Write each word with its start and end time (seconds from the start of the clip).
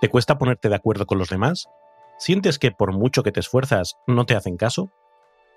¿Te 0.00 0.08
cuesta 0.08 0.38
ponerte 0.38 0.70
de 0.70 0.76
acuerdo 0.76 1.04
con 1.04 1.18
los 1.18 1.28
demás? 1.28 1.68
¿Sientes 2.18 2.58
que 2.58 2.70
por 2.70 2.94
mucho 2.94 3.22
que 3.22 3.32
te 3.32 3.40
esfuerzas 3.40 3.96
no 4.06 4.24
te 4.24 4.34
hacen 4.34 4.56
caso? 4.56 4.90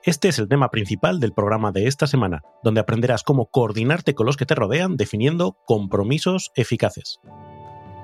Este 0.03 0.27
es 0.27 0.37
el 0.37 0.49
tema 0.49 0.69
principal 0.69 1.21
del 1.21 1.31
programa 1.31 1.71
de 1.71 1.87
esta 1.87 2.07
semana, 2.07 2.41
donde 2.61 2.81
aprenderás 2.81 3.23
cómo 3.23 3.45
coordinarte 3.45 4.15
con 4.15 4.25
los 4.25 4.35
que 4.35 4.45
te 4.45 4.53
rodean 4.53 4.97
definiendo 4.97 5.55
compromisos 5.65 6.51
eficaces. 6.55 7.21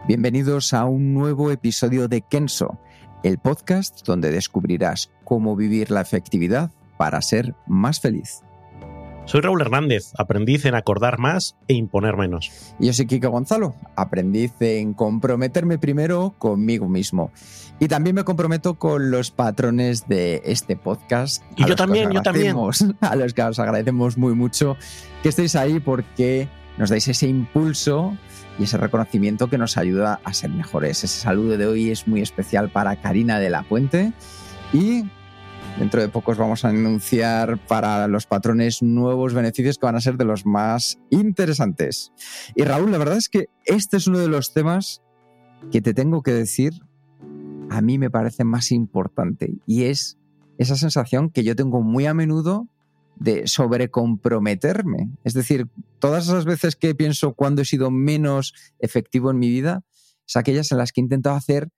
Bienvenidos 0.08 0.74
a 0.74 0.86
un 0.86 1.14
nuevo 1.14 1.52
episodio 1.52 2.08
de 2.08 2.22
Kenso, 2.22 2.80
el 3.22 3.38
podcast 3.40 4.06
donde 4.08 4.32
descubrirás 4.32 5.12
cómo 5.26 5.58
vivir 5.58 5.92
la 5.92 6.00
efectividad 6.00 6.72
para 6.98 7.22
ser 7.22 7.54
más 7.68 8.00
feliz. 8.00 8.44
Soy 9.26 9.42
Raúl 9.42 9.62
Hernández, 9.62 10.12
aprendiz 10.18 10.66
en 10.66 10.74
acordar 10.74 11.20
más 11.20 11.56
e 11.68 11.76
imponer 11.76 12.18
menos. 12.18 12.52
Y 12.80 12.88
yo 12.88 12.94
soy 12.94 13.06
Kiko 13.06 13.30
Gonzalo, 13.30 13.76
aprendiz 13.96 14.54
en 14.60 14.94
comprometerme 14.94 15.78
primero 15.78 16.34
conmigo 16.40 16.90
mismo. 16.90 17.32
Y 17.80 17.88
también 17.88 18.16
me 18.16 18.24
comprometo 18.24 18.76
con 18.76 19.12
los 19.12 19.32
patrones 19.32 20.08
de 20.08 20.42
este 20.46 20.76
podcast. 20.76 21.44
Y 21.56 21.66
yo 21.66 21.76
también, 21.76 22.12
yo 22.12 22.22
también. 22.22 22.56
A 23.02 23.16
los 23.16 23.34
que 23.34 23.44
os 23.44 23.60
agradecemos 23.60 24.18
muy 24.18 24.34
mucho 24.34 24.78
que 25.22 25.30
estéis 25.30 25.56
ahí 25.56 25.80
porque 25.80 26.50
nos 26.78 26.90
dais 26.90 27.08
ese 27.08 27.28
impulso 27.28 28.18
y 28.58 28.64
ese 28.64 28.78
reconocimiento 28.78 29.50
que 29.50 29.58
nos 29.58 29.78
ayuda 29.78 30.20
a 30.24 30.34
ser 30.34 30.50
mejores. 30.50 31.04
Ese 31.04 31.20
saludo 31.20 31.58
de 31.58 31.68
hoy 31.68 31.92
es 31.92 32.08
muy 32.08 32.22
especial 32.22 32.70
para 32.70 32.96
Karina 32.96 33.40
de 33.40 33.50
la 33.50 33.64
Puente 33.64 34.14
y 34.74 35.04
Dentro 35.78 36.02
de 36.02 36.10
pocos 36.10 36.38
vamos 36.38 36.66
a 36.66 36.70
anunciar 36.70 37.58
para 37.68 38.08
los 38.08 38.26
patrones 38.26 38.82
nuevos 38.82 39.34
beneficios 39.34 39.78
que 39.78 39.86
van 39.86 39.96
a 39.96 40.02
ser 40.02 40.18
de 40.18 40.26
los 40.26 40.46
más 40.46 41.00
interesantes. 41.10 42.12
Y 42.56 42.64
Raúl, 42.64 42.92
la 42.92 42.98
verdad 42.98 43.18
es 43.18 43.30
que 43.30 43.48
este 43.66 43.98
es 43.98 44.08
uno 44.08 44.20
de 44.20 44.28
los 44.28 44.54
temas 44.54 45.02
que 45.72 45.82
te 45.82 45.94
tengo 45.94 46.22
que 46.24 46.32
decir, 46.32 46.74
a 47.70 47.82
mí 47.82 47.98
me 47.98 48.10
parece 48.10 48.44
más 48.44 48.72
importante 48.72 49.54
y 49.66 49.84
es 49.84 50.18
esa 50.58 50.76
sensación 50.76 51.30
que 51.30 51.44
yo 51.44 51.56
tengo 51.56 51.82
muy 51.82 52.06
a 52.06 52.14
menudo 52.14 52.68
de 53.16 53.48
sobrecomprometerme. 53.48 55.10
Es 55.24 55.34
decir, 55.34 55.68
todas 56.00 56.26
esas 56.26 56.46
veces 56.46 56.76
que 56.76 56.96
pienso 56.96 57.34
cuando 57.34 57.62
he 57.62 57.66
sido 57.66 57.92
menos 57.92 58.54
efectivo 58.80 59.32
en 59.32 59.40
mi 59.40 59.50
vida, 59.50 59.84
es 60.28 60.36
aquellas 60.36 60.72
en 60.72 60.78
las 60.78 60.92
que 60.92 61.02
he 61.02 61.04
intentado 61.04 61.36
hacer 61.36 61.70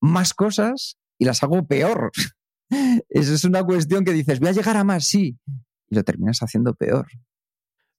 más 0.00 0.34
cosas 0.34 0.98
y 1.18 1.24
las 1.24 1.42
hago 1.42 1.66
peor. 1.66 2.10
Es 3.08 3.44
una 3.44 3.64
cuestión 3.64 4.04
que 4.04 4.12
dices, 4.12 4.40
voy 4.40 4.48
a 4.48 4.52
llegar 4.52 4.76
a 4.76 4.84
más, 4.84 5.04
sí, 5.04 5.36
y 5.88 5.94
lo 5.94 6.02
terminas 6.04 6.38
haciendo 6.40 6.74
peor. 6.74 7.06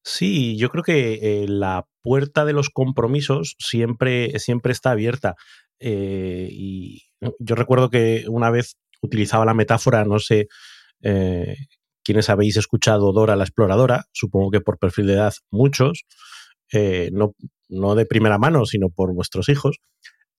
Sí, 0.03 0.57
yo 0.57 0.69
creo 0.69 0.83
que 0.83 1.43
eh, 1.43 1.47
la 1.47 1.85
puerta 2.01 2.43
de 2.43 2.53
los 2.53 2.69
compromisos 2.69 3.55
siempre, 3.59 4.37
siempre 4.39 4.73
está 4.73 4.91
abierta. 4.91 5.35
Eh, 5.79 6.49
y 6.51 7.03
yo 7.39 7.55
recuerdo 7.55 7.89
que 7.89 8.25
una 8.27 8.49
vez 8.49 8.75
utilizaba 9.01 9.45
la 9.45 9.53
metáfora, 9.53 10.03
no 10.03 10.19
sé 10.19 10.47
eh, 11.01 11.55
quiénes 12.03 12.29
habéis 12.29 12.57
escuchado 12.57 13.13
Dora 13.13 13.37
la 13.37 13.45
exploradora, 13.45 14.05
supongo 14.11 14.51
que 14.51 14.61
por 14.61 14.77
perfil 14.77 15.07
de 15.07 15.13
edad 15.13 15.33
muchos, 15.51 16.03
no, 17.11 17.35
no 17.69 17.95
de 17.95 18.05
primera 18.05 18.39
mano, 18.39 18.65
sino 18.65 18.89
por 18.89 19.13
vuestros 19.13 19.47
hijos, 19.47 19.77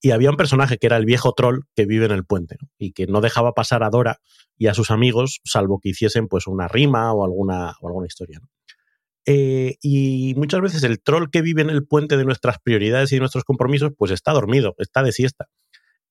y 0.01 0.11
había 0.11 0.29
un 0.29 0.37
personaje 0.37 0.77
que 0.77 0.87
era 0.87 0.97
el 0.97 1.05
viejo 1.05 1.33
troll 1.33 1.61
que 1.75 1.85
vive 1.85 2.05
en 2.05 2.11
el 2.11 2.25
puente 2.25 2.57
y 2.77 2.91
que 2.91 3.07
no 3.07 3.21
dejaba 3.21 3.53
pasar 3.53 3.83
a 3.83 3.89
Dora 3.89 4.19
y 4.57 4.67
a 4.67 4.73
sus 4.73 4.91
amigos, 4.91 5.41
salvo 5.43 5.79
que 5.81 5.89
hiciesen 5.89 6.27
pues 6.27 6.47
una 6.47 6.67
rima 6.67 7.11
o 7.13 7.25
alguna, 7.25 7.73
o 7.81 7.87
alguna 7.87 8.07
historia. 8.07 8.39
Eh, 9.25 9.77
y 9.81 10.35
muchas 10.35 10.61
veces 10.61 10.83
el 10.83 11.01
troll 11.01 11.29
que 11.31 11.41
vive 11.41 11.61
en 11.61 11.71
el 11.71 11.85
puente 11.85 12.17
de 12.17 12.25
nuestras 12.25 12.57
prioridades 12.59 13.11
y 13.11 13.15
de 13.15 13.21
nuestros 13.21 13.43
compromisos, 13.43 13.91
pues 13.97 14.11
está 14.11 14.31
dormido, 14.33 14.75
está 14.77 15.01
de 15.01 15.11
siesta. 15.11 15.47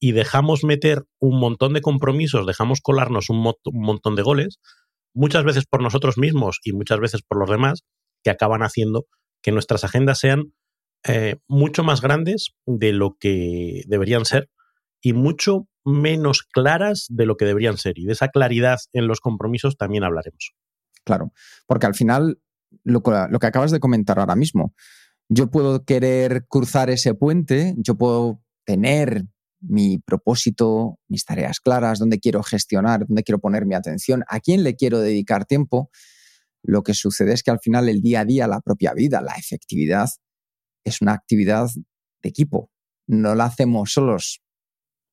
Y 0.01 0.13
dejamos 0.13 0.65
meter 0.65 1.05
un 1.21 1.39
montón 1.39 1.73
de 1.75 1.81
compromisos, 1.81 2.47
dejamos 2.47 2.81
colarnos 2.81 3.31
un, 3.31 3.39
un 3.47 3.81
montón 3.81 4.17
de 4.17 4.23
goles, 4.23 4.59
muchas 5.15 5.45
veces 5.45 5.65
por 5.67 5.81
nosotros 5.81 6.19
mismos 6.19 6.59
y 6.65 6.73
muchas 6.73 6.99
veces 6.99 7.23
por 7.23 7.39
los 7.39 7.49
demás, 7.49 7.85
que 8.25 8.31
acaban 8.31 8.63
haciendo 8.63 9.07
que 9.43 9.53
nuestras 9.53 9.85
agendas 9.85 10.19
sean 10.19 10.53
eh, 11.07 11.37
mucho 11.49 11.85
más 11.85 12.01
grandes 12.01 12.55
de 12.67 12.93
lo 12.93 13.17
que 13.19 13.83
deberían 13.87 14.25
ser 14.25 14.51
y 15.03 15.13
mucho 15.13 15.69
menos 15.85 16.43
claras 16.43 17.07
de 17.11 17.27
lo 17.27 17.37
que 17.37 17.45
deberían 17.45 17.77
ser. 17.77 17.99
Y 17.99 18.07
de 18.07 18.13
esa 18.13 18.29
claridad 18.29 18.79
en 18.93 19.07
los 19.07 19.21
compromisos 19.21 19.77
también 19.77 20.05
hablaremos. 20.05 20.55
Claro, 21.05 21.33
porque 21.67 21.87
al 21.87 21.95
final, 21.95 22.41
lo, 22.85 23.03
lo 23.31 23.39
que 23.39 23.47
acabas 23.47 23.71
de 23.71 23.81
comentar 23.81 24.19
ahora 24.19 24.35
mismo, 24.35 24.75
yo 25.29 25.51
puedo 25.51 25.85
querer 25.85 26.47
cruzar 26.49 26.89
ese 26.89 27.15
puente, 27.15 27.75
yo 27.77 27.97
puedo 27.97 28.43
tener 28.65 29.25
mi 29.61 29.99
propósito, 29.99 30.99
mis 31.09 31.25
tareas 31.25 31.61
claras, 31.61 31.99
dónde 31.99 32.19
quiero 32.19 32.43
gestionar, 32.43 33.07
dónde 33.07 33.23
quiero 33.23 33.39
poner 33.39 33.67
mi 33.67 33.75
atención, 33.75 34.25
a 34.29 34.41
quién 34.41 34.63
le 34.63 34.77
quiero 34.77 35.01
dedicar 35.01 35.45
tiempo. 35.45 35.91
Lo 36.63 36.83
que 36.83 36.95
sucede 36.95 37.33
es 37.33 37.43
que 37.43 37.51
al 37.51 37.61
final 37.61 37.89
el 37.89 38.01
día 38.01 38.21
a 38.21 38.25
día, 38.25 38.47
la 38.47 38.61
propia 38.61 38.95
vida, 38.95 39.21
la 39.21 39.35
efectividad, 39.35 40.09
es 40.85 41.01
una 41.01 41.13
actividad 41.13 41.69
de 42.23 42.29
equipo, 42.29 42.71
no 43.07 43.35
la 43.35 43.47
hacemos 43.47 43.93
solos. 43.93 44.41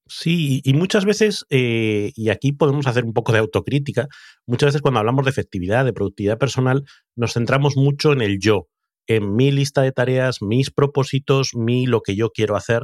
Sí, 0.07 0.61
y 0.65 0.73
muchas 0.73 1.05
veces, 1.05 1.45
eh, 1.49 2.11
y 2.15 2.29
aquí 2.29 2.51
podemos 2.51 2.85
hacer 2.85 3.05
un 3.05 3.13
poco 3.13 3.31
de 3.31 3.39
autocrítica, 3.39 4.07
muchas 4.45 4.67
veces 4.67 4.81
cuando 4.81 4.99
hablamos 4.99 5.23
de 5.25 5.31
efectividad, 5.31 5.85
de 5.85 5.93
productividad 5.93 6.37
personal, 6.37 6.83
nos 7.15 7.33
centramos 7.33 7.77
mucho 7.77 8.11
en 8.11 8.21
el 8.21 8.39
yo, 8.39 8.67
en 9.07 9.35
mi 9.35 9.51
lista 9.51 9.81
de 9.81 9.93
tareas, 9.93 10.41
mis 10.41 10.69
propósitos, 10.69 11.51
mi 11.55 11.85
lo 11.85 12.01
que 12.01 12.15
yo 12.15 12.29
quiero 12.29 12.57
hacer, 12.57 12.83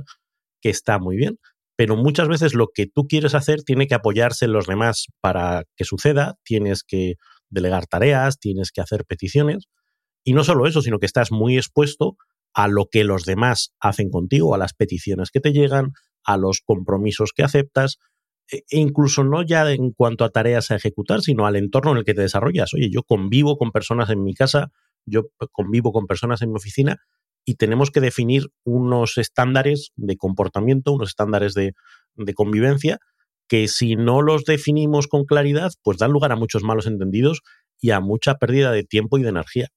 que 0.62 0.70
está 0.70 1.00
muy 1.00 1.18
bien, 1.18 1.38
pero 1.76 1.98
muchas 1.98 2.30
veces 2.30 2.54
lo 2.54 2.68
que 2.74 2.88
tú 2.88 3.08
quieres 3.08 3.36
hacer 3.36 3.64
tiene 3.64 3.88
que 3.88 3.96
apoyarse 3.96 4.46
en 4.46 4.54
los 4.54 4.66
demás 4.66 5.08
para 5.20 5.64
que 5.76 5.84
suceda, 5.84 6.36
tienes 6.44 6.84
que 6.84 7.16
delegar 7.50 7.88
tareas, 7.88 8.40
tienes 8.40 8.72
que 8.72 8.82
hacer 8.82 9.04
peticiones, 9.06 9.66
y 10.24 10.34
no 10.34 10.44
solo 10.44 10.66
eso, 10.66 10.82
sino 10.82 11.00
que 11.00 11.06
estás 11.06 11.32
muy 11.32 11.58
expuesto 11.58 12.16
a 12.58 12.68
lo 12.68 12.88
que 12.88 13.04
los 13.04 13.24
demás 13.24 13.76
hacen 13.80 14.10
contigo, 14.10 14.56
a 14.56 14.58
las 14.58 14.74
peticiones 14.74 15.30
que 15.30 15.40
te 15.40 15.54
llegan, 15.54 15.92
a 16.24 16.38
los 16.38 16.62
compromisos 16.62 17.32
que 17.32 17.44
aceptas, 17.44 18.00
e, 18.52 18.64
e 18.72 18.80
incluso 18.80 19.24
no 19.24 19.44
ya 19.44 19.72
en 19.72 19.92
cuanto 19.92 20.26
a 20.26 20.32
tareas 20.32 20.72
a 20.72 20.76
ejecutar, 20.76 21.22
sino 21.22 21.46
al 21.46 21.56
entorno 21.56 21.92
en 21.92 21.98
el 21.98 22.04
que 22.04 22.16
te 22.16 22.22
desarrollas. 22.22 22.74
Oye, 22.74 22.90
yo 22.90 23.04
convivo 23.04 23.58
con 23.58 23.72
personas 23.72 24.10
en 24.10 24.24
mi 24.24 24.34
casa, 24.34 24.72
yo 25.06 25.26
convivo 25.52 25.92
con 25.92 26.08
personas 26.08 26.42
en 26.42 26.50
mi 26.50 26.56
oficina 26.56 26.98
y 27.46 27.58
tenemos 27.58 27.92
que 27.92 28.02
definir 28.02 28.48
unos 28.64 29.20
estándares 29.20 29.92
de 29.96 30.18
comportamiento, 30.18 30.94
unos 30.94 31.10
estándares 31.10 31.54
de, 31.54 31.76
de 32.16 32.34
convivencia 32.34 32.98
que 33.48 33.68
si 33.68 33.96
no 33.96 34.24
los 34.24 34.46
definimos 34.46 35.08
con 35.08 35.26
claridad, 35.26 35.74
pues 35.84 36.00
dan 36.00 36.12
lugar 36.12 36.32
a 36.32 36.36
muchos 36.36 36.64
malos 36.64 36.88
entendidos 36.88 37.44
y 37.80 37.92
a 37.92 38.00
mucha 38.00 38.40
pérdida 38.40 38.72
de 38.72 38.84
tiempo 38.84 39.20
y 39.20 39.22
de 39.22 39.30
energía. 39.30 39.68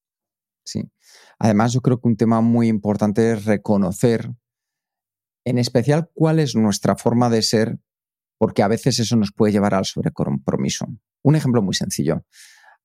Sí. 0.65 0.85
Además, 1.41 1.73
yo 1.73 1.81
creo 1.81 1.99
que 1.99 2.07
un 2.07 2.17
tema 2.17 2.43
muy 2.43 2.69
importante 2.69 3.33
es 3.33 3.47
reconocer, 3.47 4.31
en 5.47 5.59
especial, 5.59 6.11
cuál 6.13 6.39
es 6.39 6.55
nuestra 6.55 6.97
forma 6.97 7.31
de 7.31 7.41
ser, 7.41 7.79
porque 8.39 8.63
a 8.63 8.69
veces 8.69 8.99
eso 8.99 9.17
nos 9.17 9.33
puede 9.33 9.53
llevar 9.53 9.75
al 9.75 9.87
sobrecompromiso. 9.87 10.87
Un 11.23 11.37
ejemplo 11.37 11.63
muy 11.63 11.75
sencillo. 11.75 12.27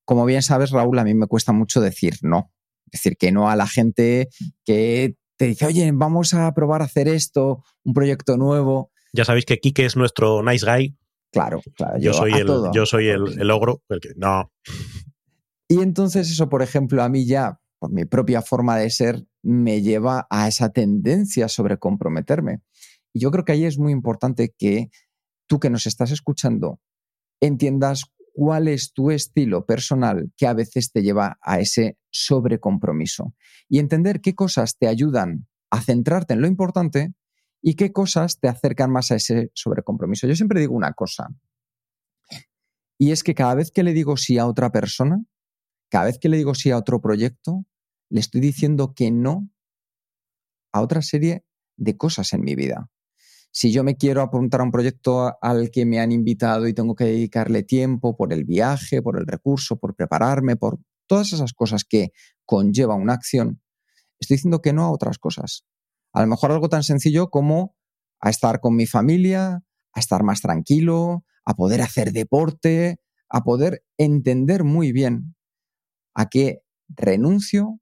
Como 0.06 0.24
bien 0.24 0.42
sabes, 0.42 0.72
Raúl, 0.72 0.98
a 1.00 1.04
mí 1.04 1.14
me 1.14 1.28
cuesta 1.28 1.52
mucho 1.52 1.82
decir 1.82 2.16
no. 2.22 2.54
Decir 2.86 3.18
que 3.18 3.34
no 3.34 3.50
a 3.50 3.58
la 3.58 3.68
gente 3.68 4.30
que 4.64 5.18
te 5.38 5.48
dice, 5.48 5.66
oye, 5.66 5.92
vamos 5.94 6.34
a 6.34 6.54
probar 6.54 6.82
a 6.82 6.86
hacer 6.86 7.10
esto, 7.10 7.62
un 7.84 7.94
proyecto 7.94 8.38
nuevo. 8.38 8.92
Ya 9.12 9.26
sabéis 9.26 9.44
que 9.44 9.58
Kike 9.58 9.86
es 9.86 9.98
nuestro 9.98 10.42
nice 10.44 10.66
guy. 10.66 10.98
Claro, 11.34 11.62
claro. 11.76 12.00
Yo, 12.00 12.14
soy, 12.14 12.32
el, 12.32 12.48
yo 12.74 12.86
soy 12.86 13.10
el, 13.10 13.38
el 13.38 13.52
ogro, 13.52 13.84
el 13.90 14.00
que 14.00 14.14
no. 14.16 14.54
Y 15.68 15.82
entonces 15.82 16.32
eso, 16.32 16.48
por 16.48 16.62
ejemplo, 16.62 17.04
a 17.04 17.10
mí 17.10 17.26
ya 17.26 17.60
por 17.86 17.94
mi 17.94 18.06
propia 18.06 18.42
forma 18.42 18.78
de 18.78 18.90
ser, 18.90 19.28
me 19.44 19.84
lleva 19.84 20.26
a 20.32 20.48
esa 20.48 20.70
tendencia 20.70 21.48
sobre 21.48 21.78
comprometerme. 21.78 22.62
Y 23.14 23.20
yo 23.20 23.30
creo 23.30 23.46
que 23.46 23.52
ahí 23.52 23.66
es 23.66 23.78
muy 23.78 23.92
importante 23.92 24.56
que 24.58 24.90
tú 25.48 25.60
que 25.60 25.70
nos 25.70 25.86
estás 25.86 26.10
escuchando 26.10 26.80
entiendas 27.40 28.06
cuál 28.34 28.68
es 28.68 28.92
tu 28.92 29.12
estilo 29.12 29.68
personal 29.68 30.32
que 30.36 30.48
a 30.48 30.54
veces 30.54 30.92
te 30.92 31.04
lleva 31.04 31.38
a 31.42 31.60
ese 31.60 32.00
sobrecompromiso 32.10 33.36
y 33.70 33.78
entender 33.78 34.20
qué 34.20 34.34
cosas 34.34 34.78
te 34.80 34.88
ayudan 34.88 35.48
a 35.70 35.82
centrarte 35.82 36.34
en 36.34 36.42
lo 36.42 36.48
importante 36.48 37.14
y 37.62 37.76
qué 37.76 37.92
cosas 37.92 38.40
te 38.40 38.48
acercan 38.48 38.92
más 38.92 39.12
a 39.12 39.16
ese 39.16 39.52
sobrecompromiso. 39.54 40.26
Yo 40.26 40.36
siempre 40.36 40.60
digo 40.60 40.74
una 40.74 40.94
cosa, 40.94 41.28
y 42.98 43.12
es 43.12 43.24
que 43.24 43.36
cada 43.36 43.54
vez 43.54 43.70
que 43.72 43.84
le 43.84 43.94
digo 43.94 44.18
sí 44.18 44.40
a 44.40 44.48
otra 44.48 44.72
persona, 44.72 45.24
cada 45.90 46.06
vez 46.06 46.18
que 46.18 46.30
le 46.30 46.38
digo 46.38 46.56
sí 46.56 46.72
a 46.72 46.78
otro 46.78 47.00
proyecto, 47.00 47.64
le 48.10 48.20
estoy 48.20 48.42
diciendo 48.42 48.94
que 48.94 49.12
no 49.12 49.50
a 50.72 50.82
otra 50.82 51.02
serie 51.02 51.46
de 51.78 51.98
cosas 51.98 52.34
en 52.34 52.42
mi 52.42 52.56
vida. 52.56 52.90
Si 53.52 53.72
yo 53.72 53.84
me 53.84 53.96
quiero 53.96 54.22
apuntar 54.22 54.60
a 54.60 54.64
un 54.64 54.72
proyecto 54.72 55.34
al 55.42 55.72
que 55.72 55.86
me 55.86 56.00
han 56.00 56.12
invitado 56.12 56.68
y 56.68 56.74
tengo 56.74 56.96
que 56.96 57.06
dedicarle 57.06 57.64
tiempo 57.64 58.18
por 58.18 58.34
el 58.34 58.44
viaje, 58.44 59.02
por 59.02 59.18
el 59.18 59.26
recurso, 59.26 59.78
por 59.78 59.96
prepararme, 59.96 60.58
por 60.58 60.80
todas 61.08 61.32
esas 61.32 61.54
cosas 61.54 61.86
que 61.86 62.10
conlleva 62.44 62.96
una 62.96 63.14
acción, 63.14 63.62
estoy 64.20 64.36
diciendo 64.36 64.62
que 64.62 64.74
no 64.74 64.84
a 64.84 64.92
otras 64.92 65.18
cosas. 65.20 65.66
A 66.12 66.22
lo 66.22 66.28
mejor 66.28 66.52
algo 66.52 66.68
tan 66.68 66.84
sencillo 66.84 67.30
como 67.30 67.76
a 68.20 68.30
estar 68.30 68.60
con 68.60 68.76
mi 68.76 68.88
familia, 68.88 69.64
a 69.94 70.00
estar 70.00 70.24
más 70.24 70.42
tranquilo, 70.42 71.24
a 71.46 71.54
poder 71.54 71.82
hacer 71.82 72.12
deporte, 72.12 73.00
a 73.30 73.44
poder 73.44 73.84
entender 73.98 74.64
muy 74.64 74.92
bien 74.92 75.36
a 76.14 76.28
qué 76.30 76.62
renuncio 76.90 77.80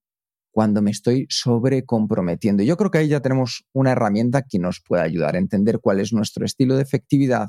cuando 0.54 0.84
me 0.84 0.92
estoy 0.92 1.26
sobrecomprometiendo. 1.30 2.62
Yo 2.62 2.78
creo 2.78 2.92
que 2.92 3.00
ahí 3.00 3.08
ya 3.08 3.22
tenemos 3.22 3.66
una 3.74 3.92
herramienta 3.92 4.44
que 4.48 4.60
nos 4.60 4.82
puede 4.82 5.02
ayudar 5.02 5.34
a 5.34 5.40
entender 5.40 5.80
cuál 5.82 6.00
es 6.00 6.14
nuestro 6.14 6.46
estilo 6.46 6.76
de 6.76 6.84
efectividad 6.84 7.48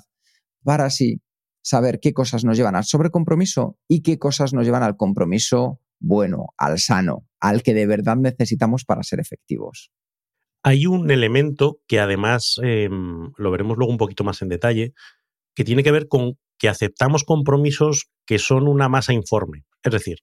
para 0.62 0.86
así 0.86 1.20
saber 1.62 2.00
qué 2.00 2.14
cosas 2.14 2.44
nos 2.44 2.56
llevan 2.56 2.76
al 2.76 2.84
sobrecompromiso 2.84 3.78
y 3.88 4.00
qué 4.00 4.18
cosas 4.18 4.54
nos 4.54 4.64
llevan 4.64 4.82
al 4.82 4.96
compromiso 4.96 5.80
bueno, 6.00 6.46
al 6.56 6.78
sano, 6.78 7.26
al 7.40 7.62
que 7.62 7.74
de 7.74 7.86
verdad 7.86 8.16
necesitamos 8.16 8.84
para 8.86 9.02
ser 9.02 9.20
efectivos. 9.20 9.92
Hay 10.62 10.86
un 10.86 11.10
elemento 11.10 11.80
que 11.86 12.00
además 12.00 12.56
em, 12.62 13.32
lo 13.36 13.50
veremos 13.50 13.76
luego 13.76 13.92
un 13.92 13.98
poquito 13.98 14.24
más 14.24 14.40
en 14.40 14.48
detalle, 14.48 14.94
que 15.54 15.64
tiene 15.64 15.82
que 15.82 15.92
ver 15.92 16.08
con 16.08 16.38
que 16.58 16.70
aceptamos 16.70 17.24
compromisos 17.24 18.08
que 18.24 18.38
son 18.38 18.66
una 18.66 18.88
masa 18.88 19.12
informe. 19.12 19.66
Es 19.82 19.92
decir, 19.92 20.16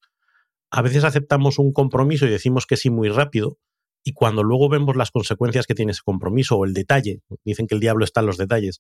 a 0.72 0.82
veces 0.82 1.04
aceptamos 1.04 1.60
un 1.60 1.74
compromiso 1.74 2.26
y 2.26 2.30
decimos 2.30 2.66
que 2.66 2.78
sí 2.78 2.90
muy 2.90 3.10
rápido, 3.10 3.58
y 4.04 4.14
cuando 4.14 4.44
luego 4.44 4.68
vemos 4.68 4.96
las 4.96 5.12
consecuencias 5.12 5.68
que 5.68 5.76
tiene 5.76 5.92
ese 5.92 6.02
compromiso 6.04 6.56
o 6.56 6.66
el 6.66 6.74
detalle, 6.74 7.22
dicen 7.46 7.68
que 7.68 7.76
el 7.76 7.82
diablo 7.82 8.04
está 8.04 8.22
en 8.22 8.28
los 8.28 8.38
detalles, 8.38 8.80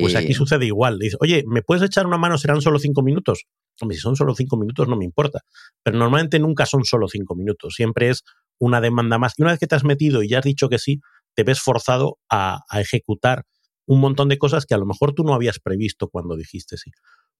pues 0.00 0.14
aquí 0.16 0.32
sucede 0.32 0.64
igual. 0.64 0.98
Dice, 0.98 1.16
oye, 1.20 1.44
¿me 1.46 1.62
puedes 1.62 1.82
echar 1.82 2.06
una 2.06 2.16
mano? 2.16 2.38
Serán 2.38 2.62
solo 2.62 2.78
cinco 2.78 3.02
minutos. 3.02 3.44
Hombre, 3.80 3.96
si 3.96 4.00
son 4.00 4.16
solo 4.16 4.34
cinco 4.34 4.56
minutos 4.56 4.88
no 4.88 4.96
me 4.96 5.04
importa, 5.04 5.40
pero 5.82 5.98
normalmente 5.98 6.38
nunca 6.38 6.66
son 6.66 6.84
solo 6.84 7.08
cinco 7.08 7.34
minutos, 7.34 7.74
siempre 7.74 8.10
es 8.10 8.22
una 8.58 8.80
demanda 8.80 9.18
más. 9.18 9.34
Y 9.36 9.42
una 9.42 9.50
vez 9.50 9.60
que 9.60 9.66
te 9.66 9.74
has 9.74 9.84
metido 9.84 10.22
y 10.22 10.28
ya 10.28 10.38
has 10.38 10.44
dicho 10.44 10.68
que 10.68 10.78
sí, 10.78 11.00
te 11.34 11.44
ves 11.44 11.60
forzado 11.60 12.18
a, 12.30 12.60
ejecutar 12.78 13.44
un 13.86 14.00
montón 14.00 14.28
de 14.28 14.38
cosas 14.38 14.64
que 14.64 14.74
a 14.74 14.78
lo 14.78 14.86
mejor 14.86 15.12
tú 15.14 15.24
no 15.24 15.34
habías 15.34 15.58
previsto 15.58 16.08
cuando 16.08 16.36
dijiste 16.36 16.76
sí. 16.76 16.92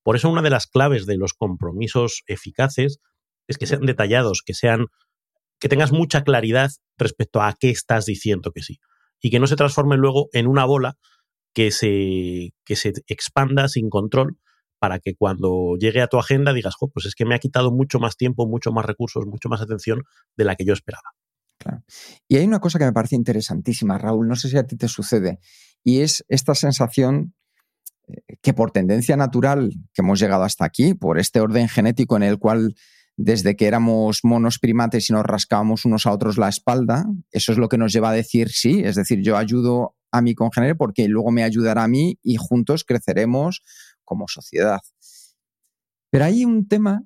Por 0.03 0.17
eso 0.17 0.29
una 0.29 0.43
de 0.43 0.51
las 0.51 0.67
claves 0.67 1.07
de 1.07 1.17
los 1.17 1.33
compromisos 1.33 2.25
eficaces 2.27 2.99
es 3.49 3.59
que 3.59 3.67
sean 3.67 3.87
detallados, 3.87 4.43
que 4.45 4.55
sean 4.55 4.87
que 5.59 5.69
tengas 5.69 5.93
mucha 5.93 6.25
claridad 6.25 6.71
respecto 6.99 7.41
a 7.41 7.55
qué 7.59 7.71
estás 7.71 8.07
diciendo 8.07 8.51
que 8.53 8.63
sí 8.63 8.81
y 9.21 9.31
que 9.31 9.39
no 9.39 9.47
se 9.47 9.57
transforme 9.57 9.97
luego 9.97 10.29
en 10.33 10.47
una 10.47 10.65
bola 10.65 10.97
que 11.55 11.71
se, 11.71 12.53
que 12.65 12.77
se 12.77 12.93
expanda 13.07 13.69
sin 13.69 13.89
control 13.89 14.39
para 14.79 14.99
que 14.99 15.15
cuando 15.15 15.77
llegue 15.79 16.03
a 16.03 16.09
tu 16.09 16.19
agenda 16.19 16.53
digas, 16.53 16.75
pues 16.93 17.07
es 17.07 17.15
que 17.15 17.25
me 17.25 17.37
ha 17.37 17.39
quitado 17.39 17.71
mucho 17.71 18.01
más 18.01 18.17
tiempo, 18.17 18.49
mucho 18.49 18.73
más 18.73 18.85
recursos, 18.85 19.25
mucho 19.27 19.49
más 19.49 19.61
atención 19.61 20.03
de 20.37 20.45
la 20.45 20.57
que 20.57 20.65
yo 20.65 20.73
esperaba. 20.73 21.13
Y 22.27 22.37
hay 22.37 22.45
una 22.45 22.59
cosa 22.59 22.81
que 22.81 22.85
me 22.85 22.93
parece 22.93 23.15
interesantísima, 23.15 23.97
Raúl, 23.97 24.27
no 24.27 24.35
sé 24.35 24.49
si 24.49 24.57
a 24.57 24.67
ti 24.67 24.77
te 24.77 24.89
sucede, 24.89 25.39
y 25.85 26.01
es 26.01 26.25
esta 26.29 26.57
sensación 26.57 27.35
eh, 28.09 28.37
que 28.41 28.53
por 28.53 28.73
tendencia 28.73 29.17
natural 29.17 29.71
que 29.95 30.03
hemos 30.03 30.19
llegado 30.19 30.43
hasta 30.43 30.65
aquí, 30.65 30.95
por 30.95 31.21
este 31.21 31.39
orden 31.39 31.69
genético 31.69 32.17
en 32.17 32.25
el 32.25 32.39
cual 32.41 32.75
desde 33.17 33.57
que 33.57 33.67
éramos 33.67 34.21
monos 34.23 34.59
primates 34.59 35.11
y 35.11 35.13
nos 35.13 35.25
rascábamos 35.25 35.85
unos 35.85 36.07
a 36.07 36.13
otros 36.13 36.39
la 36.39 36.49
espalda, 36.49 37.05
eso 37.31 37.53
es 37.53 37.59
lo 37.59 37.69
que 37.69 37.79
nos 37.79 37.93
lleva 37.93 38.11
a 38.11 38.15
decir 38.15 38.51
sí, 38.51 38.81
es 38.85 38.97
decir, 38.97 39.21
yo 39.23 39.37
ayudo 39.37 39.97
a 40.11 40.23
mi 40.23 40.35
congénere 40.35 40.75
porque 40.75 41.09
luego 41.09 41.31
me 41.31 41.43
ayudará 41.43 41.85
a 41.85 41.89
mí 41.89 42.19
y 42.23 42.37
juntos 42.37 42.85
creceremos 42.85 43.63
como 44.05 44.29
sociedad. 44.29 44.81
Pero 46.11 46.25
hay 46.25 46.45
un 46.45 46.69
tema 46.69 47.05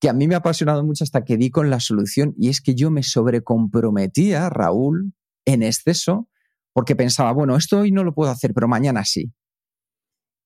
que 0.00 0.08
a 0.08 0.12
mí 0.12 0.28
me 0.28 0.34
ha 0.34 0.38
apasionado 0.38 0.84
mucho 0.84 1.04
hasta 1.04 1.24
que 1.24 1.36
di 1.36 1.50
con 1.50 1.70
la 1.70 1.80
solución 1.80 2.34
y 2.38 2.48
es 2.50 2.60
que 2.60 2.74
yo 2.74 2.90
me 2.90 3.02
sobrecomprometía, 3.02 4.48
Raúl, 4.50 5.14
en 5.44 5.62
exceso, 5.62 6.28
porque 6.72 6.94
pensaba, 6.94 7.32
bueno, 7.32 7.56
esto 7.56 7.80
hoy 7.80 7.90
no 7.90 8.04
lo 8.04 8.14
puedo 8.14 8.30
hacer, 8.30 8.54
pero 8.54 8.68
mañana 8.68 9.04
sí. 9.04 9.32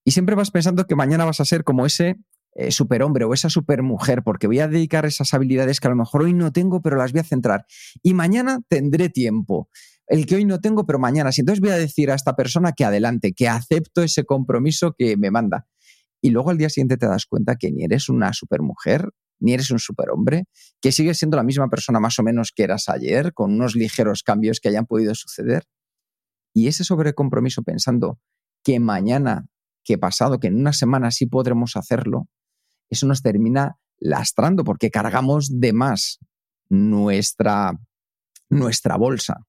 Y 0.04 0.12
siempre 0.12 0.34
vas 0.34 0.50
pensando 0.50 0.86
que 0.86 0.96
mañana 0.96 1.24
vas 1.24 1.40
a 1.40 1.44
ser 1.44 1.64
como 1.64 1.84
ese 1.84 2.16
eh, 2.54 2.70
superhombre 2.70 3.24
o 3.24 3.32
esa 3.32 3.48
supermujer, 3.48 4.22
porque 4.22 4.46
voy 4.46 4.60
a 4.60 4.68
dedicar 4.68 5.06
esas 5.06 5.32
habilidades 5.32 5.80
que 5.80 5.86
a 5.86 5.90
lo 5.90 5.96
mejor 5.96 6.22
hoy 6.22 6.34
no 6.34 6.52
tengo, 6.52 6.82
pero 6.82 6.96
las 6.96 7.12
voy 7.12 7.20
a 7.20 7.24
centrar. 7.24 7.66
Y 8.02 8.14
mañana 8.14 8.60
tendré 8.68 9.08
tiempo. 9.08 9.68
El 10.06 10.26
que 10.26 10.34
hoy 10.34 10.44
no 10.44 10.60
tengo, 10.60 10.84
pero 10.84 10.98
mañana. 10.98 11.32
Si 11.32 11.40
entonces 11.40 11.60
voy 11.60 11.70
a 11.70 11.76
decir 11.76 12.10
a 12.10 12.14
esta 12.14 12.36
persona 12.36 12.72
que 12.72 12.84
adelante, 12.84 13.32
que 13.32 13.48
acepto 13.48 14.02
ese 14.02 14.24
compromiso 14.24 14.94
que 14.98 15.16
me 15.16 15.30
manda. 15.30 15.66
Y 16.20 16.30
luego 16.30 16.50
al 16.50 16.58
día 16.58 16.68
siguiente 16.68 16.98
te 16.98 17.06
das 17.06 17.26
cuenta 17.26 17.56
que 17.56 17.70
ni 17.72 17.84
eres 17.84 18.08
una 18.08 18.32
supermujer, 18.32 19.08
ni 19.40 19.54
eres 19.54 19.70
un 19.70 19.78
superhombre, 19.78 20.44
que 20.80 20.92
sigues 20.92 21.18
siendo 21.18 21.36
la 21.36 21.42
misma 21.42 21.68
persona 21.68 21.98
más 22.00 22.18
o 22.18 22.22
menos 22.22 22.52
que 22.54 22.62
eras 22.62 22.88
ayer, 22.88 23.32
con 23.32 23.52
unos 23.52 23.74
ligeros 23.74 24.22
cambios 24.22 24.60
que 24.60 24.68
hayan 24.68 24.86
podido 24.86 25.14
suceder. 25.14 25.64
Y 26.54 26.68
ese 26.68 26.84
sobrecompromiso 26.84 27.62
pensando 27.62 28.20
que 28.62 28.78
mañana, 28.78 29.46
que 29.84 29.98
pasado, 29.98 30.38
que 30.38 30.48
en 30.48 30.56
una 30.56 30.72
semana 30.72 31.10
sí 31.10 31.26
podremos 31.26 31.76
hacerlo, 31.76 32.28
eso 32.92 33.06
nos 33.06 33.22
termina 33.22 33.78
lastrando 33.98 34.64
porque 34.64 34.90
cargamos 34.90 35.60
de 35.60 35.72
más 35.72 36.18
nuestra, 36.68 37.72
nuestra 38.50 38.96
bolsa. 38.96 39.46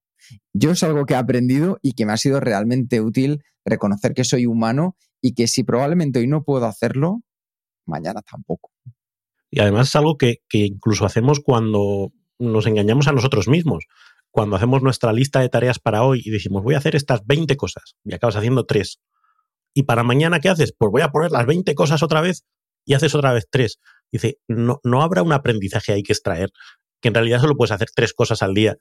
Yo 0.54 0.70
es 0.70 0.82
algo 0.82 1.04
que 1.04 1.12
he 1.12 1.18
aprendido 1.18 1.78
y 1.82 1.92
que 1.92 2.06
me 2.06 2.12
ha 2.12 2.16
sido 2.16 2.40
realmente 2.40 3.02
útil 3.02 3.42
reconocer 3.64 4.14
que 4.14 4.24
soy 4.24 4.46
humano 4.46 4.96
y 5.20 5.34
que 5.34 5.46
si 5.46 5.62
probablemente 5.62 6.20
hoy 6.20 6.26
no 6.26 6.42
puedo 6.42 6.64
hacerlo, 6.64 7.20
mañana 7.84 8.22
tampoco. 8.22 8.70
Y 9.50 9.60
además 9.60 9.88
es 9.88 9.96
algo 9.96 10.16
que, 10.16 10.38
que 10.48 10.58
incluso 10.66 11.04
hacemos 11.04 11.40
cuando 11.40 12.12
nos 12.38 12.66
engañamos 12.66 13.08
a 13.08 13.12
nosotros 13.12 13.46
mismos. 13.46 13.84
Cuando 14.30 14.56
hacemos 14.56 14.82
nuestra 14.82 15.12
lista 15.12 15.40
de 15.40 15.50
tareas 15.50 15.78
para 15.78 16.02
hoy 16.02 16.22
y 16.24 16.30
decimos 16.30 16.62
voy 16.62 16.76
a 16.76 16.78
hacer 16.78 16.96
estas 16.96 17.26
20 17.26 17.56
cosas 17.58 17.94
y 18.04 18.14
acabas 18.14 18.36
haciendo 18.36 18.64
3. 18.64 19.00
¿Y 19.74 19.82
para 19.82 20.02
mañana 20.02 20.40
qué 20.40 20.48
haces? 20.48 20.74
Pues 20.76 20.90
voy 20.90 21.02
a 21.02 21.10
poner 21.10 21.30
las 21.30 21.44
20 21.44 21.74
cosas 21.74 22.02
otra 22.02 22.22
vez 22.22 22.44
y 22.84 22.94
haces 22.94 23.14
otra 23.14 23.32
vez 23.32 23.46
tres. 23.50 23.78
Dice, 24.12 24.38
no, 24.48 24.80
no 24.84 25.02
habrá 25.02 25.22
un 25.22 25.32
aprendizaje 25.32 25.92
ahí 25.92 26.02
que 26.02 26.12
extraer, 26.12 26.50
que 27.00 27.08
en 27.08 27.14
realidad 27.14 27.40
solo 27.40 27.56
puedes 27.56 27.72
hacer 27.72 27.88
tres 27.94 28.14
cosas 28.14 28.42
al 28.42 28.54
día, 28.54 28.76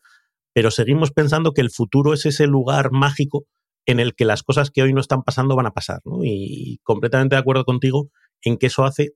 pero 0.53 0.72
seguimos 0.72 1.12
pensando 1.12 1.53
que 1.53 1.62
el 1.62 1.72
futuro 1.72 2.13
es 2.13 2.25
ese 2.25 2.48
lugar 2.48 2.91
mágico 2.91 3.45
en 3.86 4.00
el 4.00 4.15
que 4.15 4.25
las 4.25 4.43
cosas 4.43 4.72
que 4.72 4.81
hoy 4.81 4.93
no 4.93 5.01
están 5.01 5.24
pasando 5.24 5.55
van 5.55 5.65
a 5.65 5.72
pasar. 5.72 6.00
Y 6.24 6.79
completamente 6.83 7.36
de 7.36 7.41
acuerdo 7.41 7.65
contigo 7.65 8.10
en 8.41 8.57
que 8.57 8.67
eso 8.67 8.86
hace... 8.86 9.12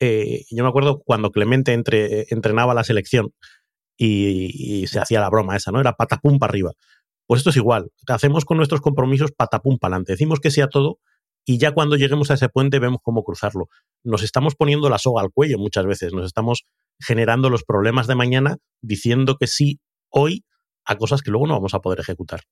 Eh, 0.00 0.44
yo 0.50 0.62
me 0.62 0.68
acuerdo 0.68 1.00
cuando 1.04 1.30
Clemente 1.30 1.72
entre, 1.72 2.26
entrenaba 2.28 2.74
la 2.74 2.84
selección 2.84 3.32
y, 3.96 4.86
se 4.88 4.98
hacía 4.98 5.20
la 5.20 5.30
broma 5.30 5.56
esa, 5.56 5.70
¿no? 5.70 5.80
Era 5.80 5.94
patapum 5.94 6.38
para 6.38 6.50
arriba. 6.50 6.72
Pues 7.26 7.40
esto 7.40 7.50
es 7.50 7.56
igual. 7.56 7.90
Hacemos 8.08 8.44
con 8.44 8.56
nuestros 8.56 8.80
compromisos 8.80 9.32
patapum 9.32 9.78
para 9.78 9.94
adelante. 9.94 10.12
Decimos 10.12 10.40
que 10.40 10.50
sí 10.50 10.60
a 10.60 10.68
todo 10.68 10.98
y 11.48 11.58
ya 11.58 11.72
cuando 11.72 11.96
lleguemos 11.96 12.30
a 12.30 12.34
ese 12.34 12.48
puente 12.48 12.80
vemos 12.80 12.98
cómo 13.02 13.22
cruzarlo. 13.22 13.68
Nos 14.04 14.24
estamos 14.24 14.56
poniendo 14.56 14.90
la 14.90 14.98
soga 14.98 15.22
al 15.22 15.30
cuello 15.30 15.58
muchas 15.58 15.86
veces, 15.86 16.12
nos 16.12 16.26
estamos 16.26 16.66
generando 17.00 17.48
los 17.48 17.62
problemas 17.62 18.08
de 18.08 18.16
mañana 18.16 18.58
diciendo 18.82 19.36
que 19.38 19.46
sí 19.46 19.80
hoy 20.10 20.44
a 20.84 20.96
cosas 20.96 21.22
que 21.22 21.30
luego 21.30 21.46
no 21.46 21.54
vamos 21.54 21.74
a 21.74 21.80
poder 21.80 22.00
ejecutar. 22.00 22.42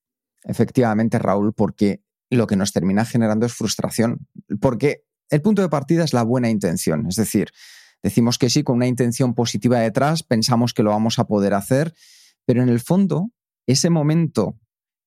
Efectivamente, 0.43 1.19
Raúl, 1.19 1.53
porque 1.53 2.01
lo 2.29 2.47
que 2.47 2.55
nos 2.55 2.71
termina 2.71 3.03
generando 3.03 3.45
es 3.45 3.53
frustración, 3.53 4.27
porque 4.61 5.03
el 5.29 5.41
punto 5.41 5.61
de 5.61 5.69
partida 5.69 6.03
es 6.05 6.13
la 6.13 6.23
buena 6.23 6.49
intención, 6.49 7.05
es 7.07 7.15
decir, 7.15 7.49
decimos 8.01 8.37
que 8.37 8.49
sí 8.49 8.63
con 8.63 8.77
una 8.77 8.87
intención 8.87 9.33
positiva 9.33 9.79
detrás, 9.79 10.23
pensamos 10.23 10.73
que 10.73 10.83
lo 10.83 10.91
vamos 10.91 11.19
a 11.19 11.25
poder 11.25 11.53
hacer, 11.53 11.93
pero 12.45 12.63
en 12.63 12.69
el 12.69 12.79
fondo, 12.79 13.31
ese 13.67 13.89
momento 13.89 14.57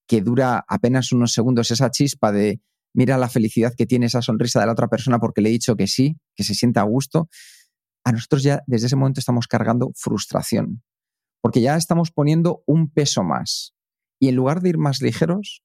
que 0.07 0.21
dura 0.21 0.64
apenas 0.68 1.12
unos 1.12 1.33
segundos, 1.33 1.71
esa 1.71 1.90
chispa 1.90 2.33
de 2.33 2.61
mira 2.95 3.18
la 3.18 3.28
felicidad 3.28 3.75
que 3.76 3.87
tiene 3.87 4.07
esa 4.07 4.23
sonrisa 4.23 4.61
de 4.61 4.66
la 4.66 4.73
otra 4.73 4.88
persona 4.88 5.18
porque 5.18 5.40
le 5.40 5.49
he 5.49 5.52
dicho 5.52 5.76
que 5.76 5.87
sí, 5.87 6.16
que 6.35 6.45
se 6.45 6.54
sienta 6.54 6.80
a 6.80 6.85
gusto, 6.85 7.28
a 8.04 8.12
nosotros 8.12 8.42
ya 8.42 8.62
desde 8.66 8.87
ese 8.87 8.97
momento 8.97 9.21
estamos 9.21 9.47
cargando 9.47 9.92
frustración, 9.95 10.83
porque 11.40 11.61
ya 11.61 11.76
estamos 11.76 12.11
poniendo 12.11 12.62
un 12.66 12.90
peso 12.90 13.23
más. 13.23 13.75
Y 14.21 14.28
en 14.28 14.37
lugar 14.37 14.61
de 14.62 14.71
ir 14.71 14.78
más 14.78 15.00
ligeros, 15.00 15.62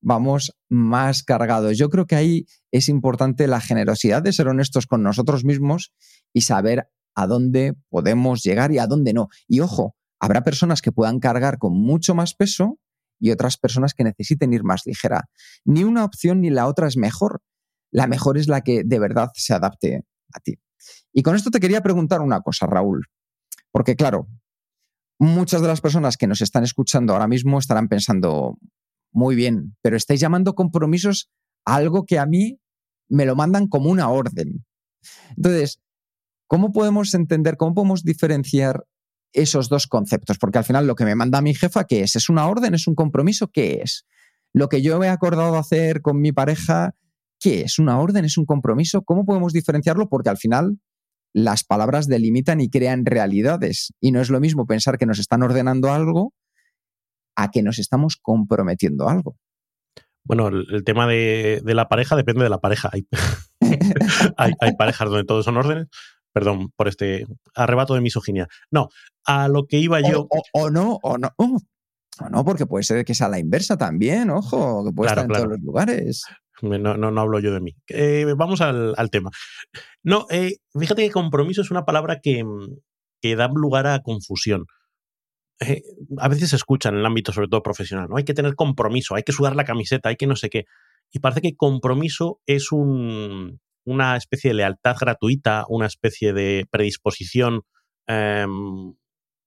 vamos 0.00 0.52
más 0.68 1.22
cargados. 1.22 1.76
Yo 1.76 1.90
creo 1.90 2.06
que 2.06 2.16
ahí 2.16 2.46
es 2.70 2.88
importante 2.88 3.46
la 3.46 3.60
generosidad 3.60 4.22
de 4.22 4.32
ser 4.32 4.48
honestos 4.48 4.86
con 4.86 5.02
nosotros 5.02 5.44
mismos 5.44 5.92
y 6.32 6.42
saber 6.42 6.88
a 7.14 7.26
dónde 7.26 7.74
podemos 7.88 8.42
llegar 8.42 8.72
y 8.72 8.78
a 8.78 8.86
dónde 8.86 9.12
no. 9.12 9.28
Y 9.46 9.60
ojo, 9.60 9.94
habrá 10.18 10.42
personas 10.42 10.80
que 10.80 10.92
puedan 10.92 11.18
cargar 11.18 11.58
con 11.58 11.74
mucho 11.74 12.14
más 12.14 12.34
peso 12.34 12.78
y 13.20 13.30
otras 13.30 13.56
personas 13.58 13.94
que 13.94 14.02
necesiten 14.02 14.52
ir 14.52 14.64
más 14.64 14.82
ligera. 14.86 15.28
Ni 15.64 15.84
una 15.84 16.04
opción 16.04 16.40
ni 16.40 16.50
la 16.50 16.66
otra 16.66 16.88
es 16.88 16.96
mejor. 16.96 17.42
La 17.92 18.06
mejor 18.06 18.38
es 18.38 18.48
la 18.48 18.62
que 18.62 18.82
de 18.84 18.98
verdad 18.98 19.30
se 19.34 19.52
adapte 19.52 20.04
a 20.32 20.40
ti. 20.40 20.58
Y 21.12 21.22
con 21.22 21.36
esto 21.36 21.50
te 21.50 21.60
quería 21.60 21.82
preguntar 21.82 22.20
una 22.20 22.40
cosa, 22.40 22.66
Raúl. 22.66 23.06
Porque 23.70 23.94
claro, 23.94 24.28
muchas 25.18 25.60
de 25.60 25.68
las 25.68 25.80
personas 25.80 26.16
que 26.16 26.26
nos 26.26 26.40
están 26.40 26.64
escuchando 26.64 27.12
ahora 27.12 27.28
mismo 27.28 27.58
estarán 27.58 27.88
pensando, 27.88 28.58
muy 29.12 29.36
bien, 29.36 29.76
pero 29.82 29.96
estáis 29.96 30.20
llamando 30.20 30.54
compromisos 30.54 31.30
a 31.66 31.76
algo 31.76 32.06
que 32.06 32.18
a 32.18 32.26
mí 32.26 32.58
me 33.08 33.26
lo 33.26 33.36
mandan 33.36 33.68
como 33.68 33.90
una 33.90 34.08
orden. 34.08 34.64
Entonces, 35.36 35.80
¿cómo 36.46 36.72
podemos 36.72 37.12
entender, 37.14 37.56
cómo 37.56 37.74
podemos 37.74 38.02
diferenciar 38.02 38.84
esos 39.32 39.68
dos 39.68 39.86
conceptos? 39.86 40.38
Porque 40.38 40.58
al 40.58 40.64
final 40.64 40.86
lo 40.86 40.94
que 40.94 41.04
me 41.04 41.14
manda 41.14 41.40
mi 41.40 41.54
jefa, 41.54 41.84
¿qué 41.84 42.02
es? 42.02 42.16
¿Es 42.16 42.28
una 42.28 42.48
orden? 42.48 42.74
¿Es 42.74 42.86
un 42.86 42.94
compromiso? 42.94 43.48
¿Qué 43.48 43.80
es? 43.82 44.06
Lo 44.52 44.68
que 44.68 44.82
yo 44.82 45.02
he 45.02 45.08
acordado 45.08 45.56
hacer 45.56 46.02
con 46.02 46.20
mi 46.20 46.32
pareja, 46.32 46.94
¿qué 47.38 47.62
es? 47.62 47.78
¿Una 47.78 47.98
orden? 47.98 48.24
¿Es 48.24 48.36
un 48.36 48.46
compromiso? 48.46 49.02
¿Cómo 49.02 49.24
podemos 49.24 49.52
diferenciarlo? 49.52 50.08
Porque 50.08 50.30
al 50.30 50.38
final 50.38 50.78
las 51.32 51.64
palabras 51.64 52.06
delimitan 52.06 52.60
y 52.60 52.70
crean 52.70 53.04
realidades. 53.06 53.92
Y 54.00 54.12
no 54.12 54.20
es 54.20 54.30
lo 54.30 54.40
mismo 54.40 54.66
pensar 54.66 54.98
que 54.98 55.06
nos 55.06 55.18
están 55.18 55.42
ordenando 55.42 55.92
algo 55.92 56.34
a 57.36 57.50
que 57.50 57.62
nos 57.62 57.78
estamos 57.78 58.16
comprometiendo 58.20 59.08
algo. 59.08 59.36
Bueno, 60.24 60.48
el, 60.48 60.84
tema 60.84 61.06
de, 61.06 61.62
la 61.64 61.88
pareja 61.88 62.16
depende 62.16 62.44
de 62.44 62.50
la 62.50 62.60
pareja. 62.60 62.90
Hay, 62.92 63.06
hay, 64.36 64.76
parejas 64.76 65.08
donde 65.08 65.24
todos 65.24 65.44
son 65.44 65.56
órdenes. 65.56 65.88
Perdón 66.32 66.70
por 66.76 66.88
este 66.88 67.26
arrebato 67.54 67.94
de 67.94 68.00
misoginia. 68.00 68.46
No, 68.70 68.88
a 69.24 69.48
lo 69.48 69.66
que 69.66 69.78
iba 69.78 70.00
yo. 70.00 70.28
O, 70.52 70.70
no, 70.70 70.98
o 71.02 71.18
no. 71.18 71.30
Uh, 71.38 71.58
o 72.20 72.28
no, 72.28 72.44
porque 72.44 72.66
puede 72.66 72.84
ser 72.84 73.04
que 73.04 73.14
sea 73.14 73.28
la 73.28 73.38
inversa 73.38 73.76
también, 73.76 74.30
ojo, 74.30 74.84
que 74.84 74.92
puede 74.92 75.10
estar 75.10 75.24
en 75.24 75.32
todos 75.32 75.48
los 75.48 75.60
lugares. 75.60 76.24
No, 76.62 76.96
no, 76.96 77.20
hablo 77.20 77.40
yo 77.40 77.52
de 77.52 77.60
mí. 77.60 77.74
Eh, 77.88 78.26
vamos 78.36 78.60
al, 78.60 79.10
tema. 79.10 79.30
No, 80.02 80.26
eh, 80.30 80.56
fíjate 80.78 81.02
que 81.02 81.10
compromiso 81.10 81.62
es 81.62 81.70
una 81.70 81.84
palabra 81.84 82.20
que, 82.20 82.44
que 83.22 83.36
da 83.36 83.48
lugar 83.48 83.86
a 83.86 84.00
confusión. 84.00 84.66
Eh, 85.60 85.82
a 86.18 86.28
veces 86.28 86.50
se 86.50 86.56
escucha 86.56 86.88
en 86.88 86.96
el 86.96 87.06
ámbito, 87.06 87.32
sobre 87.32 87.48
todo 87.48 87.62
profesional, 87.62 88.08
¿no? 88.08 88.16
Hay 88.16 88.24
que 88.24 88.34
tener 88.34 88.54
compromiso, 88.54 89.14
hay 89.14 89.22
que 89.22 89.32
sudar 89.32 89.56
la 89.56 89.64
camiseta, 89.64 90.08
hay 90.08 90.16
que 90.16 90.26
no 90.26 90.36
sé 90.36 90.48
qué. 90.48 90.64
Y 91.12 91.18
parece 91.18 91.42
que 91.42 91.56
compromiso 91.56 92.40
es 92.46 92.72
un, 92.72 93.60
una 93.90 94.16
especie 94.16 94.50
de 94.50 94.54
lealtad 94.54 94.96
gratuita, 94.98 95.64
una 95.68 95.86
especie 95.86 96.32
de 96.32 96.66
predisposición, 96.70 97.62
em, 98.06 98.94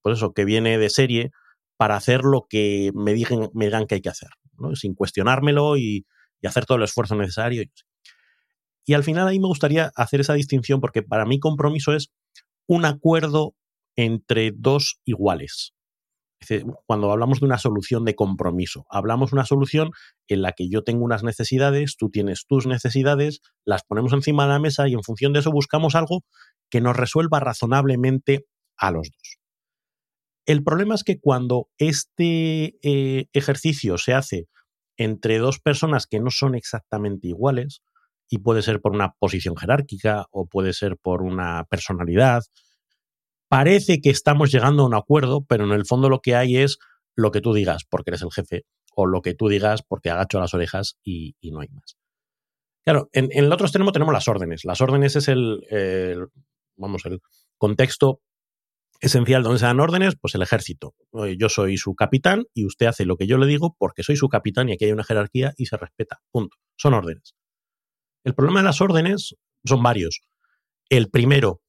pues 0.01 0.17
eso, 0.17 0.33
que 0.33 0.45
viene 0.45 0.77
de 0.77 0.89
serie 0.89 1.31
para 1.77 1.95
hacer 1.95 2.21
lo 2.23 2.45
que 2.49 2.91
me 2.93 3.13
digan, 3.13 3.49
me 3.53 3.65
digan 3.65 3.87
que 3.87 3.95
hay 3.95 4.01
que 4.01 4.09
hacer, 4.09 4.29
sin 4.75 4.95
cuestionármelo 4.95 5.77
y, 5.77 6.05
y 6.41 6.47
hacer 6.47 6.65
todo 6.65 6.77
el 6.77 6.83
esfuerzo 6.83 7.15
necesario. 7.15 7.63
Y 8.85 8.93
al 8.93 9.03
final 9.03 9.27
ahí 9.27 9.39
me 9.39 9.47
gustaría 9.47 9.91
hacer 9.95 10.21
esa 10.21 10.33
distinción 10.33 10.81
porque 10.81 11.03
para 11.03 11.25
mí 11.25 11.39
compromiso 11.39 11.93
es 11.93 12.11
un 12.67 12.85
acuerdo 12.85 13.55
entre 13.95 14.51
dos 14.53 14.99
iguales 15.05 15.73
cuando 16.85 17.11
hablamos 17.11 17.39
de 17.39 17.45
una 17.45 17.57
solución 17.57 18.05
de 18.05 18.15
compromiso, 18.15 18.85
hablamos 18.89 19.31
de 19.31 19.35
una 19.35 19.45
solución 19.45 19.91
en 20.27 20.41
la 20.41 20.53
que 20.53 20.69
yo 20.69 20.83
tengo 20.83 21.03
unas 21.03 21.23
necesidades, 21.23 21.95
tú 21.97 22.09
tienes 22.09 22.45
tus 22.47 22.67
necesidades, 22.67 23.41
las 23.65 23.83
ponemos 23.83 24.13
encima 24.13 24.43
de 24.43 24.49
la 24.49 24.59
mesa 24.59 24.87
y 24.87 24.93
en 24.93 25.03
función 25.03 25.33
de 25.33 25.39
eso 25.39 25.51
buscamos 25.51 25.95
algo 25.95 26.23
que 26.69 26.81
nos 26.81 26.95
resuelva 26.95 27.39
razonablemente 27.39 28.45
a 28.77 28.91
los 28.91 29.09
dos. 29.09 29.37
El 30.45 30.63
problema 30.63 30.95
es 30.95 31.03
que 31.03 31.19
cuando 31.19 31.69
este 31.77 32.77
eh, 32.81 33.27
ejercicio 33.31 33.97
se 33.97 34.13
hace 34.13 34.47
entre 34.97 35.39
dos 35.39 35.59
personas 35.59 36.05
que 36.05 36.19
no 36.19 36.29
son 36.29 36.55
exactamente 36.55 37.27
iguales, 37.27 37.81
y 38.33 38.39
puede 38.39 38.63
ser 38.63 38.81
por 38.81 38.93
una 38.93 39.13
posición 39.19 39.55
jerárquica 39.55 40.25
o 40.31 40.47
puede 40.47 40.73
ser 40.73 40.97
por 40.97 41.21
una 41.21 41.65
personalidad, 41.65 42.41
parece 43.53 44.01
que 44.01 44.09
estamos 44.09 44.51
llegando 44.51 44.81
a 44.81 44.87
un 44.87 44.95
acuerdo, 44.95 45.45
pero 45.45 45.65
en 45.65 45.73
el 45.73 45.85
fondo 45.85 46.09
lo 46.09 46.21
que 46.21 46.33
hay 46.33 46.57
es 46.57 46.79
lo 47.15 47.29
que 47.29 47.39
tú 47.39 47.53
digas 47.53 47.83
porque 47.87 48.09
eres 48.09 48.23
el 48.23 48.31
jefe 48.31 48.65
o 48.95 49.05
lo 49.05 49.21
que 49.21 49.35
tú 49.35 49.47
digas 49.47 49.83
porque 49.87 50.09
agacho 50.09 50.39
las 50.39 50.55
orejas 50.55 50.97
y, 51.03 51.35
no 51.43 51.59
hay 51.59 51.67
más. 51.67 51.95
Claro, 52.83 53.09
en, 53.11 53.29
el 53.31 53.53
otro 53.53 53.67
extremo 53.67 53.91
tenemos 53.91 54.11
las 54.11 54.27
órdenes. 54.27 54.65
Las 54.65 54.81
órdenes 54.81 55.15
es 55.17 55.27
el, 55.27 55.61
vamos, 56.77 57.05
el 57.05 57.19
contexto 57.59 58.21
esencial 58.99 59.43
donde 59.43 59.59
se 59.59 59.67
dan 59.67 59.79
órdenes, 59.79 60.15
pues 60.19 60.33
el 60.33 60.41
ejército. 60.41 60.95
Yo 61.37 61.47
soy 61.47 61.77
su 61.77 61.93
capitán 61.93 62.45
y 62.55 62.65
usted 62.65 62.87
hace 62.87 63.05
lo 63.05 63.17
que 63.17 63.27
yo 63.27 63.37
le 63.37 63.45
digo 63.45 63.75
porque 63.77 64.01
soy 64.01 64.15
su 64.15 64.29
capitán 64.29 64.69
y 64.69 64.73
aquí 64.73 64.85
hay 64.85 64.93
una 64.93 65.03
jerarquía 65.03 65.53
y 65.57 65.67
se 65.67 65.77
respeta. 65.77 66.21
Punto. 66.31 66.57
Son 66.75 66.95
órdenes. 66.95 67.35
El 68.23 68.33
problema 68.33 68.61
de 68.61 68.65
las 68.65 68.81
órdenes 68.81 69.35
son 69.63 69.83
varios. 69.83 70.21
El 70.89 71.11
primero 71.11 71.62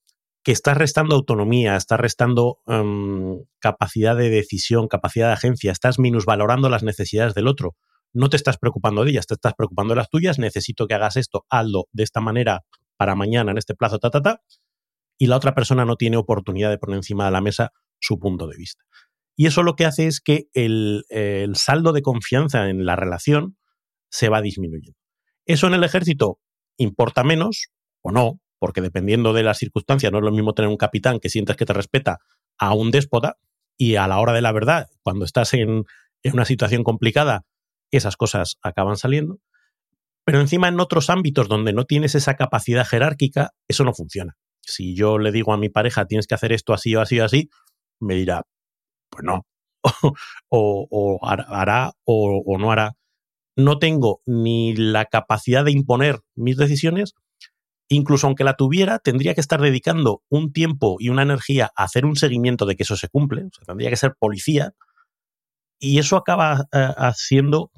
que 0.45 0.53
estás 0.53 0.77
restando 0.77 1.17
autonomía, 1.17 1.75
estás 1.75 1.99
restando 1.99 2.59
em, 2.67 3.43
capacidad 3.59 4.15
de 4.15 4.29
decisión, 4.29 4.89
capacidad 4.89 5.29
de 5.29 5.33
agencia, 5.33 5.73
estás 5.73 5.99
minusvalorando 5.99 6.69
las 6.69 6.83
necesidades 6.83 7.35
del 7.35 7.49
otro. 7.49 7.77
No 8.13 8.29
te 8.29 8.37
estás 8.37 8.59
preocupando 8.59 9.05
de 9.05 9.11
ellas, 9.11 9.27
te 9.27 9.35
estás 9.35 9.55
preocupando 9.55 9.95
de 9.95 9.97
las 9.97 10.11
tuyas. 10.11 10.39
Necesito 10.39 10.87
que 10.87 10.95
hagas 10.95 11.17
esto, 11.17 11.47
hazlo 11.49 11.87
de 11.93 12.05
esta 12.05 12.21
manera 12.21 12.61
para 12.97 13.17
mañana, 13.17 13.53
en 13.53 13.59
este 13.59 13.75
plazo, 13.75 13.99
ta, 13.99 14.11
ta, 14.11 14.21
ta. 14.21 14.41
Y 15.19 15.27
la 15.27 15.37
otra 15.37 15.55
persona 15.55 15.87
no 15.87 15.97
tiene 15.97 16.19
oportunidad 16.19 16.71
de 16.71 16.79
poner 16.79 16.99
encima 16.99 17.25
de 17.25 17.31
la 17.31 17.41
mesa 17.41 17.73
su 17.99 18.19
punto 18.19 18.47
de 18.47 18.57
vista. 18.57 18.85
Y 19.37 19.47
eso 19.47 19.63
lo 19.63 19.77
que 19.77 19.87
hace 19.87 20.07
es 20.07 20.21
que 20.21 20.49
el 20.53 21.05
saldo 21.55 21.93
de 21.93 22.03
confianza 22.03 22.69
en 22.69 22.85
la 22.85 22.97
relación 22.97 23.57
se 24.11 24.29
va 24.29 24.43
disminuyendo. 24.43 24.99
Eso 25.47 25.67
en 25.67 25.75
el 25.75 25.85
ejército 25.85 26.39
importa 26.77 27.25
menos 27.25 27.69
o 28.03 28.13
no, 28.13 28.41
porque 28.65 28.81
dependiendo 28.81 29.35
de 29.35 29.43
las 29.43 29.59
circunstancias 29.59 30.11
no 30.11 30.17
es 30.17 30.25
lo 30.25 30.33
mismo 30.33 30.55
tener 30.55 30.71
un 30.71 30.79
capitán 30.79 31.21
que 31.21 31.29
sientes 31.29 31.55
que 31.55 31.67
te 31.67 31.75
respeta 31.75 32.21
a 32.57 32.73
un 32.73 32.91
déspota 32.91 33.37
y 33.77 33.97
a 33.97 34.09
la 34.09 34.19
hora 34.21 34.33
de 34.33 34.41
la 34.41 34.53
verdad, 34.53 34.89
cuando 35.03 35.27
estás 35.27 35.53
en, 35.53 35.85
una 36.33 36.47
situación 36.47 36.83
complicada, 36.83 37.45
esas 37.91 38.17
cosas 38.17 38.57
acaban 38.63 38.97
saliendo. 38.97 39.39
Pero 40.25 40.41
encima 40.41 40.69
en 40.69 40.81
otros 40.81 41.11
ámbitos 41.11 41.47
donde 41.47 41.75
no 41.75 41.85
tienes 41.85 42.15
esa 42.15 42.37
capacidad 42.37 42.87
jerárquica, 42.87 43.51
eso 43.69 43.85
no 43.85 43.93
funciona. 43.93 44.39
Si 44.63 44.97
yo 44.97 45.19
le 45.19 45.31
digo 45.31 45.53
a 45.53 45.59
mi 45.59 45.69
pareja, 45.69 46.07
tienes 46.07 46.27
que 46.27 46.35
hacer 46.35 46.51
esto 46.51 46.73
así 46.73 46.97
o 46.97 47.03
así 47.03 47.21
o 47.21 47.25
así, 47.27 47.51
me 48.01 48.15
dirá, 48.15 48.45
pues 49.11 49.25
no, 49.25 49.45
o, 50.49 51.21
hará 51.23 51.93
o 52.05 52.57
no 52.59 52.73
hará. 52.73 52.97
No 53.57 53.79
tengo 53.79 54.23
ni 54.25 54.75
la 54.75 55.05
capacidad 55.05 55.67
de 55.67 55.73
imponer 55.73 56.21
mis 56.35 56.57
decisiones, 56.57 57.15
incluso 57.89 58.27
aunque 58.27 58.45
la 58.45 58.55
tuviera, 58.55 58.99
tendría 58.99 59.35
que 59.35 59.41
estar 59.41 59.61
dedicando 59.61 60.23
un 60.29 60.53
tiempo 60.53 60.97
y 60.99 61.09
una 61.09 61.23
energía 61.23 61.71
a 61.77 61.85
hacer 61.85 62.05
un 62.07 62.17
seguimiento 62.17 62.67
de 62.67 62.77
que 62.77 62.83
eso 62.85 62.97
se 62.97 63.09
cumple, 63.09 63.43
o 63.45 63.51
sea, 63.53 63.65
tendría 63.67 63.91
que 63.91 63.97
ser 63.97 64.15
policía, 64.19 64.75
y 65.79 65.99
eso 65.99 66.17
acaba 66.17 66.67
eh, 66.73 66.89
haciendo 66.97 67.71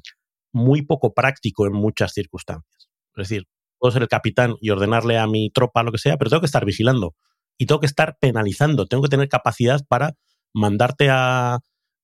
muy 0.52 0.82
poco 0.82 1.12
práctico 1.12 1.66
en 1.66 1.72
muchas 1.72 2.12
circunstancias. 2.12 2.88
Es 3.16 3.28
decir, 3.28 3.44
puedo 3.78 3.92
ser 3.92 4.02
el 4.02 4.08
capitán 4.08 4.56
y 4.60 4.70
ordenarle 4.70 5.18
a 5.18 5.26
mi 5.26 5.50
tropa 5.50 5.82
lo 5.82 5.92
que 5.92 5.98
sea, 5.98 6.16
pero 6.16 6.30
tengo 6.30 6.40
que 6.40 6.46
estar 6.46 6.64
vigilando 6.64 7.14
y 7.58 7.66
tengo 7.66 7.80
que 7.80 7.86
estar 7.86 8.16
penalizando, 8.20 8.86
tengo 8.86 9.02
que 9.02 9.08
tener 9.08 9.28
capacidad 9.28 9.80
para 9.88 10.14
mandarte 10.54 11.08
a, 11.10 11.58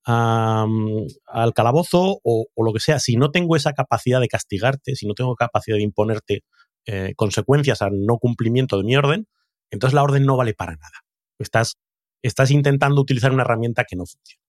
mm, 0.06 1.06
al 1.26 1.54
calabozo 1.54 2.18
o, 2.22 2.46
o, 2.54 2.64
lo 2.64 2.72
que 2.72 2.80
sea. 2.80 2.98
Si 2.98 3.16
no 3.16 3.30
tengo 3.30 3.56
esa 3.56 3.72
capacidad 3.72 4.20
de 4.20 4.28
castigarte, 4.28 4.96
si 4.96 5.06
no 5.06 5.14
tengo 5.14 5.34
capacidad 5.36 5.76
de 5.76 5.82
imponerte 5.82 6.42
eh, 6.86 7.14
consecuencias 7.16 7.82
al 7.82 8.04
no 8.04 8.18
cumplimiento 8.18 8.76
de 8.78 8.84
mi 8.84 8.96
orden, 8.96 9.28
entonces 9.70 9.94
la 9.94 10.02
orden 10.02 10.24
no 10.24 10.36
vale 10.36 10.54
para 10.54 10.72
nada. 10.72 11.04
Estás, 11.38 11.78
estás 12.22 12.50
intentando 12.50 13.00
utilizar 13.00 13.32
una 13.32 13.42
herramienta 13.42 13.84
que 13.84 13.96
no 13.96 14.04
funciona. 14.06 14.42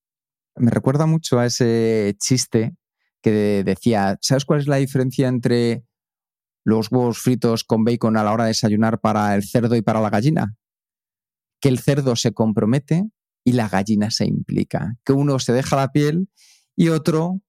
Me 0.55 0.71
recuerda 0.71 1.05
mucho 1.05 1.39
a 1.39 1.45
ese 1.45 2.15
chiste 2.19 2.75
que 3.21 3.63
decía, 3.63 4.17
¿sabes 4.21 4.45
cuál 4.45 4.59
es 4.59 4.67
la 4.67 4.75
diferencia 4.75 5.27
entre 5.27 5.83
los 6.65 6.91
huevos 6.91 7.17
fritos 7.17 7.63
con 7.63 7.83
bacon 7.83 8.17
a 8.17 8.23
la 8.23 8.33
hora 8.33 8.43
de 8.43 8.49
desayunar 8.49 8.99
para 8.99 9.33
el 9.35 9.43
cerdo 9.43 9.75
y 9.75 9.81
para 9.81 10.01
la 10.01 10.09
gallina? 10.09 10.55
Que 11.59 11.69
el 11.69 11.79
cerdo 11.79 12.15
se 12.15 12.33
compromete 12.33 13.05
y 13.43 13.53
la 13.53 13.69
gallina 13.69 14.11
se 14.11 14.25
implica. 14.25 14.97
Que 15.03 15.13
uno 15.13 15.39
se 15.39 15.53
deja 15.53 15.75
la 15.75 15.91
piel 15.91 16.29
y 16.75 16.89
otro 16.89 17.41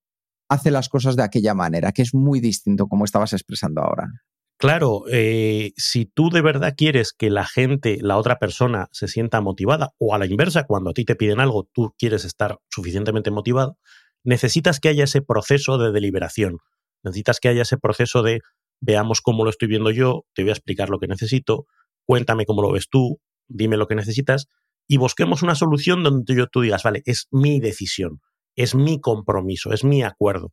hace 0.48 0.70
las 0.70 0.88
cosas 0.88 1.16
de 1.16 1.22
aquella 1.22 1.54
manera, 1.54 1.92
que 1.92 2.02
es 2.02 2.14
muy 2.14 2.40
distinto 2.40 2.86
como 2.86 3.04
estabas 3.04 3.32
expresando 3.32 3.82
ahora. 3.82 4.08
Claro, 4.58 5.04
eh, 5.10 5.72
si 5.76 6.06
tú 6.06 6.30
de 6.30 6.40
verdad 6.40 6.74
quieres 6.76 7.12
que 7.12 7.28
la 7.28 7.44
gente, 7.44 7.98
la 8.00 8.16
otra 8.16 8.38
persona, 8.38 8.88
se 8.92 9.08
sienta 9.08 9.40
motivada, 9.40 9.90
o 9.98 10.14
a 10.14 10.18
la 10.18 10.26
inversa, 10.26 10.64
cuando 10.64 10.90
a 10.90 10.94
ti 10.94 11.04
te 11.04 11.16
piden 11.16 11.40
algo, 11.40 11.68
tú 11.72 11.92
quieres 11.98 12.24
estar 12.24 12.58
suficientemente 12.70 13.30
motivado, 13.30 13.78
necesitas 14.22 14.80
que 14.80 14.88
haya 14.88 15.04
ese 15.04 15.22
proceso 15.22 15.78
de 15.78 15.92
deliberación, 15.92 16.58
Necesitas 17.02 17.38
que 17.38 17.48
haya 17.48 17.62
ese 17.62 17.76
proceso 17.76 18.22
de 18.22 18.40
veamos 18.80 19.20
cómo 19.20 19.44
lo 19.44 19.50
estoy 19.50 19.68
viendo 19.68 19.90
yo, 19.90 20.24
te 20.34 20.42
voy 20.42 20.48
a 20.50 20.54
explicar 20.54 20.88
lo 20.88 20.98
que 20.98 21.06
necesito, 21.06 21.66
cuéntame 22.06 22.46
cómo 22.46 22.62
lo 22.62 22.72
ves 22.72 22.88
tú, 22.88 23.20
dime 23.46 23.76
lo 23.76 23.86
que 23.86 23.94
necesitas 23.94 24.48
y 24.88 24.96
busquemos 24.96 25.42
una 25.42 25.54
solución 25.54 26.02
donde 26.02 26.34
yo, 26.34 26.46
tú 26.46 26.62
digas, 26.62 26.82
vale, 26.82 27.02
es 27.04 27.28
mi 27.30 27.60
decisión, 27.60 28.22
es 28.56 28.74
mi 28.74 29.00
compromiso, 29.00 29.72
es 29.74 29.84
mi 29.84 30.02
acuerdo. 30.02 30.52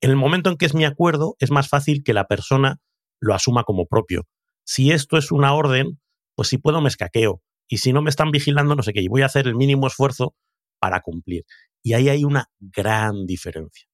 En 0.00 0.10
el 0.10 0.16
momento 0.16 0.50
en 0.50 0.56
que 0.56 0.66
es 0.66 0.74
mi 0.74 0.84
acuerdo, 0.84 1.36
es 1.38 1.50
más 1.50 1.68
fácil 1.68 2.02
que 2.04 2.14
la 2.14 2.26
persona 2.26 2.78
lo 3.20 3.34
asuma 3.34 3.64
como 3.64 3.86
propio. 3.86 4.26
Si 4.64 4.90
esto 4.90 5.16
es 5.16 5.30
una 5.30 5.54
orden, 5.54 6.00
pues 6.34 6.48
si 6.48 6.58
puedo 6.58 6.80
me 6.80 6.88
escaqueo. 6.88 7.42
Y 7.68 7.78
si 7.78 7.92
no 7.92 8.02
me 8.02 8.10
están 8.10 8.30
vigilando, 8.30 8.76
no 8.76 8.82
sé 8.82 8.92
qué, 8.92 9.00
y 9.00 9.08
voy 9.08 9.22
a 9.22 9.26
hacer 9.26 9.46
el 9.46 9.56
mínimo 9.56 9.86
esfuerzo 9.86 10.34
para 10.78 11.00
cumplir. 11.00 11.44
Y 11.82 11.94
ahí 11.94 12.08
hay 12.08 12.24
una 12.24 12.48
gran 12.60 13.26
diferencia. 13.26 13.86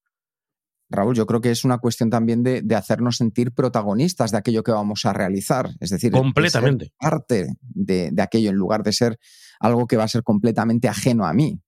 Raúl, 0.92 1.16
yo 1.16 1.26
creo 1.26 1.40
que 1.40 1.50
es 1.50 1.64
una 1.64 1.78
cuestión 1.78 2.10
también 2.10 2.42
de, 2.42 2.62
hacernos 2.76 3.16
sentir 3.16 3.52
protagonistas 3.52 4.30
de 4.30 4.38
aquello 4.38 4.62
que 4.62 4.72
vamos 4.72 5.06
a 5.06 5.12
realizar. 5.12 5.70
Es 5.80 5.90
decir, 5.90 6.12
completamente. 6.12 6.92
parte 6.98 7.46
de, 7.60 8.10
de, 8.12 8.22
aquello 8.22 8.50
en 8.50 8.56
lugar 8.56 8.82
de 8.82 8.92
ser 8.92 9.18
algo 9.58 9.86
que 9.86 9.96
va 9.96 10.04
a 10.04 10.08
ser 10.08 10.22
completamente 10.22 10.88
ajeno 10.88 11.24
a 11.24 11.32
mí. 11.32 11.60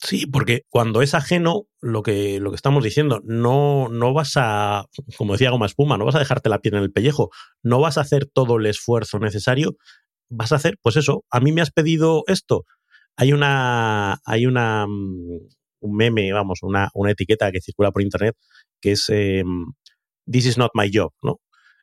Sí, 0.00 0.26
porque 0.26 0.62
cuando 0.68 1.02
es 1.02 1.14
ajeno, 1.14 1.66
lo 1.80 2.02
que, 2.02 2.38
lo 2.40 2.50
que 2.50 2.56
estamos 2.56 2.84
diciendo, 2.84 3.20
no, 3.24 3.88
no 3.88 4.12
vas 4.14 4.32
a, 4.36 4.86
como 5.16 5.32
decía 5.32 5.50
Goma 5.50 5.66
Espuma, 5.66 5.98
no 5.98 6.04
vas 6.04 6.14
a 6.14 6.20
dejarte 6.20 6.48
la 6.48 6.60
piel 6.60 6.74
en 6.76 6.82
el 6.84 6.92
pellejo, 6.92 7.30
no 7.64 7.80
vas 7.80 7.98
a 7.98 8.02
hacer 8.02 8.26
todo 8.26 8.58
el 8.58 8.66
esfuerzo 8.66 9.18
necesario, 9.18 9.76
vas 10.30 10.52
a 10.52 10.56
hacer, 10.56 10.78
pues 10.82 10.96
eso, 10.96 11.24
a 11.30 11.40
mí 11.40 11.52
me 11.52 11.62
has 11.62 11.72
pedido 11.72 12.22
esto. 12.28 12.64
Hay 13.16 13.32
una, 13.32 14.20
hay 14.24 14.46
una, 14.46 14.86
mm, 14.86 15.38
un 15.80 15.96
meme, 15.96 16.32
vamos, 16.32 16.60
una, 16.62 16.90
una 16.94 17.10
etiqueta 17.12 17.50
que 17.50 17.60
circula 17.60 17.90
por 17.90 18.02
internet 18.02 18.36
que 18.80 18.92
es 18.92 19.08
em, 19.08 19.72
This 20.30 20.46
is 20.46 20.58
not 20.58 20.72
my 20.74 20.90
job, 20.92 21.12
¿no? 21.22 21.40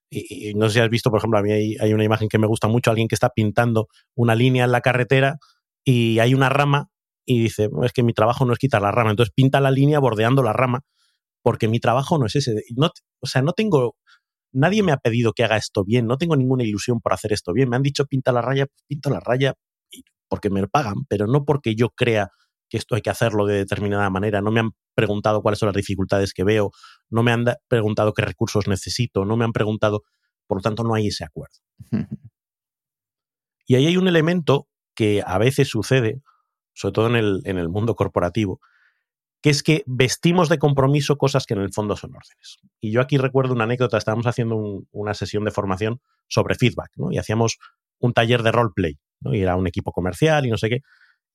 Y, 0.10 0.54
no 0.56 0.70
sé 0.70 0.76
si 0.76 0.80
has 0.82 0.90
visto, 0.90 1.10
por 1.10 1.20
ejemplo, 1.20 1.40
a 1.40 1.42
mí 1.42 1.52
hay, 1.52 1.76
hay, 1.80 1.94
una 1.94 2.04
imagen 2.04 2.30
que 2.30 2.38
me 2.38 2.48
gusta 2.48 2.68
mucho, 2.68 2.92
alguien 2.92 3.08
que 3.08 3.16
está 3.16 3.30
pintando 3.30 3.88
una 4.16 4.36
línea 4.36 4.66
en 4.66 4.72
la 4.72 4.82
carretera 4.82 5.38
y 5.84 6.20
hay 6.20 6.34
una 6.34 6.50
rama 6.50 6.90
y 7.26 7.42
dice, 7.42 7.70
es 7.84 7.94
que 7.94 8.04
mi 8.04 8.14
trabajo 8.14 8.46
no 8.46 8.54
es 8.54 8.60
quitar 8.60 8.82
la 8.82 8.92
rama, 8.92 9.12
entonces 9.12 9.34
pinta 9.36 9.60
la 9.60 9.72
línea 9.72 10.00
bordeando 10.00 10.44
la 10.44 10.54
rama, 10.54 10.82
porque 11.42 11.68
mi 11.68 11.80
trabajo 11.80 12.18
no 12.18 12.26
es 12.26 12.36
ese. 12.36 12.56
No, 12.76 12.92
o 13.20 13.28
sea, 13.28 13.42
no 13.42 13.54
tengo, 13.54 13.96
nadie 14.52 14.84
me 14.84 14.92
ha 14.92 14.98
pedido 14.98 15.34
que 15.34 15.44
haga 15.44 15.58
esto 15.58 15.84
bien, 15.84 16.08
no 16.08 16.18
tengo 16.18 16.36
ninguna 16.36 16.64
ilusión 16.64 17.02
por 17.02 17.14
hacer 17.14 17.34
esto 17.34 17.54
bien. 17.54 17.70
Me 17.70 17.76
han 17.76 17.84
dicho 17.84 18.06
pinta 18.06 18.32
la 18.32 18.42
raya, 18.42 18.68
pinto 18.88 19.10
la 19.10 19.20
raya 19.20 19.54
porque 20.28 20.50
me 20.50 20.68
pagan, 20.68 21.06
pero 21.08 21.28
no 21.28 21.46
porque 21.46 21.76
yo 21.76 21.90
crea 21.90 22.30
que 22.70 22.78
esto 22.78 22.96
hay 22.96 23.02
que 23.02 23.10
hacerlo 23.10 23.46
de 23.46 23.58
determinada 23.58 24.10
manera. 24.10 24.42
No 24.42 24.52
me 24.52 24.60
han 24.60 24.72
preguntado 24.96 25.42
cuáles 25.42 25.60
son 25.60 25.68
las 25.68 25.76
dificultades 25.76 26.34
que 26.34 26.44
veo, 26.44 26.72
no 27.10 27.24
me 27.24 27.32
han 27.32 27.46
preguntado 27.68 28.14
qué 28.14 28.24
recursos 28.24 28.68
necesito, 28.68 29.26
no 29.26 29.38
me 29.38 29.46
han 29.46 29.52
preguntado, 29.52 30.04
por 30.48 30.58
lo 30.58 30.62
tanto 30.62 30.84
no 30.84 30.96
hay 30.96 31.08
ese 31.08 31.24
acuerdo. 31.26 31.56
y 33.68 33.76
ahí 33.76 33.88
hay 33.88 33.98
un 33.98 34.08
elemento 34.08 34.68
que 34.96 35.22
a 35.26 35.38
veces 35.38 35.68
sucede, 35.68 36.22
sobre 36.76 36.94
todo 36.94 37.08
en 37.08 37.16
el, 37.16 37.42
en 37.46 37.58
el 37.58 37.70
mundo 37.70 37.96
corporativo, 37.96 38.60
que 39.42 39.50
es 39.50 39.64
que 39.64 39.84
vestimos 39.88 40.50
de 40.50 40.60
compromiso 40.60 41.18
cosas 41.18 41.46
que 41.46 41.54
en 41.54 41.62
el 41.62 41.74
fondo 41.74 41.96
son 41.96 42.12
órdenes. 42.12 42.58
Y 42.82 42.92
yo 42.92 43.02
aquí 43.02 43.18
recuerdo 43.18 43.54
una 43.54 43.64
anécdota, 43.64 43.98
estábamos 43.98 44.28
haciendo 44.28 44.84
una 44.92 45.14
sesión 45.14 45.46
de 45.46 45.52
formación 45.52 46.02
sobre 46.28 46.56
feedback, 46.56 46.92
¿no? 46.98 47.12
Y 47.12 47.18
hacíamos 47.18 47.58
un 48.00 48.14
taller 48.14 48.44
de 48.44 48.52
roleplay, 48.52 49.00
¿no? 49.22 49.34
Y 49.34 49.42
era 49.42 49.56
un 49.56 49.68
equipo 49.68 49.92
comercial 49.92 50.46
y 50.46 50.50
no 50.50 50.58
sé 50.58 50.70
qué. 50.70 50.80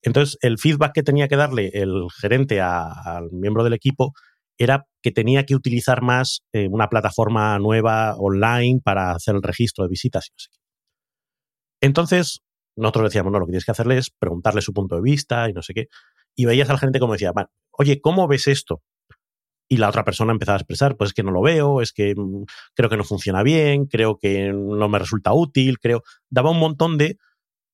Entonces, 0.01 0.37
el 0.41 0.57
feedback 0.57 0.93
que 0.93 1.03
tenía 1.03 1.27
que 1.27 1.35
darle 1.35 1.69
el 1.73 2.07
gerente 2.19 2.59
al 2.59 3.31
miembro 3.31 3.63
del 3.63 3.73
equipo 3.73 4.13
era 4.57 4.85
que 5.01 5.11
tenía 5.11 5.45
que 5.45 5.55
utilizar 5.55 6.01
más 6.01 6.41
eh, 6.53 6.67
una 6.69 6.87
plataforma 6.87 7.57
nueva 7.59 8.15
online 8.17 8.81
para 8.83 9.11
hacer 9.11 9.35
el 9.35 9.41
registro 9.41 9.83
de 9.85 9.89
visitas. 9.89 10.31
Entonces, 11.81 12.41
nosotros 12.75 13.05
decíamos, 13.05 13.31
no, 13.31 13.39
lo 13.39 13.45
que 13.45 13.51
tienes 13.51 13.65
que 13.65 13.71
hacerle 13.71 13.97
es 13.97 14.09
preguntarle 14.09 14.61
su 14.61 14.73
punto 14.73 14.95
de 14.95 15.01
vista 15.01 15.49
y 15.49 15.53
no 15.53 15.61
sé 15.61 15.73
qué. 15.73 15.87
Y 16.35 16.45
veías 16.45 16.69
al 16.69 16.79
gerente 16.79 16.99
como 16.99 17.13
decía, 17.13 17.33
oye, 17.71 18.01
¿cómo 18.01 18.27
ves 18.27 18.47
esto? 18.47 18.81
Y 19.67 19.77
la 19.77 19.89
otra 19.89 20.03
persona 20.03 20.31
empezaba 20.31 20.55
a 20.55 20.59
expresar, 20.59 20.97
pues 20.97 21.09
es 21.09 21.13
que 21.13 21.23
no 21.23 21.31
lo 21.31 21.41
veo, 21.41 21.81
es 21.81 21.93
que 21.93 22.13
mm, 22.15 22.43
creo 22.73 22.89
que 22.89 22.97
no 22.97 23.03
funciona 23.03 23.43
bien, 23.43 23.85
creo 23.85 24.17
que 24.17 24.51
no 24.53 24.89
me 24.89 24.99
resulta 24.99 25.33
útil, 25.33 25.79
creo. 25.79 26.03
Daba 26.29 26.51
un 26.51 26.59
montón 26.59 26.97
de 26.97 27.17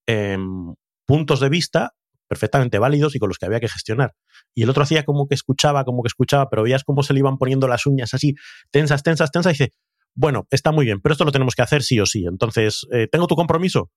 em, 0.08 0.76
puntos 1.06 1.40
de 1.40 1.50
vista 1.50 1.94
perfectamente 2.28 2.78
válidos 2.78 3.16
y 3.16 3.20
con 3.20 3.30
los 3.30 3.38
que 3.38 3.46
había 3.46 3.60
que 3.60 3.70
gestionar. 3.70 4.14
Y 4.54 4.64
el 4.64 4.70
otro 4.70 4.84
hacía 4.84 5.06
como 5.06 5.28
que 5.28 5.36
escuchaba, 5.36 5.86
como 5.86 6.04
que 6.04 6.08
escuchaba, 6.08 6.50
pero 6.50 6.64
veías 6.64 6.84
cómo 6.84 7.04
se 7.04 7.14
le 7.14 7.20
iban 7.20 7.38
poniendo 7.38 7.68
las 7.68 7.86
uñas 7.86 8.14
así, 8.14 8.36
tensas, 8.70 9.02
tensas, 9.02 9.32
tensas, 9.32 9.52
y 9.52 9.64
dice, 9.64 9.74
bueno, 10.14 10.48
está 10.52 10.72
muy 10.72 10.86
bien, 10.86 11.00
pero 11.02 11.14
esto 11.14 11.26
lo 11.26 11.32
tenemos 11.32 11.56
que 11.56 11.62
hacer 11.62 11.84
sí 11.84 12.00
o 12.00 12.06
sí. 12.06 12.26
Entonces, 12.26 12.86
eh, 12.92 13.08
¿tengo 13.12 13.28
tu 13.28 13.36
compromiso? 13.36 13.92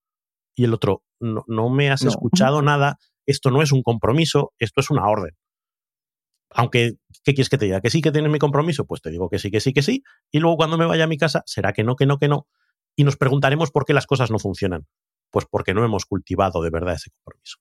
Y 0.54 0.64
el 0.64 0.74
otro, 0.74 1.04
no, 1.20 1.44
no 1.46 1.70
me 1.70 1.90
has 1.90 2.02
escuchado 2.02 2.62
nada, 2.62 2.98
esto 3.26 3.50
no 3.50 3.62
es 3.62 3.72
un 3.72 3.82
compromiso, 3.82 4.52
esto 4.58 4.80
es 4.80 4.90
una 4.90 5.06
orden. 5.08 5.36
Aunque, 6.52 6.94
¿qué 7.22 7.34
quieres 7.34 7.48
que 7.48 7.58
te 7.58 7.66
diga? 7.66 7.80
¿Que 7.80 7.90
sí 7.90 8.02
que 8.02 8.10
tienes 8.10 8.30
mi 8.30 8.38
compromiso? 8.38 8.84
Pues 8.84 9.00
te 9.00 9.10
digo 9.10 9.28
que 9.28 9.38
sí, 9.38 9.50
que 9.50 9.60
sí, 9.60 9.72
que 9.72 9.82
sí. 9.82 10.02
Y 10.32 10.40
luego 10.40 10.56
cuando 10.56 10.76
me 10.76 10.86
vaya 10.86 11.04
a 11.04 11.06
mi 11.06 11.16
casa, 11.16 11.42
será 11.46 11.72
que 11.72 11.84
no, 11.84 11.94
que 11.94 12.06
no, 12.06 12.18
que 12.18 12.28
no. 12.28 12.48
Y 12.96 13.04
nos 13.04 13.16
preguntaremos 13.16 13.70
por 13.70 13.84
qué 13.84 13.94
las 13.94 14.06
cosas 14.06 14.30
no 14.30 14.38
funcionan. 14.38 14.86
Pues 15.30 15.46
porque 15.48 15.74
no 15.74 15.84
hemos 15.84 16.06
cultivado 16.06 16.60
de 16.60 16.70
verdad 16.70 16.94
ese 16.94 17.10
compromiso. 17.10 17.58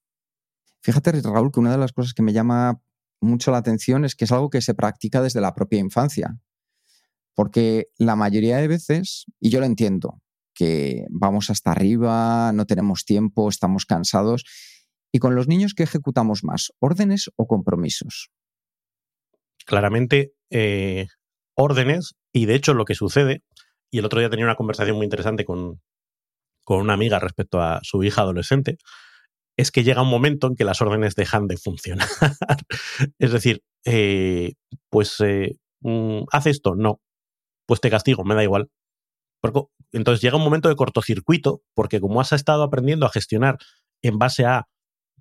Fíjate, 0.82 1.12
Raúl, 1.22 1.52
que 1.52 1.60
una 1.60 1.72
de 1.72 1.78
las 1.78 1.94
cosas 1.94 2.14
que 2.14 2.24
me 2.24 2.34
llama 2.34 2.82
mucho 3.22 3.52
la 3.52 3.58
atención 3.58 4.06
es 4.06 4.16
que 4.16 4.26
es 4.26 4.32
algo 4.32 4.50
que 4.50 4.62
se 4.62 4.74
practica 4.74 5.22
desde 5.22 5.42
la 5.42 5.54
propia 5.54 5.80
infancia. 5.80 6.40
Porque 7.36 7.90
la 7.98 8.16
mayoría 8.16 8.58
de 8.58 8.68
veces, 8.68 9.26
y 9.40 9.50
yo 9.52 9.60
lo 9.60 9.66
entiendo, 9.66 10.22
que 10.60 11.06
vamos 11.10 11.50
hasta 11.50 11.72
arriba, 11.72 12.52
no 12.54 12.66
tenemos 12.66 13.06
tiempo, 13.06 13.48
estamos 13.48 13.86
cansados. 13.86 14.44
¿Y 15.14 15.20
con 15.20 15.34
los 15.34 15.48
niños 15.48 15.74
qué 15.74 15.84
ejecutamos 15.84 16.44
más? 16.44 16.74
¿Órdenes 16.80 17.30
o 17.38 17.48
compromisos? 17.48 18.30
Claramente, 19.66 20.34
eh, 20.52 21.08
órdenes, 21.56 22.16
y 22.34 22.46
de 22.46 22.56
hecho 22.56 22.74
lo 22.74 22.84
que 22.84 22.94
sucede, 22.94 23.42
y 23.90 24.00
el 24.00 24.06
otro 24.06 24.20
día 24.20 24.30
tenía 24.30 24.44
una 24.44 24.58
conversación 24.58 24.98
muy 24.98 25.06
interesante 25.06 25.46
con, 25.46 25.80
con 26.66 26.82
una 26.82 26.94
amiga 26.94 27.20
respecto 27.20 27.62
a 27.62 27.80
su 27.82 28.04
hija 28.04 28.24
adolescente, 28.24 28.76
es 29.58 29.72
que 29.72 29.86
llega 29.86 30.02
un 30.02 30.10
momento 30.10 30.48
en 30.48 30.58
que 30.58 30.66
las 30.66 30.82
órdenes 30.82 31.16
dejan 31.16 31.48
de 31.48 31.56
funcionar. 31.56 32.10
es 33.18 33.32
decir, 33.32 33.62
eh, 33.86 34.56
pues 34.90 35.22
eh, 35.22 35.56
mm, 35.80 36.24
haz 36.34 36.48
esto, 36.48 36.76
no, 36.76 37.00
pues 37.66 37.80
te 37.80 37.90
castigo, 37.90 38.26
me 38.26 38.36
da 38.36 38.44
igual. 38.44 38.70
Entonces 39.92 40.22
llega 40.22 40.38
un 40.38 40.44
momento 40.44 40.70
de 40.70 40.76
cortocircuito, 40.76 41.62
porque 41.74 42.00
como 42.00 42.22
has 42.22 42.32
estado 42.32 42.64
aprendiendo 42.64 43.06
a 43.06 43.10
gestionar 43.10 43.58
en 44.02 44.18
base 44.20 44.46
a 44.46 44.68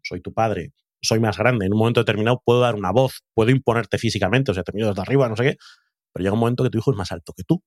soy 0.02 0.20
tu 0.20 0.32
padre, 0.32 0.72
soy 1.02 1.20
más 1.20 1.38
grande, 1.38 1.66
en 1.66 1.72
un 1.72 1.78
momento 1.78 2.00
determinado 2.00 2.42
puedo 2.44 2.60
dar 2.60 2.74
una 2.74 2.90
voz, 2.90 3.22
puedo 3.34 3.50
imponerte 3.50 3.98
físicamente, 3.98 4.50
o 4.50 4.54
sea, 4.54 4.62
te 4.62 4.72
miro 4.72 4.88
desde 4.88 5.02
arriba, 5.02 5.28
no 5.28 5.36
sé 5.36 5.44
qué, 5.44 5.56
pero 6.12 6.22
llega 6.22 6.34
un 6.34 6.40
momento 6.40 6.64
que 6.64 6.70
tu 6.70 6.78
hijo 6.78 6.90
es 6.90 6.96
más 6.96 7.12
alto 7.12 7.32
que 7.36 7.44
tú, 7.44 7.62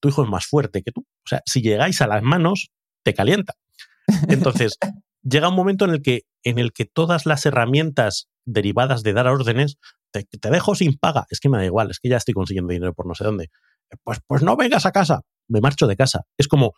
tu 0.00 0.08
hijo 0.08 0.22
es 0.24 0.28
más 0.28 0.46
fuerte 0.46 0.82
que 0.82 0.92
tú. 0.92 1.02
O 1.02 1.28
sea, 1.28 1.42
si 1.46 1.62
llegáis 1.62 2.00
a 2.00 2.06
las 2.06 2.22
manos, 2.22 2.70
te 3.04 3.14
calienta. 3.14 3.54
Entonces, 4.28 4.78
llega 5.22 5.48
un 5.48 5.54
momento 5.54 5.84
en 5.84 5.92
el 5.92 6.02
que, 6.02 6.22
en 6.42 6.58
el 6.58 6.72
que 6.72 6.84
todas 6.84 7.24
las 7.24 7.46
herramientas 7.46 8.28
derivadas 8.44 9.02
de 9.02 9.12
dar 9.12 9.28
órdenes, 9.28 9.78
te, 10.10 10.26
dejo 10.50 10.74
sin 10.74 10.98
paga, 10.98 11.26
es 11.30 11.40
que 11.40 11.48
me 11.48 11.56
da 11.56 11.64
igual, 11.64 11.90
es 11.90 12.00
que 12.00 12.08
ya 12.08 12.16
estoy 12.16 12.34
consiguiendo 12.34 12.72
dinero 12.72 12.92
por 12.92 13.06
no 13.06 13.14
sé 13.14 13.24
dónde. 13.24 13.50
Pues, 14.04 14.20
pues 14.26 14.42
no 14.42 14.56
vengas 14.56 14.86
a 14.86 14.92
casa, 14.92 15.22
me 15.48 15.60
marcho 15.60 15.86
de 15.86 15.96
casa. 15.96 16.22
Es 16.38 16.48
como, 16.48 16.72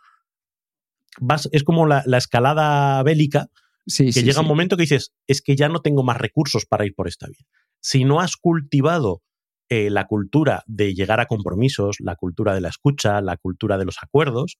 vas, 1.20 1.48
es 1.52 1.64
como 1.64 1.86
la, 1.86 2.02
escalada 2.16 3.02
bélica, 3.02 3.46
que 3.86 4.10
llega 4.10 4.40
un 4.40 4.48
momento 4.48 4.76
que 4.76 4.82
dices, 4.82 5.12
es 5.26 5.42
que 5.42 5.56
ya 5.56 5.68
no 5.68 5.80
tengo 5.80 6.02
más 6.02 6.16
recursos 6.16 6.66
para 6.66 6.86
ir 6.86 6.94
por 6.94 7.08
esta 7.08 7.26
vía. 7.26 7.46
Si 7.80 8.04
no 8.04 8.20
has 8.20 8.36
cultivado 8.36 9.22
eh, 9.68 9.90
la 9.90 10.06
cultura 10.06 10.62
de 10.66 10.94
llegar 10.94 11.20
a 11.20 11.26
compromisos, 11.26 11.96
la 12.00 12.16
cultura 12.16 12.54
de 12.54 12.60
la 12.60 12.68
escucha, 12.68 13.20
la 13.20 13.36
cultura 13.36 13.78
de 13.78 13.84
los 13.84 13.98
acuerdos, 14.02 14.58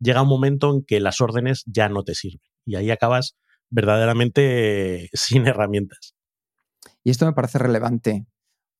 llega 0.00 0.22
un 0.22 0.28
momento 0.28 0.74
en 0.74 0.84
que 0.84 1.00
las 1.00 1.20
órdenes 1.20 1.62
ya 1.66 1.88
no 1.88 2.02
te 2.02 2.14
sirven 2.14 2.40
y 2.66 2.74
ahí 2.74 2.90
acabas 2.90 3.36
verdaderamente 3.70 5.08
sin 5.12 5.46
herramientas. 5.46 6.14
Y 7.02 7.10
esto 7.10 7.24
me 7.26 7.32
parece 7.32 7.58
relevante 7.58 8.26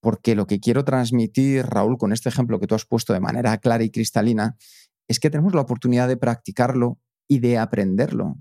porque 0.07 0.37
lo 0.37 0.47
que 0.47 0.61
quiero 0.61 0.85
transmitir, 0.85 1.66
Raúl, 1.66 1.99
con 1.99 2.12
este 2.12 2.29
ejemplo 2.29 2.61
que 2.61 2.69
tú 2.69 2.77
has 2.77 2.85
puesto 2.85 3.12
de 3.12 3.19
manera 3.19 3.59
clara 3.59 3.83
y 3.83 3.90
cristalina, 3.90 4.57
es 5.09 5.19
que 5.19 5.31
tenemos 5.31 5.53
la 5.53 5.62
oportunidad 5.62 6.07
de 6.07 6.16
practicarlo 6.16 7.01
y 7.27 7.40
de 7.40 7.59
aprenderlo. 7.59 8.37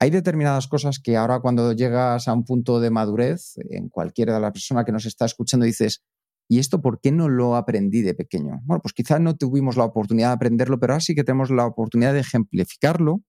Hay 0.00 0.10
determinadas 0.10 0.66
cosas 0.66 0.98
que 0.98 1.16
ahora 1.16 1.38
cuando 1.38 1.70
llegas 1.72 2.26
a 2.26 2.32
un 2.32 2.44
punto 2.44 2.80
de 2.80 2.90
madurez, 2.90 3.52
en 3.70 3.90
cualquiera 3.90 4.34
de 4.34 4.40
las 4.40 4.50
personas 4.50 4.84
que 4.84 4.90
nos 4.90 5.06
está 5.06 5.24
escuchando, 5.24 5.66
dices, 5.66 6.02
¿Y 6.48 6.58
esto 6.58 6.82
por 6.82 7.00
qué 7.00 7.12
no 7.12 7.28
lo 7.28 7.54
aprendí 7.54 8.02
de 8.02 8.14
pequeño? 8.14 8.60
Bueno, 8.64 8.80
pues 8.82 8.92
quizás 8.92 9.20
no 9.20 9.36
tuvimos 9.36 9.76
la 9.76 9.84
oportunidad 9.84 10.30
de 10.30 10.34
aprenderlo, 10.34 10.80
pero 10.80 10.94
ahora 10.94 11.00
sí 11.00 11.14
que 11.14 11.22
tenemos 11.22 11.52
la 11.52 11.64
oportunidad 11.64 12.12
de 12.12 12.18
ejemplificarlo 12.18 13.22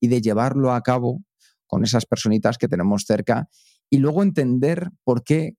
y 0.00 0.08
de 0.08 0.20
llevarlo 0.20 0.72
a 0.72 0.82
cabo 0.82 1.22
con 1.68 1.84
esas 1.84 2.04
personitas 2.04 2.58
que 2.58 2.66
tenemos 2.66 3.04
cerca 3.06 3.48
y 3.90 3.98
luego 3.98 4.24
entender 4.24 4.90
por 5.04 5.22
qué 5.22 5.54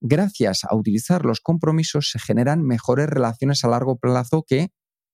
gracias 0.00 0.64
a 0.64 0.74
utilizar 0.74 1.24
los 1.24 1.40
compromisos 1.40 2.10
se 2.10 2.18
generan 2.18 2.62
mejores 2.62 3.08
relaciones 3.08 3.64
a 3.64 3.68
largo 3.68 3.96
plazo 3.98 4.44
que 4.46 4.68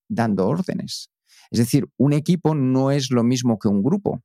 dando 0.09 0.47
órdenes. 0.47 1.11
Es 1.51 1.59
decir, 1.59 1.89
un 1.97 2.13
equipo 2.13 2.55
no 2.55 2.91
es 2.91 3.11
lo 3.11 3.25
mismo 3.25 3.59
que 3.59 3.69
un 3.69 3.83
grupo. 3.83 4.23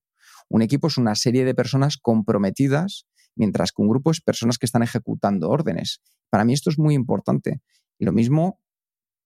Un 0.50 0.62
equipo 0.62 0.88
es 0.88 0.98
una 0.98 1.15
serie 1.15 1.46
de 1.46 1.54
personas 1.54 1.98
comprometidas, 1.98 3.06
mientras 3.36 3.72
que 3.72 3.82
un 3.82 3.89
grupo 3.89 4.12
es 4.12 4.22
personas 4.22 4.58
que 4.58 4.65
están 4.65 4.84
ejecutando 4.84 5.50
órdenes. 5.50 6.02
Para 6.30 6.46
mí 6.46 6.54
esto 6.54 6.70
es 6.70 6.80
muy 6.80 6.93
importante. 6.93 7.62
Y 8.00 8.06
lo 8.06 8.13
mismo, 8.13 8.60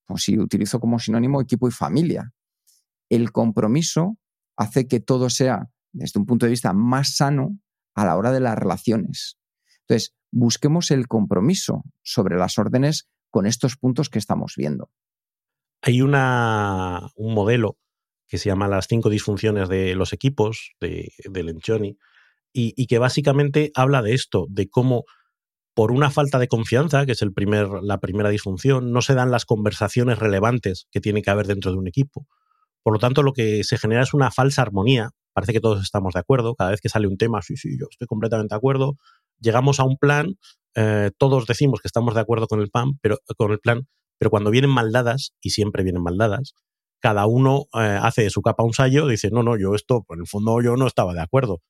pues 0.08 0.24
si 0.24 0.38
utilizo 0.40 0.80
como 0.80 1.00
sinónimo 1.00 1.42
equipo 1.42 1.68
y 1.68 1.72
familia. 1.72 2.34
El 3.10 3.32
compromiso 3.32 4.18
hace 4.58 4.88
que 4.88 5.00
todo 5.00 5.30
sea, 5.30 5.70
desde 5.92 6.20
un 6.20 6.26
punto 6.26 6.46
de 6.46 6.52
vista 6.52 6.74
más 6.74 7.16
sano, 7.16 7.58
a 7.94 8.06
la 8.06 8.16
hora 8.16 8.32
de 8.32 8.40
las 8.40 8.58
relaciones. 8.58 9.38
Entonces, 9.88 10.14
busquemos 10.32 10.92
el 10.92 11.08
compromiso 11.08 11.84
sobre 12.04 12.38
las 12.38 12.58
órdenes 12.58 13.08
con 13.30 13.46
estos 13.46 13.78
puntos 13.78 14.10
que 14.10 14.20
estamos 14.20 14.54
viendo. 14.58 14.90
Hay 15.82 16.02
una, 16.02 17.10
un 17.16 17.34
modelo 17.34 17.78
que 18.28 18.38
se 18.38 18.50
llama 18.50 18.68
las 18.68 18.88
cinco 18.88 19.10
disfunciones 19.10 19.68
de 19.68 19.96
los 19.96 20.14
equipos 20.14 20.74
de, 20.80 21.12
de 21.26 21.44
Lencioni 21.44 21.98
y, 22.54 22.88
que 22.88 23.00
básicamente 23.00 23.72
habla 23.76 24.02
de 24.02 24.14
esto, 24.14 24.46
de 24.50 24.70
cómo 24.70 25.06
por 25.74 25.92
una 25.92 26.12
falta 26.12 26.38
de 26.38 26.48
confianza, 26.50 27.06
que 27.06 27.14
es 27.14 27.22
el 27.22 27.34
primer, 27.34 27.68
la 27.82 28.00
primera 28.00 28.30
disfunción, 28.30 28.92
no 28.92 29.02
se 29.02 29.16
dan 29.16 29.32
las 29.32 29.46
conversaciones 29.46 30.20
relevantes 30.20 30.88
que 30.92 31.00
tiene 31.00 31.22
que 31.22 31.30
haber 31.30 31.48
dentro 31.48 31.72
de 31.72 31.78
un 31.78 31.88
equipo. 31.88 32.28
Por 32.84 32.94
lo 32.94 33.00
tanto, 33.00 33.24
lo 33.24 33.32
que 33.32 33.64
se 33.64 33.78
genera 33.78 34.04
es 34.04 34.14
una 34.14 34.32
falsa 34.32 34.62
armonía. 34.62 35.12
Parece 35.34 35.54
que 35.54 35.62
todos 35.62 35.82
estamos 35.82 36.14
de 36.14 36.20
acuerdo. 36.20 36.56
Cada 36.56 36.72
vez 36.72 36.82
que 36.82 36.90
sale 36.90 37.08
un 37.08 37.18
tema, 37.18 37.42
sí, 37.42 37.56
sí, 37.56 37.78
yo 37.80 37.88
estoy 37.90 38.08
completamente 38.08 38.54
de 38.54 38.58
acuerdo. 38.58 38.98
Llegamos 39.42 39.80
a 39.80 39.84
un 39.84 39.98
plan, 39.98 40.36
eh, 40.76 41.12
todos 41.18 41.48
decimos 41.48 41.82
que 41.82 41.88
estamos 41.88 42.14
de 42.14 42.22
acuerdo 42.22 42.48
con 42.48 42.62
el, 42.62 42.70
plan, 42.70 43.00
pero, 43.02 43.18
con 43.38 43.52
el 43.52 43.60
plan, 43.60 43.88
pero 44.18 44.30
cuando 44.30 44.52
vienen 44.52 44.70
maldadas, 44.70 45.34
y 45.42 45.50
siempre 45.50 45.84
vienen 45.84 46.04
maldadas, 46.04 46.54
cada 47.02 47.26
uno 47.26 47.66
eh, 47.74 48.00
hace 48.02 48.22
de 48.22 48.30
su 48.30 48.42
capa 48.42 48.64
un 48.64 48.74
sallo 48.74 49.08
dice, 49.08 49.32
no, 49.32 49.42
no, 49.44 49.58
yo 49.58 49.74
esto, 49.74 50.06
en 50.10 50.20
el 50.20 50.28
fondo 50.28 50.62
yo 50.62 50.78
no 50.78 50.86
estaba 50.86 51.14
de 51.14 51.22
acuerdo. 51.22 51.62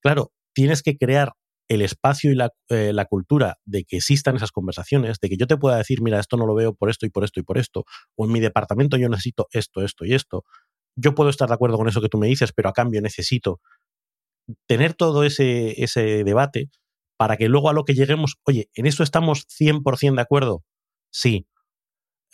Claro, 0.00 0.32
tienes 0.54 0.82
que 0.82 0.96
crear 0.96 1.32
el 1.68 1.82
espacio 1.82 2.30
y 2.32 2.38
eh, 2.68 2.92
la, 2.92 3.04
cultura 3.06 3.58
de 3.64 3.84
que 3.84 3.96
existan 3.96 4.36
esas 4.36 4.52
conversaciones, 4.52 5.18
de 5.20 5.28
que 5.28 5.36
yo 5.36 5.46
te 5.46 5.56
pueda 5.56 5.76
decir, 5.76 6.02
mira, 6.02 6.20
esto 6.20 6.36
no 6.36 6.46
lo 6.46 6.54
veo 6.54 6.74
por 6.74 6.90
esto 6.90 7.06
y 7.06 7.10
por 7.10 7.24
esto 7.24 7.40
y 7.40 7.42
por 7.42 7.58
esto, 7.58 7.84
o 8.16 8.26
en 8.26 8.32
mi 8.32 8.40
departamento 8.40 8.96
yo 8.96 9.08
necesito 9.08 9.48
esto, 9.50 9.82
esto 9.82 10.04
y 10.04 10.14
esto. 10.14 10.44
Yo 10.96 11.14
puedo 11.14 11.30
estar 11.30 11.48
de 11.48 11.54
acuerdo 11.54 11.78
con 11.78 11.88
eso 11.88 12.00
que 12.00 12.08
tú 12.08 12.18
me 12.18 12.28
dices, 12.28 12.52
pero 12.52 12.68
a 12.68 12.72
cambio 12.72 13.00
necesito 13.00 13.60
tener 14.68 14.94
todo 14.94 15.24
ese 15.24 15.74
debate 16.24 16.68
para 17.22 17.36
que 17.36 17.48
luego 17.48 17.70
a 17.70 17.72
lo 17.72 17.84
que 17.84 17.94
lleguemos, 17.94 18.34
oye, 18.42 18.68
¿en 18.74 18.84
esto 18.84 19.04
estamos 19.04 19.46
100% 19.46 20.16
de 20.16 20.22
acuerdo? 20.22 20.64
Sí. 21.12 21.46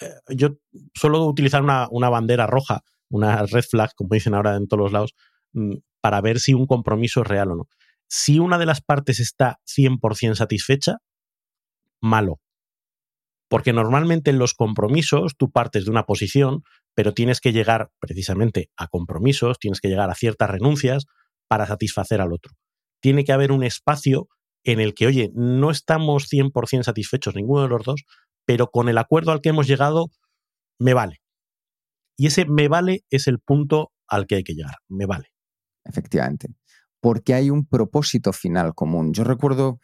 Eh, 0.01 0.14
yo 0.35 0.61
suelo 0.94 1.27
utilizar 1.27 1.62
una, 1.62 1.88
una, 1.90 2.09
bandera 2.09 2.46
roja, 2.46 2.85
una 3.11 3.44
red 3.44 3.64
flag, 3.64 3.94
como 3.94 4.14
dicen 4.14 4.33
ahora 4.33 4.57
en 4.57 4.66
todos 4.66 4.85
los 4.85 4.92
lados, 4.92 5.14
mm, 5.53 5.74
para 6.01 6.22
ver 6.22 6.40
si 6.40 6.55
un 6.55 6.66
compromiso 6.66 7.20
es 7.20 7.27
real 7.27 7.51
o 7.51 7.57
no. 7.57 7.68
Si 8.09 8.38
una 8.38 8.57
de 8.57 8.64
las 8.64 8.81
partes 8.81 9.20
está 9.20 9.61
100% 9.66 10.37
satisfecha, 10.37 10.96
malo. 12.01 12.40
Porque 13.51 13.74
normalmente 13.74 14.31
en 14.31 14.38
los 14.38 14.55
compromisos 14.55 15.37
tú 15.37 15.51
partes 15.51 15.85
de 15.85 15.90
una 15.90 16.07
posición, 16.07 16.62
pero 16.94 17.12
tienes 17.12 17.42
que 17.42 17.53
llegar 17.53 17.90
precisamente 18.01 18.70
a 18.74 18.88
compromisos, 18.88 19.59
tienes 19.59 19.83
que 19.83 19.88
llegar 19.88 20.09
a 20.09 20.14
ciertas 20.14 20.48
renuncias 20.48 21.05
para 21.46 21.66
satisfacer 21.66 22.22
al 22.22 22.33
otro. 22.33 22.55
Tiene 23.03 23.24
que 23.24 23.33
haber 23.33 23.53
un 23.53 23.64
espacio 23.64 24.31
en 24.64 24.81
el 24.81 24.94
que, 24.94 25.07
oye, 25.07 25.31
no 25.35 25.71
estamos 25.71 26.29
100% 26.31 26.83
satisfechos 26.83 27.35
ninguno 27.35 27.62
de 27.62 27.68
los 27.68 27.85
dos, 27.85 28.05
pero 28.44 28.71
con 28.71 28.88
el 28.88 28.99
acuerdo 28.99 29.33
al 29.33 29.40
que 29.40 29.51
hemos 29.51 29.66
llegado, 29.66 30.11
me 30.79 30.94
vale. 30.94 31.21
Y 32.16 32.27
ese 32.27 32.44
me 32.47 32.68
vale 32.68 33.05
es 33.11 33.29
el 33.29 33.38
punto 33.38 33.92
al 34.07 34.27
que 34.27 34.37
hay 34.37 34.44
que 34.44 34.55
llegar, 34.55 34.77
me 34.88 35.07
vale. 35.07 35.33
Efectivamente 35.85 36.49
porque 37.01 37.35
hay 37.35 37.51
un 37.51 37.66
propósito 37.66 38.33
final 38.33 38.75
común. 38.75 39.12
Yo 39.12 39.25
recuerdo 39.25 39.81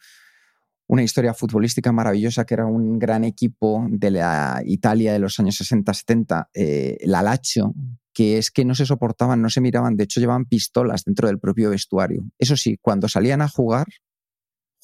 una 0.87 1.03
historia 1.03 1.33
futbolística 1.33 1.91
maravillosa 1.91 2.45
que 2.45 2.53
era 2.53 2.65
un 2.65 2.99
gran 2.99 3.23
equipo 3.23 3.87
de 3.89 4.11
la 4.11 4.61
Italia 4.65 5.13
de 5.13 5.19
los 5.19 5.39
años 5.39 5.59
60-70, 5.59 6.49
eh, 6.53 6.97
la 7.05 7.23
Lazio, 7.23 7.73
que 8.13 8.37
es 8.37 8.51
que 8.51 8.65
no 8.65 8.75
se 8.75 8.85
soportaban, 8.85 9.41
no 9.41 9.49
se 9.49 9.61
miraban, 9.61 9.97
de 9.97 10.03
hecho 10.03 10.19
llevaban 10.19 10.45
pistolas 10.45 11.03
dentro 11.03 11.27
del 11.27 11.39
propio 11.39 11.71
vestuario. 11.71 12.23
Eso 12.37 12.55
sí, 12.55 12.77
cuando 12.79 13.07
salían 13.09 13.41
a 13.41 13.49
jugar, 13.49 13.87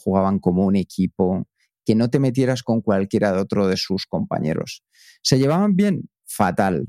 jugaban 0.03 0.39
como 0.39 0.65
un 0.65 0.75
equipo, 0.75 1.47
que 1.85 1.95
no 1.95 2.09
te 2.09 2.19
metieras 2.19 2.63
con 2.63 2.81
cualquiera 2.81 3.31
de 3.31 3.39
otro 3.39 3.67
de 3.67 3.77
sus 3.77 4.05
compañeros. 4.05 4.83
¿Se 5.23 5.39
llevaban 5.39 5.75
bien? 5.75 6.09
Fatal. 6.25 6.87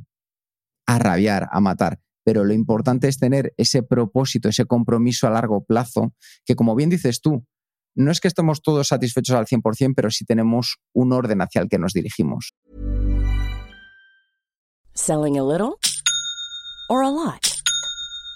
A 0.87 0.98
rabiar, 0.98 1.48
a 1.51 1.61
matar 1.61 2.01
pero 2.25 2.44
lo 2.44 2.53
importante 2.53 3.09
es 3.09 3.18
tener 3.18 3.53
ese 3.57 3.83
propósito, 3.83 4.48
ese 4.48 4.64
compromiso 4.64 5.27
a 5.27 5.31
largo 5.31 5.64
plazo, 5.64 6.14
que 6.44 6.55
como 6.55 6.75
bien 6.75 6.90
dices 6.90 7.20
tú, 7.20 7.44
no 7.94 8.11
es 8.11 8.20
que 8.20 8.29
estemos 8.29 8.62
todos 8.62 8.88
satisfechos 8.88 9.37
al 9.37 9.46
100%, 9.46 9.92
pero 9.94 10.11
sí 10.11 10.25
tenemos 10.25 10.77
un 10.94 11.12
orden 11.12 11.42
hacia 11.42 11.61
el 11.61 11.68
que 11.68 11.79
nos 11.79 11.92
dirigimos. 11.92 12.55
Selling 14.94 15.38
a 15.38 15.42
little 15.42 15.75
or 16.88 17.03
a 17.03 17.11
lot. 17.11 17.52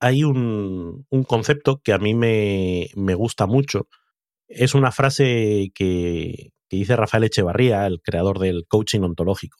hay 0.00 0.24
un, 0.24 1.06
un 1.10 1.24
concepto 1.24 1.80
que 1.82 1.92
a 1.92 1.98
mí 1.98 2.14
me, 2.14 2.88
me, 2.96 3.14
gusta 3.14 3.46
mucho. 3.46 3.86
Es 4.48 4.74
una 4.74 4.92
frase 4.92 5.70
que, 5.74 6.52
que 6.68 6.76
dice 6.76 6.96
Rafael 6.96 7.24
Echevarría, 7.24 7.86
el 7.86 8.00
creador 8.02 8.38
del 8.38 8.64
coaching 8.66 9.00
ontológico. 9.00 9.58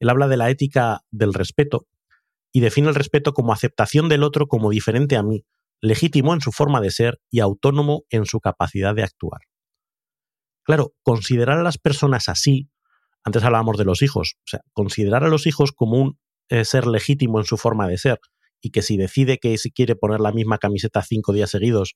Él 0.00 0.08
habla 0.08 0.28
de 0.28 0.38
la 0.38 0.50
ética 0.50 1.02
del 1.10 1.34
respeto 1.34 1.86
y 2.52 2.60
define 2.60 2.88
el 2.88 2.94
respeto 2.94 3.34
como 3.34 3.52
aceptación 3.52 4.08
del 4.08 4.24
otro 4.24 4.48
como 4.48 4.70
diferente 4.70 5.16
a 5.16 5.22
mí, 5.22 5.44
legítimo 5.80 6.32
en 6.32 6.40
su 6.40 6.52
forma 6.52 6.80
de 6.80 6.90
ser 6.90 7.20
y 7.30 7.40
autónomo 7.40 8.04
en 8.08 8.24
su 8.24 8.40
capacidad 8.40 8.94
de 8.94 9.04
actuar. 9.04 9.42
Claro, 10.64 10.94
considerar 11.02 11.58
a 11.58 11.62
las 11.62 11.76
personas 11.78 12.28
así, 12.28 12.70
antes 13.24 13.44
hablábamos 13.44 13.76
de 13.76 13.84
los 13.84 14.00
hijos, 14.02 14.36
o 14.38 14.46
sea, 14.46 14.60
considerar 14.72 15.24
a 15.24 15.28
los 15.28 15.46
hijos 15.46 15.72
como 15.72 15.98
un 15.98 16.18
eh, 16.48 16.64
ser 16.64 16.86
legítimo 16.86 17.38
en 17.38 17.44
su 17.44 17.56
forma 17.56 17.86
de 17.88 17.98
ser 17.98 18.20
y 18.62 18.70
que 18.70 18.80
si 18.80 18.96
decide 18.96 19.38
que 19.38 19.58
si 19.58 19.70
quiere 19.70 19.96
poner 19.96 20.20
la 20.20 20.32
misma 20.32 20.56
camiseta 20.56 21.02
cinco 21.02 21.32
días 21.32 21.50
seguidos, 21.50 21.94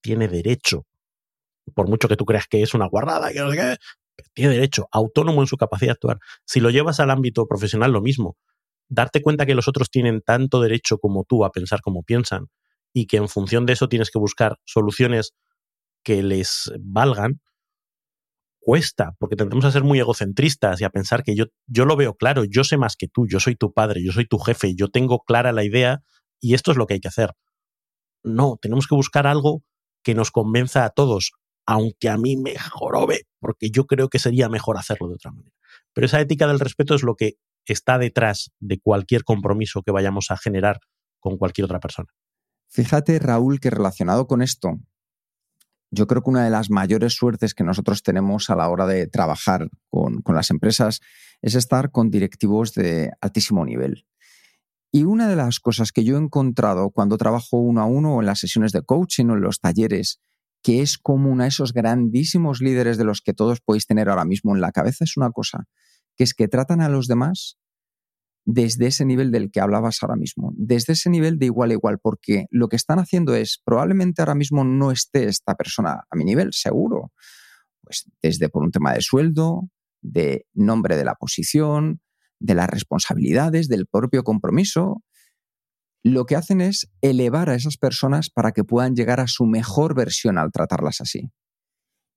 tiene 0.00 0.26
derecho, 0.26 0.86
por 1.74 1.88
mucho 1.88 2.08
que 2.08 2.16
tú 2.16 2.24
creas 2.24 2.46
que 2.48 2.62
es 2.62 2.74
una 2.74 2.88
guarrada, 2.88 3.32
que 3.32 3.40
no 3.40 3.50
sé 3.50 3.56
qué, 3.56 3.76
tiene 4.32 4.54
derecho, 4.54 4.88
autónomo 4.90 5.42
en 5.42 5.46
su 5.46 5.56
capacidad 5.56 5.88
de 5.88 5.92
actuar. 5.92 6.18
Si 6.44 6.60
lo 6.60 6.70
llevas 6.70 7.00
al 7.00 7.10
ámbito 7.10 7.46
profesional, 7.46 7.92
lo 7.92 8.00
mismo. 8.00 8.36
Darte 8.88 9.22
cuenta 9.22 9.46
que 9.46 9.54
los 9.54 9.68
otros 9.68 9.90
tienen 9.90 10.20
tanto 10.20 10.60
derecho 10.60 10.98
como 10.98 11.24
tú 11.24 11.44
a 11.44 11.52
pensar 11.52 11.80
como 11.80 12.02
piensan 12.02 12.48
y 12.92 13.06
que 13.06 13.18
en 13.18 13.28
función 13.28 13.66
de 13.66 13.74
eso 13.74 13.88
tienes 13.88 14.10
que 14.10 14.18
buscar 14.18 14.58
soluciones 14.64 15.32
que 16.02 16.22
les 16.22 16.72
valgan, 16.80 17.40
cuesta, 18.60 19.16
porque 19.18 19.36
tendremos 19.36 19.64
a 19.64 19.72
ser 19.72 19.82
muy 19.82 19.98
egocentristas 19.98 20.80
y 20.80 20.84
a 20.84 20.90
pensar 20.90 21.22
que 21.22 21.34
yo, 21.34 21.46
yo 21.66 21.86
lo 21.86 21.96
veo 21.96 22.14
claro, 22.14 22.44
yo 22.44 22.62
sé 22.62 22.76
más 22.76 22.96
que 22.96 23.08
tú, 23.08 23.26
yo 23.26 23.40
soy 23.40 23.56
tu 23.56 23.72
padre, 23.72 24.04
yo 24.04 24.12
soy 24.12 24.26
tu 24.26 24.38
jefe, 24.38 24.74
yo 24.74 24.88
tengo 24.88 25.20
clara 25.20 25.52
la 25.52 25.64
idea 25.64 26.02
y 26.40 26.54
esto 26.54 26.70
es 26.70 26.76
lo 26.76 26.86
que 26.86 26.94
hay 26.94 27.00
que 27.00 27.08
hacer. 27.08 27.32
No, 28.22 28.58
tenemos 28.60 28.86
que 28.86 28.94
buscar 28.94 29.26
algo 29.26 29.62
que 30.02 30.14
nos 30.14 30.30
convenza 30.30 30.84
a 30.84 30.90
todos, 30.90 31.32
aunque 31.66 32.08
a 32.08 32.18
mí 32.18 32.36
me 32.36 32.56
jorobe, 32.58 33.22
porque 33.40 33.70
yo 33.70 33.86
creo 33.86 34.08
que 34.08 34.18
sería 34.18 34.48
mejor 34.48 34.76
hacerlo 34.76 35.08
de 35.08 35.14
otra 35.14 35.32
manera. 35.32 35.54
Pero 35.92 36.06
esa 36.06 36.20
ética 36.20 36.46
del 36.46 36.60
respeto 36.60 36.94
es 36.94 37.02
lo 37.02 37.16
que 37.16 37.34
está 37.64 37.98
detrás 37.98 38.50
de 38.58 38.78
cualquier 38.80 39.24
compromiso 39.24 39.82
que 39.82 39.92
vayamos 39.92 40.30
a 40.30 40.36
generar 40.36 40.80
con 41.18 41.36
cualquier 41.36 41.64
otra 41.64 41.80
persona. 41.80 42.08
Fíjate, 42.68 43.18
Raúl, 43.18 43.60
que 43.60 43.70
relacionado 43.70 44.26
con 44.26 44.42
esto, 44.42 44.78
yo 45.90 46.06
creo 46.06 46.22
que 46.22 46.30
una 46.30 46.44
de 46.44 46.50
las 46.50 46.70
mayores 46.70 47.14
suertes 47.14 47.54
que 47.54 47.64
nosotros 47.64 48.02
tenemos 48.02 48.50
a 48.50 48.56
la 48.56 48.68
hora 48.68 48.86
de 48.86 49.06
trabajar 49.06 49.68
con, 49.88 50.22
con, 50.22 50.34
las 50.34 50.50
empresas 50.50 51.00
es 51.42 51.54
estar 51.54 51.90
con 51.90 52.10
directivos 52.10 52.74
de 52.74 53.10
altísimo 53.20 53.64
nivel. 53.64 54.06
Y 54.92 55.04
una 55.04 55.28
de 55.28 55.36
las 55.36 55.60
cosas 55.60 55.92
que 55.92 56.04
yo 56.04 56.16
he 56.16 56.20
encontrado 56.20 56.90
cuando 56.90 57.16
trabajo 57.16 57.58
uno 57.58 57.80
a 57.80 57.86
uno 57.86 58.20
en 58.20 58.26
las 58.26 58.40
sesiones 58.40 58.72
de 58.72 58.82
coaching 58.82 59.26
o 59.26 59.34
en 59.34 59.40
los 59.40 59.60
talleres, 59.60 60.20
que 60.62 60.82
es 60.82 60.98
común 60.98 61.40
a 61.40 61.46
esos 61.46 61.72
grandísimos 61.72 62.60
líderes 62.60 62.98
de 62.98 63.04
los 63.04 63.20
que 63.20 63.32
todos 63.32 63.60
podéis 63.60 63.86
tener 63.86 64.08
ahora 64.08 64.24
mismo 64.24 64.54
en 64.54 64.60
la 64.60 64.72
cabeza, 64.72 65.04
es 65.04 65.16
una 65.16 65.30
cosa, 65.30 65.64
que 66.16 66.24
es 66.24 66.34
que 66.34 66.48
tratan 66.48 66.80
a 66.80 66.88
los 66.88 67.06
demás 67.06 67.59
desde 68.44 68.86
ese 68.86 69.04
nivel 69.04 69.30
del 69.30 69.50
que 69.50 69.60
hablabas 69.60 69.98
ahora 70.02 70.16
mismo, 70.16 70.52
desde 70.56 70.94
ese 70.94 71.10
nivel 71.10 71.38
de 71.38 71.46
igual 71.46 71.70
a 71.70 71.74
igual, 71.74 71.98
porque 72.02 72.46
lo 72.50 72.68
que 72.68 72.76
están 72.76 72.98
haciendo 72.98 73.34
es, 73.34 73.60
probablemente 73.64 74.22
ahora 74.22 74.34
mismo 74.34 74.64
no 74.64 74.90
esté 74.90 75.24
esta 75.24 75.54
persona 75.54 76.04
a 76.10 76.16
mi 76.16 76.24
nivel, 76.24 76.52
seguro, 76.52 77.12
pues 77.82 78.10
desde 78.22 78.48
por 78.48 78.62
un 78.62 78.70
tema 78.70 78.92
de 78.92 79.02
sueldo, 79.02 79.68
de 80.02 80.46
nombre 80.54 80.96
de 80.96 81.04
la 81.04 81.14
posición, 81.14 82.00
de 82.38 82.54
las 82.54 82.68
responsabilidades, 82.68 83.68
del 83.68 83.86
propio 83.86 84.24
compromiso, 84.24 85.02
lo 86.02 86.24
que 86.24 86.36
hacen 86.36 86.62
es 86.62 86.90
elevar 87.02 87.50
a 87.50 87.54
esas 87.54 87.76
personas 87.76 88.30
para 88.30 88.52
que 88.52 88.64
puedan 88.64 88.94
llegar 88.94 89.20
a 89.20 89.26
su 89.26 89.44
mejor 89.44 89.94
versión 89.94 90.38
al 90.38 90.50
tratarlas 90.50 91.00
así. 91.02 91.30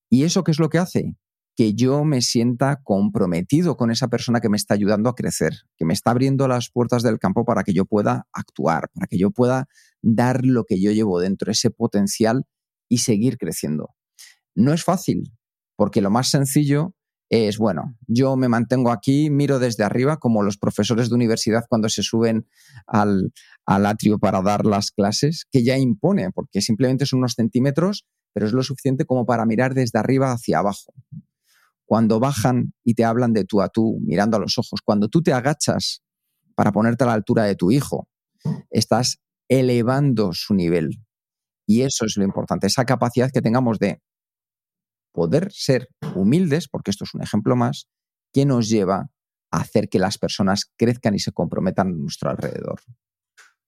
¿Y 0.10 0.24
eso 0.24 0.44
qué 0.44 0.52
es 0.52 0.60
lo 0.60 0.70
que 0.70 0.78
hace? 0.78 1.18
Que 1.56 1.74
yo 1.74 2.04
me 2.04 2.22
sienta 2.22 2.82
comprometido 2.84 3.78
con 3.78 3.92
esa 3.92 4.08
persona 4.08 4.42
que 4.42 4.50
me 4.50 4.58
está 4.58 4.74
ayudando 4.74 5.10
a 5.10 5.16
crecer, 5.16 5.54
que 5.78 5.86
me 5.86 5.94
está 5.94 6.12
abriendo 6.12 6.48
las 6.48 6.70
puertas 6.72 7.04
del 7.04 7.20
campo 7.20 7.46
para 7.46 7.64
que 7.64 7.74
yo 7.74 7.86
pueda 7.86 8.28
actuar, 8.34 8.90
para 8.94 9.08
que 9.08 9.18
yo 9.18 9.32
pueda 9.32 9.68
dar 10.02 10.44
lo 10.44 10.64
que 10.66 10.82
yo 10.82 10.92
llevo 10.92 11.20
dentro, 11.20 11.52
ese 11.52 11.70
potencial 11.70 12.46
y 12.90 13.00
seguir 13.00 13.38
creciendo. 13.38 13.90
No 14.56 14.74
es 14.74 14.84
fácil, 14.84 15.32
porque 15.76 16.02
lo 16.02 16.10
más 16.10 16.30
sencillo 16.30 16.96
es, 17.30 17.58
bueno, 17.58 17.98
yo 18.08 18.36
me 18.36 18.48
mantengo 18.48 18.92
aquí, 18.92 19.30
miro 19.30 19.60
desde 19.60 19.84
arriba, 19.84 20.18
como 20.18 20.44
los 20.44 20.58
profesores 20.58 21.10
de 21.10 21.16
universidad 21.16 21.66
cuando 21.70 21.90
se 21.90 22.04
suben 22.04 22.48
al, 22.88 23.32
al 23.66 23.86
atrio 23.86 24.20
para 24.20 24.42
dar 24.42 24.66
las 24.66 24.92
clases, 24.92 25.46
que 25.52 25.64
ya 25.64 25.78
impone, 25.78 26.32
porque 26.32 26.62
simplemente 26.62 27.06
son 27.06 27.20
unos 27.20 27.34
centímetros, 27.34 28.06
pero 28.34 28.48
es 28.48 28.54
lo 28.54 28.64
suficiente 28.64 29.06
como 29.06 29.26
para 29.26 29.46
mirar 29.46 29.74
desde 29.76 30.00
arriba 30.00 30.32
hacia 30.32 30.60
abajo 30.60 30.94
cuando 31.86 32.20
bajan 32.20 32.74
y 32.84 32.94
te 32.96 33.04
hablan 33.04 33.34
de 33.34 33.46
tú 33.46 33.62
a 33.62 33.70
tú, 33.70 34.00
mirando 34.02 34.38
a 34.38 34.40
los 34.40 34.58
ojos, 34.58 34.82
cuando 34.84 35.08
tú 35.08 35.22
te 35.22 35.34
agachas 35.34 36.02
para 36.56 36.72
ponerte 36.72 37.04
a 37.04 37.08
la 37.08 37.14
altura 37.14 37.44
de 37.44 37.56
tu 37.56 37.72
hijo, 37.72 38.08
estás 38.70 39.20
elevando 39.48 40.32
su 40.34 40.54
nivel. 40.54 41.04
Y 41.66 41.82
eso 41.82 42.06
es 42.06 42.18
lo 42.18 42.24
importante, 42.24 42.68
esa 42.68 42.86
capacidad 42.86 43.32
que 43.32 43.42
tengamos 43.42 43.80
de 43.80 44.02
poder 45.12 45.52
ser 45.52 45.88
humildes, 46.16 46.68
porque 46.68 46.92
esto 46.92 47.04
es 47.06 47.14
un 47.14 47.22
ejemplo 47.22 47.56
más, 47.56 47.88
que 48.34 48.46
nos 48.46 48.68
lleva 48.68 49.10
a 49.52 49.58
hacer 49.58 49.88
que 49.88 50.00
las 50.00 50.18
personas 50.18 50.72
crezcan 50.76 51.16
y 51.16 51.20
se 51.20 51.32
comprometan 51.32 51.88
a 51.88 51.92
nuestro 51.92 52.32
alrededor. 52.32 52.82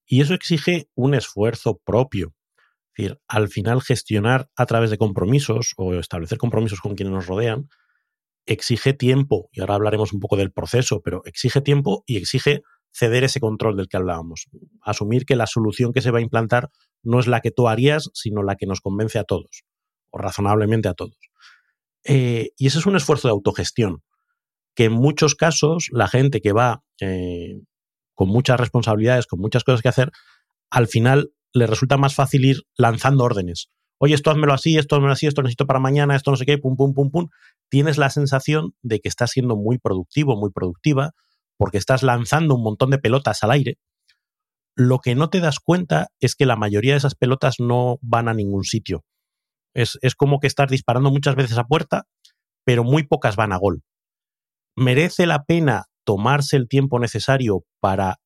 Y 0.07 0.21
eso 0.21 0.33
exige 0.33 0.89
un 0.95 1.13
esfuerzo 1.13 1.79
propio. 1.83 2.33
Es 2.95 3.05
decir, 3.05 3.21
al 3.27 3.49
final 3.49 3.81
gestionar 3.81 4.49
a 4.55 4.65
través 4.65 4.89
de 4.89 4.97
compromisos 4.97 5.73
o 5.77 5.93
establecer 5.93 6.37
compromisos 6.37 6.79
con 6.79 6.95
quienes 6.95 7.13
nos 7.13 7.27
rodean 7.27 7.69
exige 8.45 8.93
tiempo, 8.93 9.49
y 9.51 9.61
ahora 9.61 9.75
hablaremos 9.75 10.13
un 10.13 10.19
poco 10.19 10.37
del 10.37 10.51
proceso, 10.51 11.01
pero 11.03 11.21
exige 11.25 11.61
tiempo 11.61 12.03
y 12.05 12.17
exige 12.17 12.61
ceder 12.93 13.23
ese 13.23 13.39
control 13.39 13.75
del 13.75 13.87
que 13.87 13.97
hablábamos. 13.97 14.47
Asumir 14.81 15.25
que 15.25 15.35
la 15.35 15.47
solución 15.47 15.91
que 15.91 16.01
se 16.01 16.11
va 16.11 16.19
a 16.19 16.21
implantar 16.21 16.69
no 17.03 17.19
es 17.19 17.27
la 17.27 17.41
que 17.41 17.51
tú 17.51 17.67
harías, 17.67 18.09
sino 18.13 18.43
la 18.43 18.55
que 18.55 18.65
nos 18.65 18.81
convence 18.81 19.19
a 19.19 19.23
todos, 19.23 19.63
o 20.11 20.17
razonablemente 20.17 20.87
a 20.87 20.93
todos. 20.93 21.17
Eh, 22.03 22.51
y 22.57 22.67
ese 22.67 22.79
es 22.79 22.85
un 22.85 22.95
esfuerzo 22.95 23.27
de 23.27 23.33
autogestión, 23.33 24.03
que 24.75 24.85
en 24.85 24.93
muchos 24.93 25.35
casos 25.35 25.87
la 25.91 26.07
gente 26.07 26.39
que 26.39 26.53
va 26.53 26.83
eh, 27.01 27.59
con 28.13 28.29
muchas 28.29 28.59
responsabilidades, 28.59 29.27
con 29.27 29.39
muchas 29.39 29.63
cosas 29.63 29.81
que 29.81 29.89
hacer, 29.89 30.11
al 30.69 30.87
final 30.87 31.31
le 31.53 31.67
resulta 31.67 31.97
más 31.97 32.15
fácil 32.15 32.45
ir 32.45 32.63
lanzando 32.77 33.23
órdenes 33.23 33.69
oye, 33.97 34.13
esto 34.13 34.31
házmelo 34.31 34.53
así, 34.53 34.77
esto 34.77 34.95
házmelo 34.95 35.13
así, 35.13 35.27
esto 35.27 35.41
necesito 35.41 35.67
para 35.67 35.79
mañana, 35.79 36.15
esto 36.15 36.31
no 36.31 36.37
sé 36.37 36.45
qué, 36.45 36.57
pum, 36.57 36.75
pum, 36.75 36.93
pum, 36.93 37.11
pum, 37.11 37.29
tienes 37.69 37.97
la 37.97 38.09
sensación 38.09 38.73
de 38.81 38.99
que 38.99 39.09
estás 39.09 39.31
siendo 39.31 39.55
muy 39.55 39.77
productivo, 39.77 40.35
muy 40.35 40.51
productiva, 40.51 41.11
porque 41.57 41.77
estás 41.77 42.03
lanzando 42.03 42.55
un 42.55 42.63
montón 42.63 42.89
de 42.89 42.97
pelotas 42.97 43.43
al 43.43 43.51
aire. 43.51 43.77
Lo 44.75 44.99
que 44.99 45.15
no 45.15 45.29
te 45.29 45.39
das 45.39 45.59
cuenta 45.59 46.07
es 46.19 46.35
que 46.35 46.45
la 46.45 46.57
mayoría 46.57 46.93
de 46.93 46.97
esas 46.97 47.15
pelotas 47.15 47.55
no 47.59 47.97
van 48.01 48.27
a 48.27 48.33
ningún 48.33 48.65
sitio. 48.65 49.05
Es, 49.73 49.97
es 50.01 50.15
como 50.15 50.39
que 50.39 50.47
estás 50.47 50.69
disparando 50.69 51.11
muchas 51.11 51.35
veces 51.35 51.57
a 51.57 51.63
puerta, 51.63 52.03
pero 52.65 52.83
muy 52.83 53.03
pocas 53.03 53.37
van 53.37 53.53
a 53.53 53.57
gol. 53.57 53.83
Merece 54.75 55.25
la 55.25 55.45
pena 55.45 55.85
tomarse 56.03 56.57
el 56.57 56.67
tiempo 56.67 56.99
necesario 56.99 57.63
para 57.79 58.17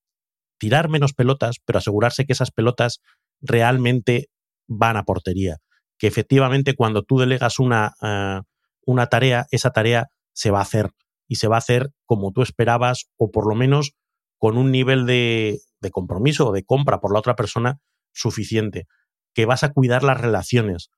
tirar 0.60 0.90
menos 0.90 1.14
pelotas, 1.14 1.58
pero 1.66 1.80
asegurarse 1.80 2.26
que 2.26 2.34
esas 2.34 2.52
pelotas 2.52 3.00
realmente 3.42 4.28
van 4.70 4.96
a 4.96 5.04
portería. 5.04 5.58
Que 5.98 6.08
efectivamente 6.08 6.76
cuando 6.76 7.04
tú 7.04 7.18
delegas 7.18 7.60
una, 7.60 7.94
eh, 8.02 8.42
una 8.86 9.08
tarea, 9.08 9.48
esa 9.52 9.72
tarea 9.72 10.08
se 10.32 10.52
va 10.52 10.60
a 10.60 10.62
hacer 10.62 10.92
y 11.28 11.36
se 11.36 11.50
va 11.50 11.56
a 11.56 11.60
hacer 11.60 11.92
como 12.06 12.32
tú 12.32 12.42
esperabas 12.42 13.10
o 13.18 13.32
por 13.32 13.48
lo 13.48 13.56
menos 13.56 13.94
con 14.38 14.58
un 14.58 14.72
nivel 14.72 15.06
de, 15.06 15.60
de 15.82 15.92
compromiso 15.92 16.48
o 16.48 16.52
de 16.54 16.64
compra 16.64 17.02
por 17.02 17.12
la 17.12 17.20
otra 17.20 17.36
persona 17.36 17.80
suficiente. 18.14 18.88
Que 19.34 19.46
vas 19.46 19.64
a 19.64 19.74
cuidar 19.74 20.04
las 20.04 20.20
relaciones. 20.20 20.90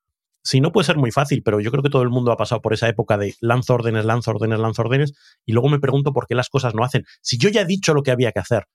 Si 0.43 0.60
no 0.60 0.71
puede 0.71 0.86
ser 0.86 0.97
muy 0.97 1.12
fácil, 1.12 1.43
pero 1.43 1.60
yo 1.60 1.69
creo 1.71 1.84
que 1.84 1.89
todo 1.89 2.01
el 2.01 2.10
mundo 2.10 2.31
ha 2.31 2.38
pasado 2.38 2.62
por 2.62 2.73
esa 2.73 2.89
época 2.89 3.17
de 3.17 3.36
lanzo 3.41 3.75
órdenes, 3.75 4.05
lanzo 4.05 4.31
órdenes, 4.31 4.60
lanzo 4.60 4.81
órdenes, 4.81 5.13
y 5.45 5.53
luego 5.53 5.69
me 5.69 5.79
pregunto 5.79 6.13
por 6.13 6.25
qué 6.25 6.34
las 6.34 6.49
cosas 6.49 6.73
no 6.73 6.84
hacen. 6.84 7.03
Si 7.21 7.38
yo 7.38 7.49
ya 7.49 7.62
he 7.62 7.65
dicho 7.65 7.93
lo 7.93 8.01
que 8.01 8.12
había 8.12 8.31
que 8.31 8.39
hacer, 8.39 8.65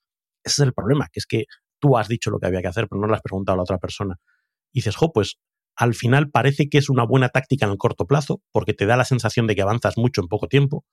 ese 0.45 0.63
es 0.63 0.67
el 0.67 0.73
problema, 0.73 1.09
que 1.13 1.19
es 1.19 1.27
que 1.27 1.47
tú 1.81 1.97
has 1.97 2.07
dicho 2.07 2.31
lo 2.31 2.39
que 2.39 2.47
había 2.47 2.63
que 2.63 2.69
hacer, 2.69 2.87
pero 2.89 3.01
no 3.01 3.09
lo 3.09 3.15
has 3.15 3.23
preguntado 3.23 3.55
a 3.55 3.57
la 3.57 3.63
otra 3.63 3.79
persona. 3.79 4.17
Dices, 4.77 4.95
jo, 4.95 5.11
pues 5.11 5.39
al 5.75 5.95
final 5.95 6.29
parece 6.29 6.69
que 6.69 6.77
es 6.77 6.91
una 6.91 7.07
buena 7.07 7.31
táctica 7.31 7.65
en 7.65 7.73
el 7.73 7.79
corto 7.79 8.07
plazo, 8.07 8.43
porque 8.53 8.75
te 8.75 8.85
da 8.85 8.99
la 8.99 9.07
sensación 9.07 9.47
de 9.47 9.57
que 9.57 9.63
avanzas 9.63 9.97
mucho 9.97 10.21
en 10.21 10.29
poco 10.29 10.49
tiempo, 10.49 10.85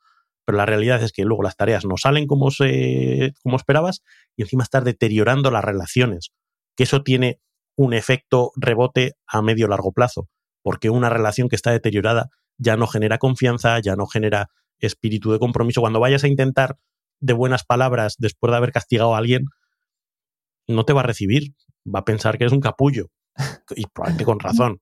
pero 0.46 0.58
la 0.58 0.65
realidad 0.65 1.04
es 1.04 1.12
que 1.12 1.26
luego 1.26 1.43
las 1.43 1.58
tareas 1.58 1.84
no 1.84 1.98
salen 1.98 2.26
como, 2.26 2.50
se, 2.50 3.34
como 3.43 3.58
esperabas 3.58 4.02
y 4.38 4.43
encima 4.43 4.63
estás 4.63 4.86
deteriorando 4.86 5.52
las 5.52 5.65
relaciones, 5.65 6.32
que 6.78 6.86
eso 6.86 7.04
tiene 7.04 7.41
un 7.76 7.93
efecto 7.93 8.54
rebote 8.56 9.15
a 9.28 9.41
medio 9.41 9.67
largo 9.67 9.91
plazo, 9.91 10.30
porque 10.62 10.89
una 10.89 11.10
relación 11.10 11.50
que 11.50 11.58
está 11.58 11.72
deteriorada 11.72 12.30
ya 12.58 12.78
no 12.78 12.88
genera 12.88 13.17
confianza, 13.17 13.78
ya 13.82 13.98
no 13.98 14.06
genera 14.08 14.48
espíritu 14.80 15.34
de 15.34 15.39
compromiso. 15.39 15.82
Cuando 15.82 16.00
vayas 16.00 16.24
a 16.24 16.30
intentar 16.30 16.78
de 17.19 17.34
buenas 17.34 17.65
palabras 17.65 18.15
después 18.17 18.50
de 18.50 18.58
haber 18.58 18.72
castigado 18.72 19.13
a 19.13 19.17
alguien, 19.17 19.43
no 20.69 20.86
te 20.86 20.93
va 20.93 21.02
a 21.02 21.06
recibir, 21.06 21.54
va 21.86 22.00
a 22.00 22.06
pensar 22.06 22.38
que 22.38 22.46
es 22.46 22.54
un 22.54 22.62
capullo 22.62 23.08
y 23.76 23.86
probablemente 23.88 24.26
con 24.26 24.39
razón. 24.39 24.80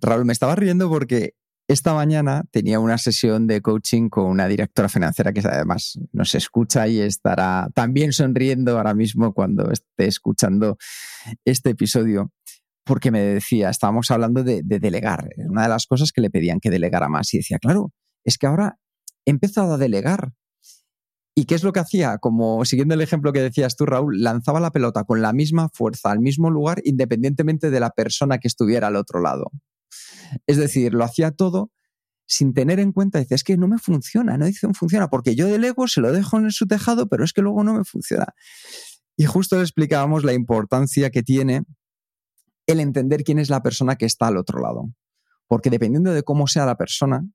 Raúl, 0.00 0.24
me 0.24 0.32
estaba 0.32 0.54
riendo 0.54 0.88
porque 0.88 1.34
esta 1.68 1.94
mañana 1.94 2.44
tenía 2.50 2.80
una 2.80 2.98
sesión 2.98 3.46
de 3.46 3.62
coaching 3.62 4.08
con 4.08 4.26
una 4.26 4.46
directora 4.46 4.88
financiera 4.88 5.32
que 5.32 5.40
además 5.40 5.98
nos 6.12 6.34
escucha 6.34 6.86
y 6.88 7.00
estará 7.00 7.68
también 7.74 8.12
sonriendo 8.12 8.76
ahora 8.76 8.94
mismo 8.94 9.32
cuando 9.32 9.70
esté 9.70 10.06
escuchando 10.06 10.76
este 11.44 11.70
episodio, 11.70 12.30
porque 12.84 13.10
me 13.10 13.20
decía, 13.22 13.70
estábamos 13.70 14.10
hablando 14.10 14.42
de, 14.42 14.62
de 14.62 14.80
delegar, 14.80 15.30
una 15.38 15.62
de 15.62 15.68
las 15.68 15.86
cosas 15.86 16.12
que 16.12 16.20
le 16.20 16.30
pedían 16.30 16.60
que 16.60 16.70
delegara 16.70 17.08
más 17.08 17.32
y 17.32 17.38
decía, 17.38 17.58
claro, 17.58 17.92
es 18.24 18.36
que 18.36 18.46
ahora 18.46 18.76
he 19.24 19.30
empezado 19.30 19.74
a 19.74 19.78
delegar 19.78 20.32
¿Y 21.34 21.46
qué 21.46 21.54
es 21.54 21.62
lo 21.62 21.72
que 21.72 21.80
hacía? 21.80 22.18
Como 22.18 22.64
siguiendo 22.64 22.94
el 22.94 23.00
ejemplo 23.00 23.32
que 23.32 23.40
decías 23.40 23.76
tú, 23.76 23.86
Raúl, 23.86 24.22
lanzaba 24.22 24.60
la 24.60 24.70
pelota 24.70 25.04
con 25.04 25.22
la 25.22 25.32
misma 25.32 25.70
fuerza 25.72 26.10
al 26.10 26.20
mismo 26.20 26.50
lugar 26.50 26.82
independientemente 26.84 27.70
de 27.70 27.80
la 27.80 27.90
persona 27.90 28.38
que 28.38 28.48
estuviera 28.48 28.88
al 28.88 28.96
otro 28.96 29.20
lado. 29.20 29.50
Es 30.46 30.58
decir, 30.58 30.92
lo 30.92 31.04
hacía 31.04 31.30
todo 31.30 31.70
sin 32.26 32.54
tener 32.54 32.80
en 32.80 32.92
cuenta, 32.92 33.18
dice, 33.18 33.34
es 33.34 33.44
que 33.44 33.56
no 33.56 33.68
me 33.68 33.78
funciona, 33.78 34.38
no 34.38 34.46
dice, 34.46 34.66
no 34.66 34.74
funciona, 34.74 35.08
porque 35.08 35.34
yo 35.34 35.46
delego, 35.48 35.86
se 35.88 36.00
lo 36.00 36.12
dejo 36.12 36.38
en 36.38 36.50
su 36.50 36.66
tejado, 36.66 37.08
pero 37.08 37.24
es 37.24 37.32
que 37.32 37.42
luego 37.42 37.62
no 37.62 37.74
me 37.74 37.84
funciona. 37.84 38.26
Y 39.16 39.24
justo 39.24 39.56
le 39.56 39.62
explicábamos 39.62 40.24
la 40.24 40.32
importancia 40.32 41.10
que 41.10 41.22
tiene 41.22 41.62
el 42.66 42.80
entender 42.80 43.24
quién 43.24 43.38
es 43.38 43.50
la 43.50 43.62
persona 43.62 43.96
que 43.96 44.06
está 44.06 44.28
al 44.28 44.36
otro 44.36 44.60
lado. 44.60 44.90
Porque 45.46 45.68
dependiendo 45.68 46.12
de 46.12 46.22
cómo 46.22 46.46
sea 46.46 46.64
la 46.64 46.76
persona, 46.76 47.26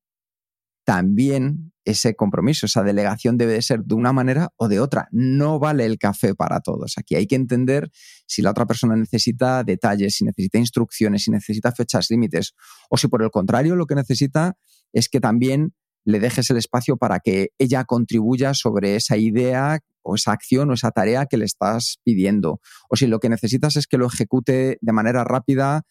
también 0.88 1.74
ese 1.84 2.16
compromiso, 2.16 2.66
esa 2.66 2.82
delegación 2.82 3.38
debe 3.38 3.52
de 3.52 3.62
ser 3.62 3.84
de 3.84 3.94
una 3.94 4.14
manera 4.14 4.54
o 4.56 4.70
de 4.70 4.80
otra. 4.80 5.10
No 5.12 5.60
vale 5.60 5.84
el 5.86 5.98
café 5.98 6.34
para 6.34 6.62
todos. 6.62 6.94
Aquí 6.98 7.16
hay 7.16 7.28
que 7.28 7.36
entender 7.36 7.92
si 8.26 8.42
la 8.42 8.52
otra 8.52 8.66
persona 8.66 8.96
necesita 8.96 9.66
detalles, 9.66 10.16
si 10.16 10.24
necesita 10.24 10.60
instrucciones, 10.60 11.24
si 11.24 11.32
necesita 11.32 11.74
fechas 11.74 12.10
límites, 12.10 12.54
o 12.90 12.96
si 12.96 13.10
por 13.10 13.22
el 13.22 13.32
contrario 13.32 13.76
lo 13.76 13.86
que 13.86 13.96
necesita 13.96 14.58
es 14.94 15.10
que 15.10 15.20
también 15.20 15.74
le 16.08 16.22
dejes 16.22 16.50
el 16.50 16.58
espacio 16.58 16.96
para 16.96 17.20
que 17.20 17.50
ella 17.60 17.84
contribuya 17.84 18.54
sobre 18.54 18.96
esa 18.96 19.18
idea 19.18 19.80
o 20.04 20.16
esa 20.16 20.32
acción 20.32 20.70
o 20.70 20.74
esa 20.74 20.92
tarea 20.92 21.26
que 21.26 21.36
le 21.36 21.44
estás 21.44 21.98
pidiendo. 22.06 22.62
O 22.90 22.96
si 22.96 23.08
lo 23.08 23.20
que 23.20 23.28
necesitas 23.28 23.76
es 23.76 23.88
que 23.88 23.98
lo 23.98 24.08
ejecute 24.08 24.78
de 24.80 24.94
manera 24.94 25.26
rápida, 25.26 25.82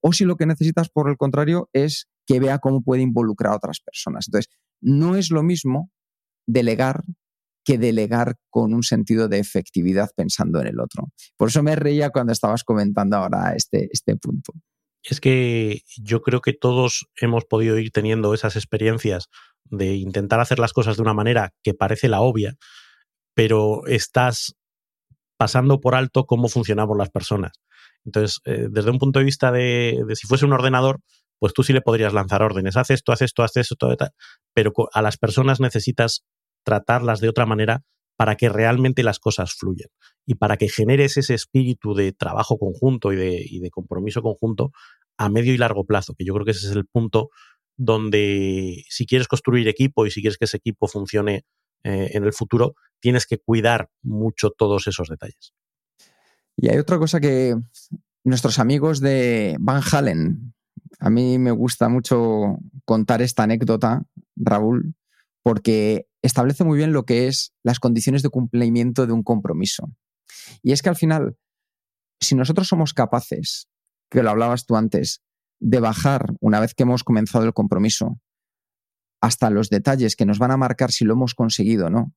o 0.00 0.12
si 0.12 0.24
lo 0.24 0.34
que 0.34 0.46
necesitas, 0.46 0.88
por 0.88 1.08
el 1.08 1.16
contrario, 1.16 1.70
es 1.72 2.08
que 2.26 2.40
vea 2.40 2.58
cómo 2.58 2.82
puede 2.82 3.02
involucrar 3.02 3.52
a 3.52 3.56
otras 3.56 3.78
personas. 3.78 4.26
Entonces, 4.26 4.52
no 4.80 5.14
es 5.14 5.30
lo 5.30 5.44
mismo 5.44 5.92
delegar 6.48 7.04
que 7.64 7.78
delegar 7.78 8.38
con 8.48 8.74
un 8.74 8.82
sentido 8.82 9.28
de 9.28 9.38
efectividad 9.38 10.10
pensando 10.16 10.60
en 10.60 10.66
el 10.66 10.80
otro. 10.80 11.12
Por 11.36 11.50
eso 11.50 11.62
me 11.62 11.76
reía 11.76 12.10
cuando 12.10 12.32
estabas 12.32 12.64
comentando 12.64 13.18
ahora 13.18 13.54
este, 13.54 13.88
este 13.92 14.16
punto. 14.16 14.52
Es 15.02 15.20
que 15.20 15.82
yo 15.96 16.20
creo 16.22 16.40
que 16.40 16.52
todos 16.52 17.06
hemos 17.20 17.44
podido 17.44 17.78
ir 17.78 17.90
teniendo 17.90 18.34
esas 18.34 18.56
experiencias 18.56 19.28
de 19.70 19.94
intentar 19.94 20.40
hacer 20.40 20.58
las 20.58 20.72
cosas 20.72 20.96
de 20.96 21.02
una 21.02 21.14
manera 21.14 21.52
que 21.62 21.74
parece 21.74 22.08
la 22.08 22.20
obvia, 22.20 22.56
pero 23.34 23.86
estás 23.86 24.54
pasando 25.38 25.80
por 25.80 25.94
alto 25.94 26.26
cómo 26.26 26.48
funcionamos 26.48 26.96
las 26.98 27.10
personas. 27.10 27.52
Entonces, 28.04 28.40
eh, 28.44 28.66
desde 28.70 28.90
un 28.90 28.98
punto 28.98 29.18
de 29.18 29.24
vista 29.24 29.52
de, 29.52 30.04
si 30.14 30.26
fuese 30.26 30.44
un 30.44 30.52
ordenador, 30.52 31.00
pues 31.38 31.54
tú 31.54 31.62
sí 31.62 31.72
le 31.72 31.80
podrías 31.80 32.12
lanzar 32.12 32.42
órdenes, 32.42 32.76
haz 32.76 32.90
esto, 32.90 33.12
haz 33.12 33.22
esto, 33.22 33.42
haz 33.42 33.56
esto, 33.56 33.76
todo, 33.76 33.96
pero 34.54 34.72
a 34.92 35.02
las 35.02 35.16
personas 35.16 35.60
necesitas 35.60 36.24
tratarlas 36.64 37.20
de 37.20 37.28
otra 37.28 37.46
manera 37.46 37.82
para 38.16 38.36
que 38.36 38.50
realmente 38.50 39.02
las 39.02 39.18
cosas 39.18 39.54
fluyan. 39.54 39.88
Y 40.26 40.34
para 40.34 40.58
que 40.58 40.68
generes 40.68 41.16
ese 41.16 41.32
espíritu 41.32 41.94
de 41.94 42.12
trabajo 42.12 42.58
conjunto 42.58 43.08
de, 43.08 43.42
y 43.42 43.60
de 43.60 43.70
compromiso 43.70 44.20
conjunto 44.20 44.72
a 45.16 45.30
medio 45.30 45.54
y 45.54 45.58
largo 45.58 45.86
plazo, 45.86 46.14
que 46.14 46.26
yo 46.26 46.34
creo 46.34 46.44
que 46.44 46.50
ese 46.50 46.66
es 46.66 46.76
el 46.76 46.84
punto 46.84 47.30
donde 47.82 48.84
si 48.90 49.06
quieres 49.06 49.26
construir 49.26 49.66
equipo 49.66 50.04
y 50.04 50.10
si 50.10 50.20
quieres 50.20 50.36
que 50.36 50.44
ese 50.44 50.58
equipo 50.58 50.86
funcione 50.86 51.46
eh, 51.82 52.10
en 52.12 52.24
el 52.24 52.34
futuro, 52.34 52.74
tienes 53.00 53.26
que 53.26 53.38
cuidar 53.38 53.88
mucho 54.02 54.50
todos 54.50 54.86
esos 54.86 55.08
detalles. 55.08 55.54
Y 56.56 56.68
hay 56.68 56.76
otra 56.76 56.98
cosa 56.98 57.20
que 57.20 57.56
nuestros 58.22 58.58
amigos 58.58 59.00
de 59.00 59.56
Van 59.60 59.80
Halen, 59.90 60.52
a 60.98 61.08
mí 61.08 61.38
me 61.38 61.52
gusta 61.52 61.88
mucho 61.88 62.58
contar 62.84 63.22
esta 63.22 63.44
anécdota, 63.44 64.02
Raúl, 64.36 64.94
porque 65.42 66.06
establece 66.20 66.64
muy 66.64 66.76
bien 66.76 66.92
lo 66.92 67.06
que 67.06 67.28
es 67.28 67.54
las 67.62 67.80
condiciones 67.80 68.22
de 68.22 68.28
cumplimiento 68.28 69.06
de 69.06 69.14
un 69.14 69.22
compromiso. 69.22 69.90
Y 70.62 70.72
es 70.72 70.82
que 70.82 70.90
al 70.90 70.96
final, 70.96 71.38
si 72.20 72.34
nosotros 72.34 72.68
somos 72.68 72.92
capaces, 72.92 73.68
que 74.10 74.22
lo 74.22 74.28
hablabas 74.28 74.66
tú 74.66 74.76
antes, 74.76 75.22
de 75.60 75.80
bajar 75.80 76.34
una 76.40 76.58
vez 76.58 76.74
que 76.74 76.82
hemos 76.82 77.04
comenzado 77.04 77.44
el 77.44 77.52
compromiso, 77.52 78.18
hasta 79.20 79.50
los 79.50 79.68
detalles 79.68 80.16
que 80.16 80.26
nos 80.26 80.38
van 80.38 80.50
a 80.50 80.56
marcar 80.56 80.90
si 80.90 81.04
lo 81.04 81.12
hemos 81.12 81.34
conseguido 81.34 81.86
o 81.86 81.90
no. 81.90 82.14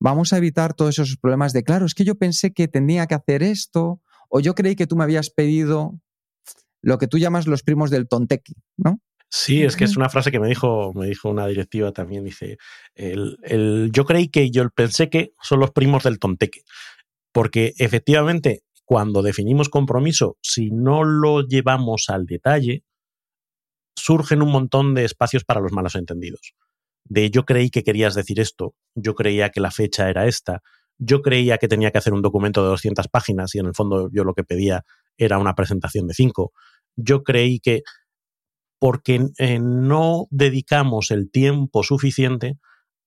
Vamos 0.00 0.32
a 0.32 0.38
evitar 0.38 0.74
todos 0.74 0.98
esos 0.98 1.16
problemas 1.16 1.52
de, 1.52 1.62
claro, 1.62 1.86
es 1.86 1.94
que 1.94 2.04
yo 2.04 2.16
pensé 2.16 2.52
que 2.52 2.66
tenía 2.66 3.06
que 3.06 3.14
hacer 3.14 3.42
esto, 3.42 4.02
o 4.28 4.40
yo 4.40 4.54
creí 4.54 4.74
que 4.74 4.88
tú 4.88 4.96
me 4.96 5.04
habías 5.04 5.30
pedido 5.30 6.00
lo 6.82 6.98
que 6.98 7.06
tú 7.06 7.18
llamas 7.18 7.46
los 7.46 7.62
primos 7.62 7.90
del 7.90 8.08
tontequi, 8.08 8.54
¿no? 8.76 8.98
Sí, 9.34 9.62
es 9.62 9.76
que 9.76 9.84
es 9.84 9.96
una 9.96 10.10
frase 10.10 10.30
que 10.30 10.40
me 10.40 10.48
dijo, 10.48 10.92
me 10.92 11.06
dijo 11.06 11.30
una 11.30 11.46
directiva 11.46 11.92
también, 11.92 12.24
dice, 12.24 12.58
el, 12.94 13.90
yo 13.90 14.04
creí 14.04 14.28
que 14.28 14.50
yo 14.50 14.68
pensé 14.68 15.08
que 15.08 15.32
son 15.40 15.58
los 15.58 15.70
primos 15.70 16.02
del 16.02 16.18
tonteque, 16.18 16.64
porque 17.32 17.72
efectivamente 17.78 18.62
cuando 18.92 19.22
definimos 19.22 19.70
compromiso, 19.70 20.36
si 20.42 20.70
no 20.70 21.02
lo 21.02 21.48
llevamos 21.48 22.10
al 22.10 22.26
detalle, 22.26 22.84
surgen 23.96 24.42
un 24.42 24.52
montón 24.52 24.92
de 24.92 25.06
espacios 25.06 25.44
para 25.44 25.62
los 25.62 25.72
malos 25.72 25.94
entendidos. 25.94 26.52
De 27.02 27.30
yo 27.30 27.46
creí 27.46 27.70
que 27.70 27.84
querías 27.84 28.14
decir 28.14 28.38
esto, 28.38 28.74
yo 28.94 29.14
creía 29.14 29.48
que 29.48 29.62
la 29.62 29.70
fecha 29.70 30.10
era 30.10 30.26
esta, 30.26 30.60
yo 30.98 31.22
creía 31.22 31.56
que 31.56 31.68
tenía 31.68 31.90
que 31.90 31.96
hacer 31.96 32.12
un 32.12 32.20
documento 32.20 32.62
de 32.62 32.68
200 32.68 33.08
páginas 33.08 33.54
y 33.54 33.60
en 33.60 33.66
el 33.68 33.74
fondo 33.74 34.10
yo 34.12 34.24
lo 34.24 34.34
que 34.34 34.44
pedía 34.44 34.84
era 35.16 35.38
una 35.38 35.54
presentación 35.54 36.06
de 36.06 36.12
5. 36.12 36.52
Yo 36.94 37.22
creí 37.22 37.60
que 37.60 37.80
porque 38.78 39.26
eh, 39.38 39.58
no 39.58 40.26
dedicamos 40.28 41.10
el 41.10 41.30
tiempo 41.30 41.82
suficiente 41.82 42.58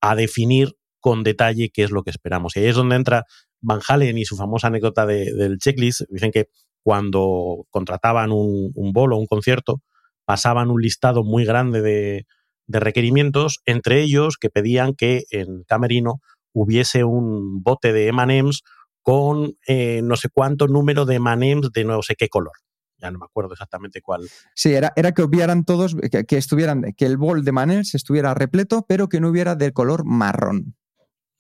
a 0.02 0.16
definir 0.16 0.78
con 1.00 1.22
detalle 1.22 1.70
qué 1.72 1.84
es 1.84 1.92
lo 1.92 2.02
que 2.02 2.10
esperamos. 2.10 2.56
Y 2.56 2.62
ahí 2.62 2.66
es 2.70 2.76
donde 2.76 2.96
entra 2.96 3.26
Van 3.66 3.82
Halen 3.88 4.18
y 4.18 4.26
su 4.26 4.38
famosa 4.38 4.68
anécdota 4.68 5.06
del 5.06 5.58
checklist. 5.58 6.02
Dicen 6.10 6.32
que 6.32 6.50
cuando 6.84 7.66
contrataban 7.72 8.32
un, 8.32 8.72
un 8.76 8.94
bolo, 8.94 9.18
un 9.18 9.26
concierto, 9.26 9.82
pasaban 10.26 10.70
un 10.70 10.82
listado 10.82 11.24
muy 11.24 11.46
grande 11.46 11.82
de, 11.82 12.26
requerimientos, 12.68 13.60
entre 13.66 14.02
ellos 14.02 14.38
que 14.40 14.50
pedían 14.50 14.96
que 14.96 15.26
en 15.30 15.64
Camerino 15.68 16.22
hubiese 16.52 17.04
un 17.04 17.62
bote 17.62 17.94
de 17.94 18.08
M&M's 18.08 18.64
con 19.04 19.54
eh, 19.68 20.02
no 20.04 20.16
sé 20.16 20.30
cuánto 20.34 20.68
número 20.68 21.06
de 21.06 21.16
M&M's 21.16 21.72
de 21.72 21.86
no 21.86 22.02
sé 22.02 22.16
qué 22.16 22.28
color. 22.28 22.54
Ya 22.98 23.12
no 23.12 23.20
me 23.20 23.26
acuerdo 23.26 23.54
exactamente 23.54 24.02
cuál. 24.02 24.28
Sí, 24.56 24.74
era, 24.74 24.94
era 24.96 25.12
que 25.12 25.22
obviaran 25.22 25.64
todos, 25.64 25.96
que, 25.96 26.38
estuvieran, 26.38 26.94
que 26.98 27.06
el 27.06 27.18
bol 27.18 27.44
de 27.44 27.50
M&M's 27.50 27.94
estuviera 27.94 28.34
repleto, 28.34 28.86
pero 28.88 29.10
que 29.10 29.20
no 29.20 29.30
hubiera 29.30 29.54
del 29.54 29.74
color 29.74 30.04
marrón. 30.06 30.76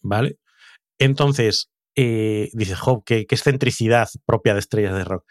¿Vale? 0.02 0.38
Entonces, 1.00 1.72
eh, 1.96 2.50
dice 2.54 2.76
Job, 2.76 3.04
qué, 3.06 3.26
qué 3.26 3.36
excentricidad 3.36 4.10
propia 4.26 4.54
de 4.54 4.60
estrellas 4.60 4.94
de 4.94 5.04
rock. 5.04 5.26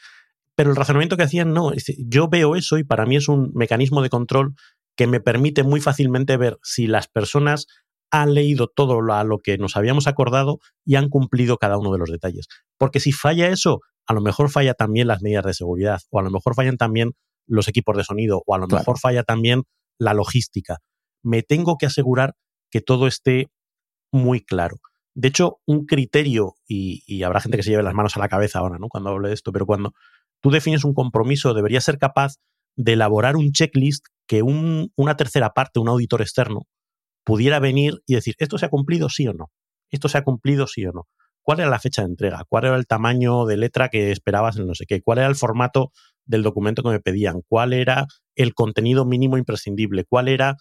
Pero 0.56 0.70
el 0.70 0.76
razonamiento 0.76 1.16
que 1.16 1.24
hacían 1.24 1.52
no, 1.52 1.72
yo 1.98 2.28
veo 2.28 2.54
eso 2.54 2.78
y 2.78 2.84
para 2.84 3.06
mí 3.06 3.16
es 3.16 3.28
un 3.28 3.50
mecanismo 3.54 4.02
de 4.02 4.10
control 4.10 4.54
que 4.96 5.06
me 5.06 5.20
permite 5.20 5.64
muy 5.64 5.80
fácilmente 5.80 6.36
ver 6.36 6.58
si 6.62 6.86
las 6.86 7.08
personas 7.08 7.66
han 8.10 8.34
leído 8.34 8.68
todo 8.68 9.00
a 9.12 9.24
lo 9.24 9.40
que 9.40 9.58
nos 9.58 9.76
habíamos 9.76 10.06
acordado 10.06 10.60
y 10.84 10.94
han 10.94 11.08
cumplido 11.08 11.56
cada 11.56 11.78
uno 11.78 11.90
de 11.90 11.98
los 11.98 12.10
detalles. 12.10 12.46
Porque 12.78 13.00
si 13.00 13.10
falla 13.10 13.48
eso, 13.48 13.80
a 14.06 14.14
lo 14.14 14.20
mejor 14.20 14.50
falla 14.50 14.74
también 14.74 15.08
las 15.08 15.20
medidas 15.20 15.44
de 15.44 15.54
seguridad, 15.54 16.00
o 16.10 16.20
a 16.20 16.22
lo 16.22 16.30
mejor 16.30 16.54
fallan 16.54 16.76
también 16.76 17.12
los 17.46 17.66
equipos 17.66 17.96
de 17.96 18.04
sonido, 18.04 18.42
o 18.46 18.54
a 18.54 18.58
lo 18.58 18.68
mejor 18.68 19.00
falla 19.00 19.24
también 19.24 19.64
la 19.98 20.14
logística. 20.14 20.78
Me 21.24 21.42
tengo 21.42 21.76
que 21.76 21.86
asegurar 21.86 22.34
que 22.70 22.80
todo 22.80 23.08
esté 23.08 23.48
muy 24.12 24.44
claro. 24.44 24.76
De 25.14 25.28
hecho, 25.28 25.60
un 25.66 25.86
criterio, 25.86 26.54
y, 26.66 27.22
habrá 27.22 27.40
gente 27.40 27.56
que 27.56 27.62
se 27.62 27.70
lleve 27.70 27.84
las 27.84 27.94
manos 27.94 28.16
a 28.16 28.20
la 28.20 28.28
cabeza 28.28 28.58
ahora, 28.58 28.78
¿no? 28.78 28.88
Cuando 28.88 29.10
hable 29.10 29.28
de 29.28 29.34
esto, 29.34 29.52
pero 29.52 29.64
cuando 29.64 29.92
tú 30.40 30.50
defines 30.50 30.84
un 30.84 30.92
compromiso, 30.92 31.54
deberías 31.54 31.84
ser 31.84 31.98
capaz 31.98 32.36
de 32.76 32.94
elaborar 32.94 33.36
un 33.36 33.52
checklist 33.52 34.06
que 34.26 34.42
una 34.42 35.16
tercera 35.16 35.50
parte, 35.50 35.78
un 35.78 35.88
auditor 35.88 36.20
externo, 36.20 36.62
pudiera 37.24 37.60
venir 37.60 38.02
y 38.06 38.14
decir, 38.14 38.34
¿esto 38.38 38.58
se 38.58 38.66
ha 38.66 38.70
cumplido 38.70 39.08
sí 39.08 39.28
o 39.28 39.32
no? 39.32 39.50
¿Esto 39.90 40.08
se 40.08 40.18
ha 40.18 40.24
cumplido 40.24 40.66
sí 40.66 40.84
o 40.84 40.92
no? 40.92 41.06
¿Cuál 41.42 41.60
era 41.60 41.70
la 41.70 41.78
fecha 41.78 42.02
de 42.02 42.08
entrega? 42.08 42.44
¿Cuál 42.48 42.64
era 42.64 42.76
el 42.76 42.86
tamaño 42.86 43.44
de 43.44 43.56
letra 43.56 43.90
que 43.90 44.10
esperabas 44.10 44.56
en 44.56 44.66
no 44.66 44.74
sé 44.74 44.86
qué? 44.86 45.02
¿Cuál 45.02 45.18
era 45.18 45.28
el 45.28 45.36
formato 45.36 45.92
del 46.24 46.42
documento 46.42 46.82
que 46.82 46.88
me 46.88 47.00
pedían? 47.00 47.42
¿Cuál 47.46 47.72
era 47.74 48.06
el 48.34 48.54
contenido 48.54 49.04
mínimo 49.04 49.38
imprescindible? 49.38 50.04
¿Cuál 50.04 50.28
era...? 50.28 50.56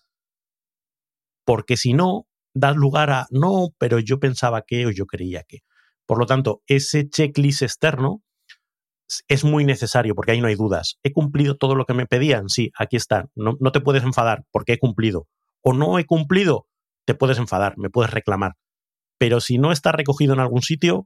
Porque 1.45 1.77
si 1.77 1.93
no, 1.93 2.27
das 2.53 2.75
lugar 2.75 3.09
a, 3.09 3.27
no, 3.31 3.69
pero 3.77 3.99
yo 3.99 4.19
pensaba 4.19 4.61
que 4.61 4.85
o 4.85 4.91
yo 4.91 5.05
creía 5.05 5.43
que. 5.47 5.59
Por 6.05 6.19
lo 6.19 6.25
tanto, 6.25 6.61
ese 6.67 7.09
checklist 7.09 7.61
externo 7.61 8.21
es 9.27 9.43
muy 9.43 9.65
necesario 9.65 10.15
porque 10.15 10.31
ahí 10.31 10.41
no 10.41 10.47
hay 10.47 10.55
dudas. 10.55 10.97
¿He 11.03 11.11
cumplido 11.11 11.55
todo 11.55 11.75
lo 11.75 11.85
que 11.85 11.93
me 11.93 12.05
pedían? 12.05 12.49
Sí, 12.49 12.71
aquí 12.77 12.95
está. 12.95 13.27
No, 13.35 13.55
te 13.71 13.81
puedes 13.81 14.03
enfadar 14.03 14.43
porque 14.51 14.73
he 14.73 14.79
cumplido. 14.79 15.27
O 15.61 15.73
no 15.73 15.99
he 15.99 16.05
cumplido, 16.05 16.67
te 17.05 17.15
puedes 17.15 17.37
enfadar, 17.37 17.75
me 17.77 17.89
puedes 17.89 18.11
reclamar. 18.11 18.53
Pero 19.17 19.39
si 19.39 19.57
no 19.57 19.71
está 19.71 19.91
recogido 19.91 20.33
en 20.33 20.39
algún 20.39 20.61
sitio, 20.61 21.05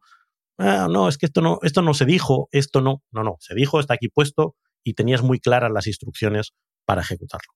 ah, 0.57 0.87
no, 0.89 1.07
es 1.07 1.17
que 1.17 1.27
esto 1.27 1.41
no, 1.41 1.59
esto 1.61 1.81
no 1.81 1.93
se 1.93 2.05
dijo, 2.05 2.47
esto 2.51 2.81
no, 2.81 3.03
no, 3.11 3.23
no, 3.23 3.35
se 3.39 3.53
dijo, 3.53 3.79
está 3.79 3.93
aquí 3.93 4.09
puesto 4.09 4.55
y 4.83 4.93
tenías 4.93 5.21
muy 5.21 5.39
claras 5.39 5.71
las 5.71 5.85
instrucciones 5.85 6.53
para 6.85 7.01
ejecutarlo. 7.01 7.53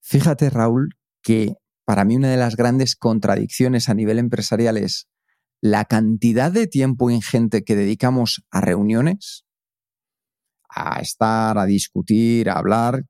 Fíjate, 0.00 0.50
Raúl, 0.50 0.90
que 1.22 1.54
para 1.84 2.04
mí 2.04 2.16
una 2.16 2.30
de 2.30 2.36
las 2.36 2.56
grandes 2.56 2.96
contradicciones 2.96 3.88
a 3.88 3.94
nivel 3.94 4.18
empresarial 4.18 4.76
es 4.76 5.08
la 5.60 5.84
cantidad 5.84 6.50
de 6.50 6.66
tiempo 6.66 7.10
ingente 7.10 7.64
que 7.64 7.76
dedicamos 7.76 8.44
a 8.50 8.60
reuniones, 8.60 9.44
a 10.68 11.00
estar, 11.00 11.58
a 11.58 11.66
discutir, 11.66 12.50
a 12.50 12.54
hablar, 12.54 13.04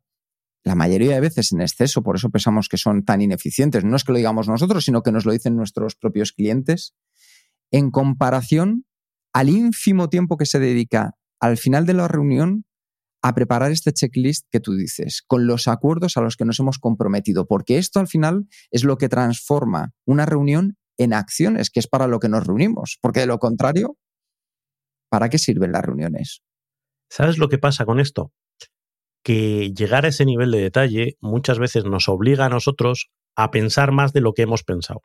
la 0.64 0.74
mayoría 0.74 1.14
de 1.14 1.20
veces 1.20 1.52
en 1.52 1.60
exceso, 1.60 2.02
por 2.02 2.16
eso 2.16 2.30
pensamos 2.30 2.68
que 2.68 2.76
son 2.76 3.04
tan 3.04 3.20
ineficientes. 3.20 3.84
No 3.84 3.96
es 3.96 4.04
que 4.04 4.12
lo 4.12 4.18
digamos 4.18 4.48
nosotros, 4.48 4.84
sino 4.84 5.02
que 5.02 5.10
nos 5.10 5.24
lo 5.24 5.32
dicen 5.32 5.56
nuestros 5.56 5.96
propios 5.96 6.32
clientes, 6.32 6.94
en 7.70 7.90
comparación 7.90 8.84
al 9.32 9.48
ínfimo 9.48 10.08
tiempo 10.08 10.36
que 10.36 10.46
se 10.46 10.60
dedica 10.60 11.16
al 11.40 11.56
final 11.56 11.86
de 11.86 11.94
la 11.94 12.06
reunión 12.06 12.64
a 13.22 13.34
preparar 13.34 13.70
este 13.70 13.92
checklist 13.92 14.48
que 14.50 14.60
tú 14.60 14.74
dices, 14.74 15.22
con 15.26 15.46
los 15.46 15.68
acuerdos 15.68 16.16
a 16.16 16.20
los 16.20 16.36
que 16.36 16.44
nos 16.44 16.58
hemos 16.58 16.78
comprometido, 16.78 17.46
porque 17.46 17.78
esto 17.78 18.00
al 18.00 18.08
final 18.08 18.48
es 18.72 18.82
lo 18.82 18.98
que 18.98 19.08
transforma 19.08 19.92
una 20.04 20.26
reunión 20.26 20.76
en 20.98 21.14
acciones, 21.14 21.70
que 21.70 21.80
es 21.80 21.86
para 21.86 22.08
lo 22.08 22.18
que 22.18 22.28
nos 22.28 22.44
reunimos, 22.44 22.98
porque 23.00 23.20
de 23.20 23.26
lo 23.26 23.38
contrario, 23.38 23.96
¿para 25.08 25.28
qué 25.28 25.38
sirven 25.38 25.72
las 25.72 25.84
reuniones? 25.84 26.42
¿Sabes 27.08 27.38
lo 27.38 27.48
que 27.48 27.58
pasa 27.58 27.86
con 27.86 28.00
esto? 28.00 28.32
Que 29.22 29.72
llegar 29.72 30.04
a 30.04 30.08
ese 30.08 30.24
nivel 30.24 30.50
de 30.50 30.60
detalle 30.60 31.16
muchas 31.20 31.60
veces 31.60 31.84
nos 31.84 32.08
obliga 32.08 32.46
a 32.46 32.48
nosotros 32.48 33.10
a 33.36 33.50
pensar 33.52 33.92
más 33.92 34.12
de 34.12 34.20
lo 34.20 34.32
que 34.32 34.42
hemos 34.42 34.64
pensado. 34.64 35.02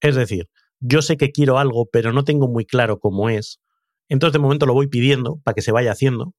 Es 0.00 0.16
decir, 0.16 0.48
yo 0.80 1.02
sé 1.02 1.18
que 1.18 1.30
quiero 1.30 1.58
algo, 1.58 1.86
pero 1.92 2.14
no 2.14 2.24
tengo 2.24 2.48
muy 2.48 2.64
claro 2.64 2.98
cómo 2.98 3.28
es. 3.28 3.60
Entonces 4.08 4.32
de 4.32 4.38
momento 4.38 4.64
lo 4.64 4.72
voy 4.72 4.88
pidiendo 4.88 5.38
para 5.44 5.54
que 5.54 5.62
se 5.62 5.72
vaya 5.72 5.92
haciendo 5.92 6.34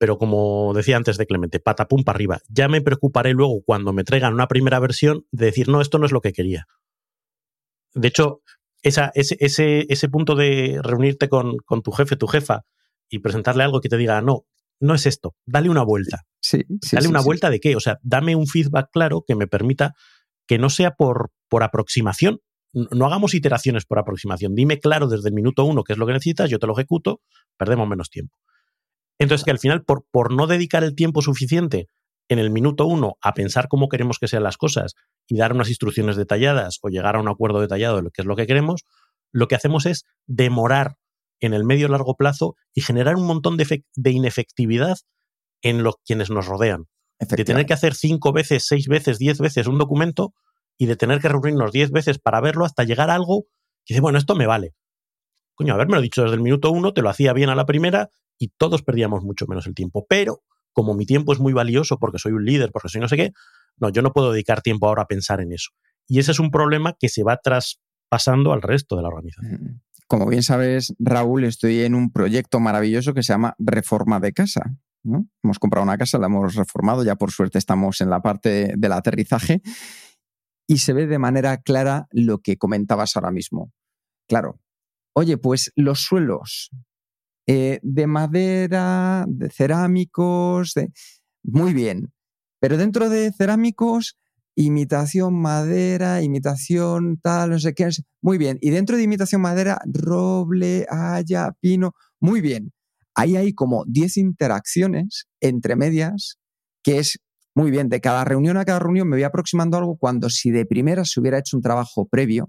pero 0.00 0.16
como 0.16 0.72
decía 0.72 0.96
antes 0.96 1.18
de 1.18 1.26
Clemente, 1.26 1.60
patapum 1.60 2.04
para 2.04 2.16
arriba. 2.16 2.40
Ya 2.48 2.68
me 2.68 2.80
preocuparé 2.80 3.32
luego 3.34 3.60
cuando 3.62 3.92
me 3.92 4.02
traigan 4.02 4.32
una 4.32 4.48
primera 4.48 4.80
versión 4.80 5.26
de 5.30 5.44
decir, 5.44 5.68
no, 5.68 5.82
esto 5.82 5.98
no 5.98 6.06
es 6.06 6.12
lo 6.12 6.22
que 6.22 6.32
quería. 6.32 6.64
De 7.92 8.08
hecho, 8.08 8.40
esa, 8.80 9.10
ese, 9.14 9.36
ese, 9.40 9.84
ese, 9.90 10.08
punto 10.08 10.36
de 10.36 10.80
reunirte 10.82 11.28
con, 11.28 11.58
con, 11.66 11.82
tu 11.82 11.92
jefe, 11.92 12.16
tu 12.16 12.28
jefa, 12.28 12.62
y 13.10 13.18
presentarle 13.18 13.62
algo 13.62 13.82
que 13.82 13.90
te 13.90 13.98
diga, 13.98 14.22
no, 14.22 14.46
no 14.80 14.94
es 14.94 15.04
esto, 15.04 15.34
dale 15.44 15.68
una 15.68 15.82
vuelta. 15.82 16.22
Sí, 16.40 16.64
dale 16.92 17.06
una 17.06 17.20
sí. 17.20 17.26
vuelta 17.26 17.50
de 17.50 17.60
qué? 17.60 17.76
O 17.76 17.80
sea, 17.80 17.98
dame 18.00 18.34
un 18.34 18.46
feedback 18.46 18.88
claro 18.90 19.22
que 19.28 19.34
me 19.34 19.48
permita 19.48 19.92
que 20.46 20.56
no 20.56 20.70
sea 20.70 20.92
por, 20.92 21.30
por 21.50 21.62
aproximación. 21.62 22.38
No 22.72 23.04
hagamos 23.04 23.34
iteraciones 23.34 23.84
por 23.84 23.98
aproximación. 23.98 24.54
Dime 24.54 24.78
claro 24.78 25.08
desde 25.08 25.28
el 25.28 25.34
minuto 25.34 25.66
uno 25.66 25.84
qué 25.84 25.92
es 25.92 25.98
lo 25.98 26.06
que 26.06 26.14
necesitas, 26.14 26.48
yo 26.48 26.58
te 26.58 26.66
lo 26.66 26.72
ejecuto, 26.72 27.20
perdemos 27.58 27.86
menos 27.86 28.08
tiempo. 28.08 28.34
Entonces, 29.20 29.44
que 29.44 29.50
al 29.50 29.58
final, 29.58 29.84
por, 29.84 30.04
por 30.10 30.34
no 30.34 30.46
dedicar 30.46 30.82
el 30.82 30.94
tiempo 30.94 31.20
suficiente 31.20 31.86
en 32.28 32.38
el 32.38 32.50
minuto 32.50 32.86
uno 32.86 33.16
a 33.20 33.34
pensar 33.34 33.68
cómo 33.68 33.88
queremos 33.88 34.18
que 34.18 34.28
sean 34.28 34.44
las 34.44 34.56
cosas 34.56 34.94
y 35.28 35.36
dar 35.36 35.52
unas 35.52 35.68
instrucciones 35.68 36.16
detalladas 36.16 36.78
o 36.80 36.88
llegar 36.88 37.16
a 37.16 37.20
un 37.20 37.28
acuerdo 37.28 37.60
detallado 37.60 37.96
de 37.96 38.02
lo 38.02 38.10
que 38.10 38.22
es 38.22 38.26
lo 38.26 38.34
que 38.34 38.46
queremos, 38.46 38.86
lo 39.30 39.46
que 39.46 39.56
hacemos 39.56 39.84
es 39.84 40.04
demorar 40.26 40.94
en 41.38 41.52
el 41.52 41.64
medio 41.64 41.88
largo 41.88 42.16
plazo 42.16 42.54
y 42.72 42.80
generar 42.80 43.16
un 43.16 43.26
montón 43.26 43.58
de, 43.58 43.84
de 43.94 44.10
inefectividad 44.10 44.96
en 45.62 45.82
los 45.82 45.96
quienes 46.04 46.30
nos 46.30 46.46
rodean. 46.46 46.86
De 47.18 47.44
tener 47.44 47.66
que 47.66 47.74
hacer 47.74 47.94
cinco 47.94 48.32
veces, 48.32 48.64
seis 48.66 48.88
veces, 48.88 49.18
diez 49.18 49.38
veces 49.38 49.66
un 49.66 49.76
documento 49.76 50.32
y 50.78 50.86
de 50.86 50.96
tener 50.96 51.20
que 51.20 51.28
reunirnos 51.28 51.72
diez 51.72 51.90
veces 51.90 52.18
para 52.18 52.40
verlo 52.40 52.64
hasta 52.64 52.84
llegar 52.84 53.10
a 53.10 53.14
algo 53.14 53.44
que 53.84 53.94
dice, 53.94 54.00
bueno, 54.00 54.18
esto 54.18 54.34
me 54.34 54.46
vale. 54.46 54.72
Coño, 55.54 55.74
haberme 55.74 56.00
dicho 56.00 56.22
desde 56.22 56.36
el 56.36 56.42
minuto 56.42 56.70
uno, 56.70 56.94
te 56.94 57.02
lo 57.02 57.10
hacía 57.10 57.34
bien 57.34 57.50
a 57.50 57.54
la 57.54 57.66
primera 57.66 58.08
y 58.40 58.48
todos 58.56 58.82
perdíamos 58.82 59.22
mucho 59.22 59.46
menos 59.46 59.66
el 59.66 59.74
tiempo. 59.74 60.06
Pero 60.08 60.42
como 60.72 60.94
mi 60.94 61.06
tiempo 61.06 61.32
es 61.32 61.38
muy 61.38 61.52
valioso 61.52 61.98
porque 61.98 62.18
soy 62.18 62.32
un 62.32 62.44
líder, 62.44 62.72
porque 62.72 62.88
soy 62.88 63.00
no 63.00 63.08
sé 63.08 63.16
qué, 63.16 63.32
no, 63.76 63.90
yo 63.90 64.02
no 64.02 64.12
puedo 64.12 64.32
dedicar 64.32 64.62
tiempo 64.62 64.88
ahora 64.88 65.02
a 65.02 65.06
pensar 65.06 65.40
en 65.40 65.52
eso. 65.52 65.70
Y 66.08 66.18
ese 66.18 66.32
es 66.32 66.40
un 66.40 66.50
problema 66.50 66.96
que 66.98 67.08
se 67.08 67.22
va 67.22 67.36
traspasando 67.36 68.52
al 68.52 68.62
resto 68.62 68.96
de 68.96 69.02
la 69.02 69.08
organización. 69.08 69.82
Como 70.08 70.26
bien 70.26 70.42
sabes, 70.42 70.94
Raúl, 70.98 71.44
estoy 71.44 71.82
en 71.82 71.94
un 71.94 72.10
proyecto 72.10 72.58
maravilloso 72.58 73.14
que 73.14 73.22
se 73.22 73.32
llama 73.32 73.54
Reforma 73.58 74.18
de 74.18 74.32
Casa. 74.32 74.76
¿no? 75.04 75.28
Hemos 75.42 75.58
comprado 75.58 75.84
una 75.84 75.96
casa, 75.98 76.18
la 76.18 76.26
hemos 76.26 76.54
reformado, 76.54 77.04
ya 77.04 77.16
por 77.16 77.30
suerte 77.30 77.58
estamos 77.58 78.00
en 78.00 78.10
la 78.10 78.20
parte 78.20 78.74
del 78.76 78.92
aterrizaje 78.92 79.62
y 80.66 80.78
se 80.78 80.92
ve 80.92 81.06
de 81.06 81.18
manera 81.18 81.58
clara 81.58 82.06
lo 82.10 82.38
que 82.38 82.56
comentabas 82.56 83.16
ahora 83.16 83.30
mismo. 83.30 83.72
Claro, 84.28 84.60
oye, 85.14 85.36
pues 85.36 85.72
los 85.76 86.00
suelos, 86.00 86.70
eh, 87.52 87.80
de 87.82 88.06
madera, 88.06 89.24
de 89.26 89.50
cerámicos, 89.50 90.74
muy 91.42 91.74
bien. 91.74 92.12
Pero 92.60 92.76
dentro 92.76 93.08
de 93.08 93.32
cerámicos, 93.32 94.16
imitación 94.54 95.34
madera, 95.34 96.22
imitación 96.22 97.18
tal, 97.20 97.50
no 97.50 97.58
sé 97.58 97.74
qué, 97.74 97.88
muy 98.22 98.38
bien. 98.38 98.58
Y 98.60 98.70
dentro 98.70 98.96
de 98.96 99.02
imitación 99.02 99.40
madera, 99.40 99.80
roble, 99.84 100.86
haya, 100.90 101.50
pino, 101.60 101.90
muy 102.20 102.40
bien. 102.40 102.72
Ahí 103.16 103.34
hay 103.34 103.52
como 103.52 103.84
10 103.84 104.18
interacciones 104.18 105.26
entre 105.40 105.74
medias, 105.74 106.38
que 106.84 106.98
es 106.98 107.18
muy 107.56 107.72
bien. 107.72 107.88
De 107.88 108.00
cada 108.00 108.24
reunión 108.24 108.58
a 108.58 108.64
cada 108.64 108.78
reunión 108.78 109.08
me 109.08 109.16
voy 109.16 109.24
aproximando 109.24 109.76
a 109.76 109.80
algo 109.80 109.96
cuando 109.96 110.30
si 110.30 110.52
de 110.52 110.66
primera 110.66 111.04
se 111.04 111.18
hubiera 111.18 111.38
hecho 111.38 111.56
un 111.56 111.64
trabajo 111.64 112.06
previo, 112.06 112.46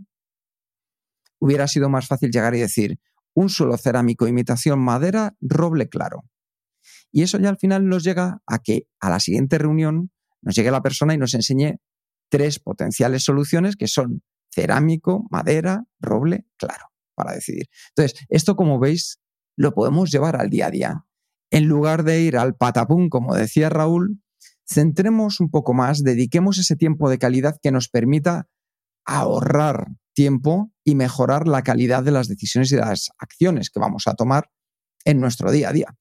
hubiera 1.40 1.68
sido 1.68 1.90
más 1.90 2.06
fácil 2.06 2.30
llegar 2.30 2.54
y 2.54 2.60
decir, 2.60 3.00
un 3.34 3.50
suelo 3.50 3.78
cerámico, 3.78 4.28
imitación 4.28 4.80
madera, 4.80 5.36
roble 5.42 5.90
claro. 5.90 6.24
Y 7.12 7.24
eso 7.24 7.38
ya 7.40 7.50
al 7.50 7.58
final 7.58 7.88
nos 7.88 8.04
llega 8.04 8.42
a 8.46 8.60
que 8.60 8.88
a 9.00 9.10
la 9.10 9.20
siguiente 9.20 9.58
reunión 9.58 10.12
nos 10.42 10.56
llegue 10.56 10.72
la 10.72 10.82
persona 10.82 11.14
y 11.14 11.18
nos 11.18 11.34
enseñe 11.34 11.80
tres 12.30 12.60
potenciales 12.60 13.24
soluciones 13.24 13.76
que 13.76 13.88
son 13.88 14.24
cerámico, 14.54 15.28
madera, 15.30 15.86
roble, 16.00 16.46
claro, 16.58 16.86
para 17.16 17.34
decidir. 17.34 17.68
Entonces, 17.90 18.20
esto 18.30 18.56
como 18.56 18.80
veis, 18.80 19.20
lo 19.58 19.74
podemos 19.74 20.12
llevar 20.12 20.40
al 20.40 20.50
día 20.50 20.68
a 20.68 20.72
día. 20.72 21.06
En 21.52 21.66
lugar 21.66 22.04
de 22.04 22.22
ir 22.22 22.38
al 22.38 22.56
patapum, 22.56 23.10
como 23.10 23.36
decía 23.36 23.70
Raúl, 23.70 24.22
centremos 24.68 25.40
un 25.40 25.50
poco 25.50 25.74
más, 25.74 26.04
dediquemos 26.04 26.58
ese 26.58 26.76
tiempo 26.76 27.10
de 27.10 27.18
calidad 27.18 27.58
que 27.62 27.72
nos 27.72 27.90
permita 27.90 28.48
ahorrar 29.06 29.88
tiempo 30.14 30.72
y 30.84 30.96
mejorar 30.96 31.48
la 31.48 31.64
calidad 31.64 32.04
de 32.04 32.12
las 32.12 32.28
decisiones 32.28 32.72
y 32.72 32.76
de 32.76 32.82
las 32.82 33.10
acciones 33.18 33.70
que 33.70 33.80
vamos 33.80 34.08
a 34.08 34.14
tomar 34.14 34.50
en 35.06 35.20
nuestro 35.20 35.52
día 35.52 35.70
a 35.70 35.74
día. 35.74 35.96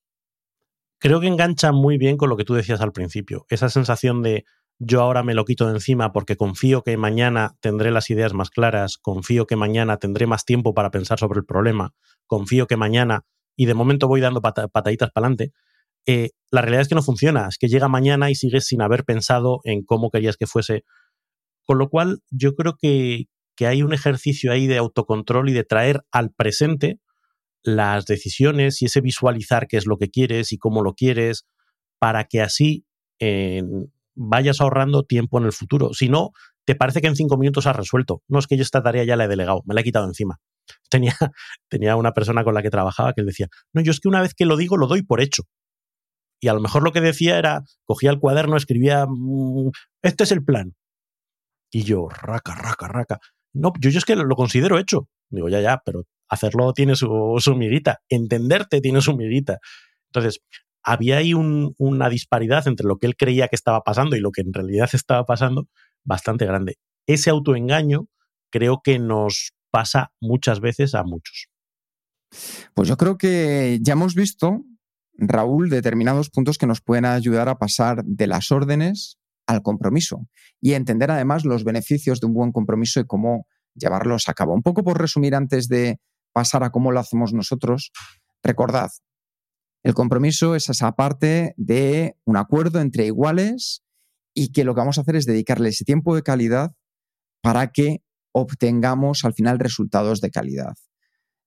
Creo 0.98 1.20
que 1.20 1.28
engancha 1.28 1.72
muy 1.72 1.96
bien 1.96 2.16
con 2.16 2.28
lo 2.28 2.36
que 2.36 2.44
tú 2.44 2.54
decías 2.54 2.80
al 2.80 2.92
principio, 2.92 3.46
esa 3.48 3.70
sensación 3.70 4.22
de 4.22 4.44
yo 4.82 5.02
ahora 5.02 5.22
me 5.22 5.34
lo 5.34 5.44
quito 5.44 5.66
de 5.66 5.74
encima 5.74 6.11
porque 6.12 6.36
confío 6.36 6.82
que 6.82 6.96
mañana 6.96 7.54
tendré 7.61 7.90
las 7.90 8.08
ideas 8.08 8.32
más 8.32 8.48
claras, 8.48 8.96
confío 8.96 9.46
que 9.46 9.56
mañana 9.56 9.98
tendré 9.98 10.26
más 10.26 10.46
tiempo 10.46 10.72
para 10.72 10.90
pensar 10.90 11.18
sobre 11.18 11.40
el 11.40 11.44
problema, 11.44 11.94
confío 12.26 12.66
que 12.66 12.76
mañana, 12.76 13.24
y 13.56 13.66
de 13.66 13.74
momento 13.74 14.08
voy 14.08 14.22
dando 14.22 14.40
pat 14.40 14.70
pataditas 14.72 15.11
para 15.11 15.26
adelante, 15.26 15.52
eh, 16.06 16.30
la 16.50 16.62
realidad 16.62 16.82
es 16.82 16.88
que 16.88 16.94
no 16.94 17.02
funciona, 17.02 17.46
es 17.48 17.58
que 17.58 17.68
llega 17.68 17.88
mañana 17.88 18.30
y 18.30 18.34
sigues 18.34 18.66
sin 18.66 18.80
haber 18.80 19.04
pensado 19.04 19.61
en 19.64 19.84
cómo 19.84 20.11
querías 20.11 20.36
que 20.36 20.46
fuese. 20.46 20.84
Con 21.64 21.78
lo 21.78 21.88
cual, 21.90 22.20
yo 22.30 22.54
creo 22.54 22.76
que, 22.80 23.26
que 23.61 23.66
hay 23.66 23.82
un 23.82 23.92
ejercicio 23.92 24.52
ahí 24.52 24.66
de 24.66 24.78
autocontrol 24.78 25.50
y 25.50 25.52
de 25.52 25.64
traer 25.64 26.00
al 26.11 26.30
presente 26.32 26.98
las 27.62 28.06
decisiones 28.06 28.80
y 28.80 28.86
ese 28.86 29.02
visualizar 29.02 29.66
qué 29.66 29.76
es 29.76 29.86
lo 29.86 29.98
que 29.98 30.08
quieres 30.08 30.52
y 30.52 30.56
cómo 30.56 30.82
lo 30.82 30.94
quieres, 30.94 31.44
para 31.98 32.24
que 32.24 32.40
así 32.40 32.86
vayas 34.14 34.62
ahorrando 34.62 35.02
tiempo 35.02 35.38
en 35.38 35.44
el 35.44 35.52
futuro. 35.52 35.92
Si 35.92 36.08
no, 36.08 36.30
te 36.64 36.74
parece 36.74 37.02
que 37.02 37.08
en 37.08 37.16
cinco 37.16 37.36
minutos 37.36 37.66
has 37.66 37.76
resuelto. 37.76 38.22
No 38.28 38.38
es 38.38 38.46
que 38.46 38.56
yo 38.56 38.62
esta 38.62 38.82
tarea 38.82 39.04
ya 39.04 39.14
la 39.14 39.26
he 39.26 39.28
delegado, 39.28 39.61
me 39.66 39.74
la 39.74 39.82
he 39.82 39.84
quitado 39.84 40.06
encima. 40.06 40.38
Tenía, 40.88 41.14
tenía 41.68 41.96
una 41.96 42.12
persona 42.12 42.44
con 42.44 42.54
la 42.54 42.62
que 42.62 42.70
trabajaba 42.70 43.12
que 43.12 43.22
decía, 43.24 43.48
no, 43.74 43.82
yo 43.82 43.90
es 43.90 44.00
que 44.00 44.08
una 44.08 44.22
vez 44.22 44.32
que 44.32 44.46
lo 44.46 44.56
digo, 44.56 44.78
lo 44.78 44.86
doy 44.86 45.02
por 45.02 45.20
hecho. 45.20 45.42
Y 46.40 46.48
a 46.48 46.54
lo 46.54 46.61
mejor 46.61 46.82
lo 46.82 46.92
que 46.92 47.02
decía 47.02 47.36
era, 47.36 47.64
cogía 47.84 48.08
el 48.08 48.20
cuaderno, 48.20 48.56
escribía, 48.56 49.04
mmm, 49.06 49.70
este 50.00 50.24
es 50.24 50.32
el 50.32 50.42
plan. 50.42 50.72
Y 51.70 51.84
yo, 51.84 52.08
raca, 52.08 52.54
raca, 52.54 52.88
raca. 52.88 53.20
No, 53.53 53.72
yo, 53.80 53.90
yo 53.90 53.98
es 53.98 54.05
que 54.05 54.16
lo, 54.16 54.36
considero 54.36 54.78
hecho. 54.78 55.09
Digo, 55.28 55.48
ya, 55.48 55.61
ya, 55.61 55.82
pero 55.84 56.05
hacerlo 56.28 56.72
tiene 56.72 56.96
su, 56.96 57.36
su 57.38 57.59
entenderte 58.09 58.80
tiene 58.80 59.01
su 59.01 59.16
miguita. 59.16 59.59
Entonces, 60.09 60.40
había 60.82 61.18
ahí 61.18 61.34
un, 61.34 61.74
una 61.78 62.09
disparidad 62.09 62.66
entre 62.66 62.86
lo 62.86 62.98
que 62.98 63.07
él 63.07 63.16
creía 63.16 63.48
que 63.48 63.57
estaba 63.57 63.82
pasando 63.82 64.16
y 64.16 64.20
lo 64.20 64.30
que 64.30 64.40
en 64.40 64.53
realidad 64.53 64.88
estaba 64.92 65.24
pasando 65.24 65.68
bastante 66.05 66.46
grande. 66.46 66.78
Ese 67.07 67.30
autoengaño 67.30 68.07
creo 68.51 68.80
que 68.82 68.98
nos 68.98 69.53
pasa 69.70 70.12
muchas 70.20 70.61
veces 70.61 70.94
a 70.94 71.05
muchos. 71.05 71.48
Pues 72.74 72.88
yo 72.88 72.96
creo 72.96 73.18
que 73.18 73.78
ya 73.82 73.92
hemos 73.92 74.14
visto, 74.14 74.64
Raúl, 75.14 75.68
determinados 75.68 76.30
puntos 76.30 76.59
que 76.59 76.66
nos 76.66 76.80
pueden 76.80 77.05
ayudar 77.05 77.48
a 77.48 77.59
pasar 77.59 78.05
de 78.05 78.26
las 78.26 78.51
órdenes 78.53 79.19
al 79.51 79.62
compromiso 79.62 80.28
y 80.61 80.74
entender 80.74 81.11
además 81.11 81.44
los 81.44 81.64
beneficios 81.64 82.20
de 82.20 82.26
un 82.28 82.34
buen 82.34 82.53
compromiso 82.53 83.01
y 83.01 83.07
cómo 83.07 83.46
llevarlos 83.74 84.28
a 84.28 84.34
cabo. 84.34 84.55
Un 84.55 84.62
poco 84.62 84.84
por 84.84 85.01
resumir 85.01 85.34
antes 85.34 85.68
de 85.68 85.98
pasar 86.32 86.62
a 86.62 86.70
cómo 86.70 86.92
lo 86.92 87.01
hacemos 87.01 87.32
nosotros, 87.32 87.90
recordad, 88.44 88.90
el 89.82 89.94
compromiso 89.94 90.55
es 90.55 90.68
esa 90.68 90.92
parte 90.92 91.55
de 91.57 92.16
un 92.24 92.36
acuerdo 92.36 92.80
entre 92.80 93.07
iguales 93.07 93.82
y 94.34 94.53
que 94.53 94.64
lo 94.64 94.74
que 94.74 94.80
vamos 94.80 94.98
a 94.98 95.01
hacer 95.01 95.16
es 95.16 95.26
dedicarle 95.26 95.70
ese 95.70 95.84
tiempo 95.84 96.14
de 96.14 96.22
calidad 96.22 96.72
para 97.42 97.72
que 97.72 98.05
obtengamos 98.32 99.24
al 99.24 99.34
final 99.34 99.59
resultados 99.59 100.20
de 100.20 100.30
calidad. 100.30 100.74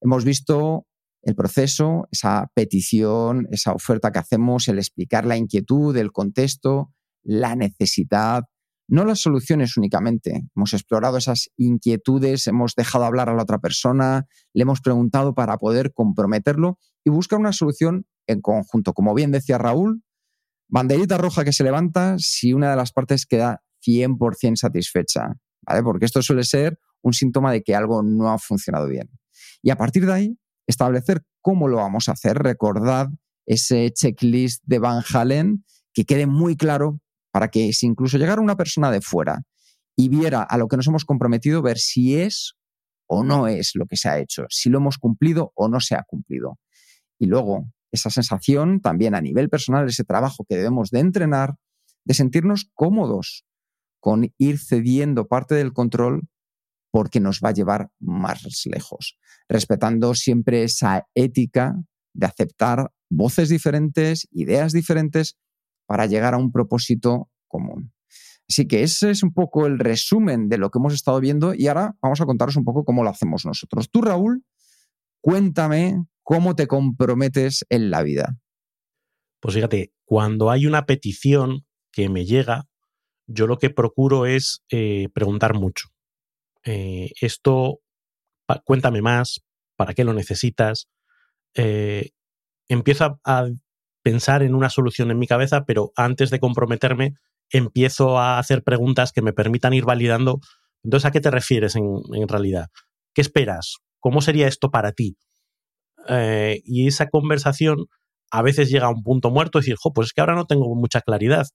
Hemos 0.02 0.24
visto 0.24 0.86
el 1.22 1.34
proceso, 1.34 2.06
esa 2.10 2.50
petición, 2.54 3.48
esa 3.50 3.72
oferta 3.72 4.12
que 4.12 4.18
hacemos, 4.18 4.68
el 4.68 4.78
explicar 4.78 5.24
la 5.24 5.38
inquietud, 5.38 5.96
el 5.96 6.12
contexto, 6.12 6.92
la 7.24 7.56
necesidad, 7.56 8.44
no 8.86 9.04
las 9.04 9.20
soluciones 9.20 9.76
únicamente. 9.76 10.48
Hemos 10.54 10.74
explorado 10.74 11.16
esas 11.16 11.50
inquietudes, 11.56 12.46
hemos 12.46 12.74
dejado 12.74 13.04
hablar 13.04 13.28
a 13.28 13.34
la 13.34 13.42
otra 13.42 13.58
persona, 13.58 14.26
le 14.52 14.62
hemos 14.62 14.80
preguntado 14.80 15.34
para 15.34 15.56
poder 15.56 15.92
comprometerlo 15.92 16.78
y 17.04 17.10
buscar 17.10 17.38
una 17.38 17.52
solución 17.52 18.06
en 18.26 18.40
conjunto. 18.40 18.92
Como 18.92 19.14
bien 19.14 19.30
decía 19.30 19.58
Raúl, 19.58 20.02
banderita 20.68 21.18
roja 21.18 21.44
que 21.44 21.52
se 21.52 21.64
levanta 21.64 22.16
si 22.18 22.52
una 22.52 22.70
de 22.70 22.76
las 22.76 22.92
partes 22.92 23.26
queda 23.26 23.62
100% 23.86 24.56
satisfecha, 24.56 25.34
¿vale? 25.62 25.82
Porque 25.82 26.06
esto 26.06 26.22
suele 26.22 26.44
ser 26.44 26.78
un 27.02 27.12
síntoma 27.12 27.52
de 27.52 27.62
que 27.62 27.74
algo 27.74 28.02
no 28.02 28.30
ha 28.30 28.38
funcionado 28.38 28.86
bien. 28.88 29.10
Y 29.62 29.70
a 29.70 29.76
partir 29.76 30.06
de 30.06 30.12
ahí, 30.12 30.38
establecer 30.66 31.24
cómo 31.40 31.68
lo 31.68 31.76
vamos 31.76 32.08
a 32.08 32.12
hacer. 32.12 32.38
Recordad 32.38 33.08
ese 33.46 33.90
checklist 33.92 34.62
de 34.64 34.78
Van 34.78 35.02
Halen 35.12 35.64
que 35.92 36.04
quede 36.04 36.26
muy 36.26 36.56
claro 36.56 37.00
para 37.34 37.48
que 37.48 37.72
si 37.72 37.86
incluso 37.86 38.16
llegara 38.16 38.40
una 38.40 38.54
persona 38.54 38.92
de 38.92 39.00
fuera 39.00 39.42
y 39.96 40.08
viera 40.08 40.44
a 40.44 40.56
lo 40.56 40.68
que 40.68 40.76
nos 40.76 40.86
hemos 40.86 41.04
comprometido, 41.04 41.62
ver 41.62 41.78
si 41.78 42.14
es 42.14 42.54
o 43.08 43.24
no 43.24 43.48
es 43.48 43.72
lo 43.74 43.86
que 43.86 43.96
se 43.96 44.08
ha 44.08 44.20
hecho, 44.20 44.44
si 44.50 44.70
lo 44.70 44.78
hemos 44.78 44.98
cumplido 44.98 45.50
o 45.56 45.68
no 45.68 45.80
se 45.80 45.96
ha 45.96 46.04
cumplido. 46.04 46.60
Y 47.18 47.26
luego, 47.26 47.72
esa 47.90 48.08
sensación 48.08 48.80
también 48.80 49.16
a 49.16 49.20
nivel 49.20 49.48
personal, 49.48 49.88
ese 49.88 50.04
trabajo 50.04 50.44
que 50.48 50.54
debemos 50.54 50.90
de 50.90 51.00
entrenar, 51.00 51.56
de 52.04 52.14
sentirnos 52.14 52.70
cómodos 52.72 53.44
con 53.98 54.32
ir 54.38 54.60
cediendo 54.60 55.26
parte 55.26 55.56
del 55.56 55.72
control 55.72 56.28
porque 56.92 57.18
nos 57.18 57.40
va 57.44 57.48
a 57.48 57.54
llevar 57.54 57.90
más 57.98 58.44
lejos, 58.66 59.18
respetando 59.48 60.14
siempre 60.14 60.62
esa 60.62 61.08
ética 61.16 61.74
de 62.14 62.26
aceptar 62.26 62.92
voces 63.10 63.48
diferentes, 63.48 64.28
ideas 64.30 64.72
diferentes, 64.72 65.36
para 65.86 66.06
llegar 66.06 66.34
a 66.34 66.38
un 66.38 66.52
propósito 66.52 67.28
común. 67.48 67.92
Así 68.48 68.66
que 68.68 68.82
ese 68.82 69.10
es 69.10 69.22
un 69.22 69.32
poco 69.32 69.66
el 69.66 69.78
resumen 69.78 70.48
de 70.48 70.58
lo 70.58 70.70
que 70.70 70.78
hemos 70.78 70.92
estado 70.92 71.18
viendo 71.20 71.54
y 71.54 71.66
ahora 71.66 71.96
vamos 72.02 72.20
a 72.20 72.26
contaros 72.26 72.56
un 72.56 72.64
poco 72.64 72.84
cómo 72.84 73.02
lo 73.02 73.10
hacemos 73.10 73.46
nosotros. 73.46 73.90
Tú, 73.90 74.02
Raúl, 74.02 74.44
cuéntame 75.20 76.04
cómo 76.22 76.54
te 76.54 76.66
comprometes 76.66 77.64
en 77.70 77.90
la 77.90 78.02
vida. 78.02 78.36
Pues 79.40 79.54
fíjate, 79.54 79.92
cuando 80.04 80.50
hay 80.50 80.66
una 80.66 80.84
petición 80.84 81.66
que 81.90 82.08
me 82.08 82.26
llega, 82.26 82.66
yo 83.26 83.46
lo 83.46 83.58
que 83.58 83.70
procuro 83.70 84.26
es 84.26 84.62
eh, 84.70 85.08
preguntar 85.14 85.54
mucho. 85.54 85.88
Eh, 86.64 87.12
esto, 87.20 87.80
cuéntame 88.64 89.00
más, 89.00 89.42
¿para 89.76 89.94
qué 89.94 90.04
lo 90.04 90.12
necesitas? 90.12 90.88
Eh, 91.54 92.10
empiezo 92.68 93.20
a 93.24 93.48
pensar 94.04 94.42
en 94.42 94.54
una 94.54 94.68
solución 94.68 95.10
en 95.10 95.18
mi 95.18 95.26
cabeza, 95.26 95.64
pero 95.64 95.90
antes 95.96 96.30
de 96.30 96.38
comprometerme, 96.38 97.14
empiezo 97.50 98.18
a 98.18 98.38
hacer 98.38 98.62
preguntas 98.62 99.12
que 99.12 99.22
me 99.22 99.32
permitan 99.32 99.72
ir 99.72 99.84
validando. 99.84 100.40
Entonces, 100.84 101.06
¿a 101.06 101.10
qué 101.10 101.20
te 101.20 101.30
refieres 101.30 101.74
en, 101.74 102.28
realidad? 102.28 102.68
¿Qué 103.14 103.22
esperas? 103.22 103.78
¿Cómo 104.00 104.20
sería 104.20 104.46
esto 104.46 104.70
para 104.70 104.92
ti? 104.92 105.16
Eh, 106.08 106.60
y 106.64 106.86
esa 106.86 107.08
conversación 107.08 107.86
a 108.30 108.42
veces 108.42 108.68
llega 108.68 108.86
a 108.86 108.90
un 108.90 109.02
punto 109.02 109.30
muerto 109.30 109.58
decir, 109.58 109.76
jo, 109.78 109.92
pues 109.94 110.08
es 110.08 110.12
que 110.12 110.20
ahora 110.20 110.34
no 110.34 110.44
tengo 110.44 110.74
mucha 110.74 111.00
claridad. 111.00 111.46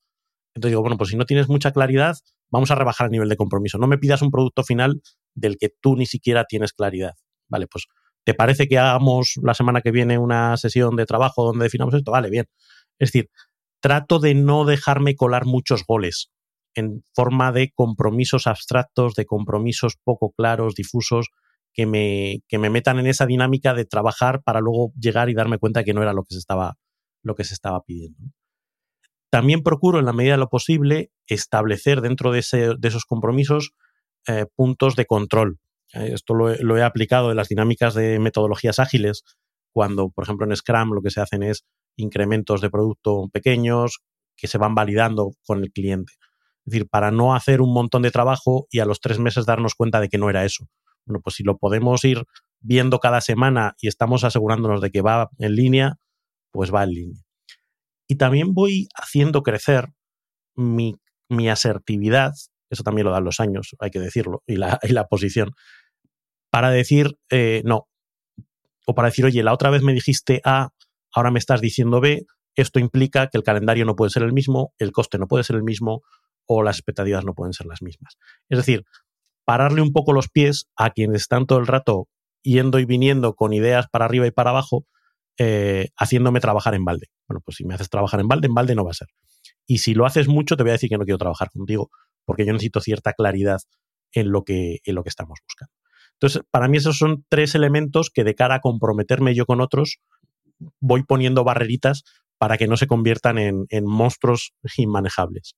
Entonces 0.56 0.72
digo, 0.72 0.82
bueno, 0.82 0.98
pues 0.98 1.12
si 1.12 1.18
no 1.18 1.26
tienes 1.26 1.50
mucha 1.50 1.72
claridad, 1.72 2.16
vamos 2.50 2.72
a 2.72 2.76
rebajar 2.76 3.06
el 3.06 3.12
nivel 3.12 3.30
de 3.30 3.38
compromiso. 3.38 3.78
No 3.78 3.86
me 3.86 4.00
pidas 4.00 4.24
un 4.24 4.32
producto 4.32 4.64
final 4.64 5.02
del 5.36 5.58
que 5.58 5.70
tú 5.80 5.96
ni 5.96 6.08
siquiera 6.08 6.46
tienes 6.46 6.74
claridad. 6.74 7.14
Vale, 7.48 7.68
pues 7.68 7.86
¿Te 8.26 8.34
parece 8.34 8.68
que 8.68 8.78
hagamos 8.78 9.40
la 9.42 9.54
semana 9.54 9.82
que 9.82 9.92
viene 9.92 10.18
una 10.18 10.58
sesión 10.58 10.96
de 10.96 11.06
trabajo 11.06 11.44
donde 11.44 11.64
definamos 11.64 11.94
esto? 11.94 12.12
Vale, 12.12 12.30
bien. 12.30 12.46
Es 13.00 13.12
decir, 13.12 13.30
trato 13.82 14.20
de 14.20 14.36
no 14.36 14.66
dejarme 14.66 15.16
colar 15.16 15.46
muchos 15.46 15.86
goles 15.86 16.32
en 16.76 17.04
forma 17.14 17.52
de 17.52 17.72
compromisos 17.74 18.48
abstractos, 18.48 19.16
de 19.16 19.26
compromisos 19.26 19.98
poco 20.04 20.32
claros, 20.32 20.76
difusos, 20.76 21.30
que 21.74 21.86
me, 21.86 22.42
que 22.48 22.58
me 22.58 22.70
metan 22.70 23.00
en 23.00 23.08
esa 23.08 23.26
dinámica 23.26 23.74
de 23.74 23.86
trabajar 23.86 24.42
para 24.44 24.60
luego 24.60 24.92
llegar 25.00 25.30
y 25.30 25.34
darme 25.34 25.58
cuenta 25.58 25.84
que 25.84 25.94
no 25.94 26.02
era 26.02 26.14
lo 26.14 26.24
que 26.24 26.34
se 26.34 26.40
estaba, 26.40 26.78
lo 27.24 27.36
que 27.36 27.44
se 27.44 27.54
estaba 27.54 27.82
pidiendo. 27.84 28.20
También 29.30 29.62
procuro, 29.62 30.00
en 30.00 30.06
la 30.06 30.14
medida 30.14 30.34
de 30.34 30.40
lo 30.40 30.50
posible, 30.50 31.12
establecer 31.28 32.02
dentro 32.02 32.32
de, 32.32 32.40
esos 32.40 33.06
compromisos 33.06 33.74
eh, 34.28 34.46
puntos 34.56 34.96
de 34.96 35.06
control. 35.06 35.60
Eh, 35.94 36.12
esto 36.14 36.34
lo 36.34 36.78
he, 36.78 36.84
aplicado 36.84 37.32
en 37.32 37.38
las 37.38 37.50
dinámicas 37.50 37.94
de 37.94 38.20
metodologías 38.20 38.80
ágiles, 38.80 39.24
cuando, 39.72 40.10
por 40.10 40.24
ejemplo, 40.24 40.46
en 40.46 40.56
Scrum 40.56 40.94
lo 40.94 41.02
que 41.02 41.12
se 41.12 41.22
hacen 41.22 41.44
es 41.44 41.66
incrementos 41.96 42.62
de 42.62 42.70
producto 42.70 43.30
pequeños 43.32 44.00
que 44.36 44.48
se 44.48 44.58
van 44.58 44.76
validando 44.76 45.32
con 45.46 45.64
el 45.64 45.72
cliente. 45.72 46.14
Es 46.66 46.74
decir, 46.74 46.88
para 46.88 47.12
no 47.12 47.36
hacer 47.36 47.62
un 47.62 47.74
montón 47.74 48.02
de 48.02 48.12
trabajo 48.12 48.68
y 48.72 48.80
a 48.80 48.86
los 48.86 49.00
tres 49.00 49.20
meses 49.20 49.46
darnos 49.46 49.76
cuenta 49.76 50.00
de 50.00 50.10
que 50.10 50.18
no 50.18 50.30
era 50.30 50.46
eso. 50.46 50.68
Bueno, 51.06 51.22
pues 51.22 51.36
si 51.36 51.44
lo 51.44 51.58
podemos 51.58 52.04
ir 52.04 52.24
viendo 52.60 53.00
cada 53.00 53.22
semana 53.22 53.76
y 53.80 53.88
estamos 53.88 54.24
asegurándonos 54.24 54.82
de 54.82 54.92
que 54.92 55.02
va 55.02 55.30
en 55.40 55.56
línea, 55.56 55.96
pues 56.52 56.74
va 56.74 56.84
en 56.84 56.92
línea. 56.92 57.22
Y 58.08 58.16
también 58.16 58.54
voy 58.54 58.88
haciendo 58.96 59.44
crecer 59.44 59.90
mi, 60.56 60.96
mi 61.30 61.50
asertividad, 61.50 62.34
eso 62.70 62.84
también 62.84 63.06
lo 63.06 63.12
dan 63.12 63.24
los 63.24 63.40
años, 63.40 63.76
hay 63.80 63.92
que 63.92 64.00
decirlo, 64.00 64.44
y 64.46 64.56
la, 64.56 64.80
y 64.84 64.90
la 64.90 65.08
posición, 65.08 65.52
para 66.50 66.72
decir 66.72 67.18
eh, 67.30 67.62
no. 67.66 67.88
O 68.86 68.96
para 68.96 69.10
decir, 69.10 69.26
oye, 69.26 69.44
la 69.44 69.54
otra 69.54 69.70
vez 69.70 69.84
me 69.84 69.94
dijiste 69.94 70.42
A, 70.44 70.70
ahora 71.14 71.32
me 71.32 71.40
estás 71.40 71.62
diciendo 71.62 72.02
B, 72.02 72.26
esto 72.56 72.80
implica 72.80 73.28
que 73.28 73.38
el 73.38 73.44
calendario 73.44 73.86
no 73.86 73.96
puede 73.96 74.10
ser 74.10 74.24
el 74.24 74.34
mismo, 74.34 74.74
el 74.80 74.92
coste 74.92 75.18
no 75.18 75.28
puede 75.28 75.44
ser 75.44 75.56
el 75.56 75.64
mismo 75.64 76.02
o 76.46 76.64
las 76.64 76.78
expectativas 76.78 77.24
no 77.24 77.34
pueden 77.34 77.54
ser 77.54 77.68
las 77.68 77.82
mismas. 77.82 78.18
Es 78.50 78.58
decir, 78.58 78.84
pararle 79.46 79.82
un 79.82 79.94
poco 79.94 80.14
los 80.14 80.30
pies 80.30 80.68
a 80.76 80.90
quienes 80.90 81.22
están 81.22 81.46
todo 81.46 81.60
el 81.60 81.68
rato 81.68 82.08
yendo 82.42 82.80
y 82.80 82.86
viniendo 82.86 83.36
con 83.36 83.54
ideas 83.54 83.88
para 83.92 84.06
arriba 84.06 84.26
y 84.26 84.32
para 84.32 84.50
abajo, 84.50 84.86
eh, 85.38 85.90
haciéndome 85.96 86.40
trabajar 86.40 86.74
en 86.74 86.86
balde. 86.86 87.08
Bueno, 87.28 87.42
pues 87.46 87.58
si 87.58 87.66
me 87.66 87.76
haces 87.76 87.90
trabajar 87.90 88.20
en 88.20 88.28
balde, 88.28 88.48
en 88.48 88.54
balde 88.54 88.76
no 88.76 88.84
va 88.84 88.92
a 88.92 88.96
ser. 88.96 89.08
Y 89.66 89.80
si 89.80 89.94
lo 89.94 90.06
haces 90.06 90.28
mucho, 90.28 90.58
te 90.58 90.64
voy 90.64 90.72
a 90.72 90.74
decir 90.74 90.90
que 90.90 90.98
no 90.98 91.06
quiero 91.06 91.18
trabajar 91.18 91.50
contigo, 91.52 91.90
porque 92.26 92.46
yo 92.46 92.54
necesito 92.54 92.82
cierta 92.82 93.14
claridad 93.14 93.60
en 94.12 94.32
lo 94.32 94.44
que, 94.44 94.80
en 94.84 94.96
lo 94.96 95.04
que 95.04 95.10
estamos 95.10 95.40
buscando. 95.48 95.72
Entonces, 96.22 96.42
para 96.52 96.68
mí 96.68 96.78
esos 96.78 96.98
son 96.98 97.26
tres 97.30 97.56
elementos 97.56 98.12
que 98.14 98.26
de 98.26 98.36
cara 98.36 98.56
a 98.56 98.60
comprometerme 98.60 99.34
yo 99.34 99.46
con 99.46 99.62
otros, 99.62 100.00
voy 100.82 101.04
poniendo 101.04 101.46
barreritas 101.46 102.04
para 102.38 102.58
que 102.58 102.68
no 102.68 102.76
se 102.76 102.88
conviertan 102.88 103.38
en, 103.38 103.86
monstruos 103.86 104.54
inmanejables. 104.78 105.56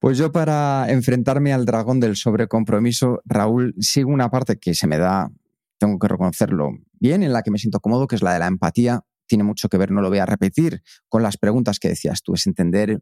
Pues 0.00 0.18
yo 0.18 0.32
para 0.32 0.86
enfrentarme 0.88 1.52
al 1.52 1.66
dragón 1.66 2.00
del 2.00 2.16
sobrecompromiso, 2.16 3.20
Raúl, 3.24 3.74
sigo 3.78 4.10
una 4.10 4.30
parte 4.30 4.58
que 4.58 4.74
se 4.74 4.86
me 4.86 4.98
da, 4.98 5.30
tengo 5.78 5.98
que 5.98 6.08
reconocerlo 6.08 6.70
bien, 6.92 7.22
en 7.22 7.32
la 7.32 7.42
que 7.42 7.50
me 7.50 7.58
siento 7.58 7.80
cómodo, 7.80 8.06
que 8.06 8.16
es 8.16 8.22
la 8.22 8.32
de 8.32 8.38
la 8.38 8.46
empatía. 8.46 9.02
Tiene 9.26 9.44
mucho 9.44 9.68
que 9.68 9.78
ver, 9.78 9.90
no 9.90 10.00
lo 10.00 10.08
voy 10.08 10.18
a 10.18 10.26
repetir, 10.26 10.82
con 11.08 11.22
las 11.22 11.36
preguntas 11.36 11.78
que 11.78 11.88
decías 11.88 12.22
tú, 12.22 12.34
es 12.34 12.46
entender 12.46 13.00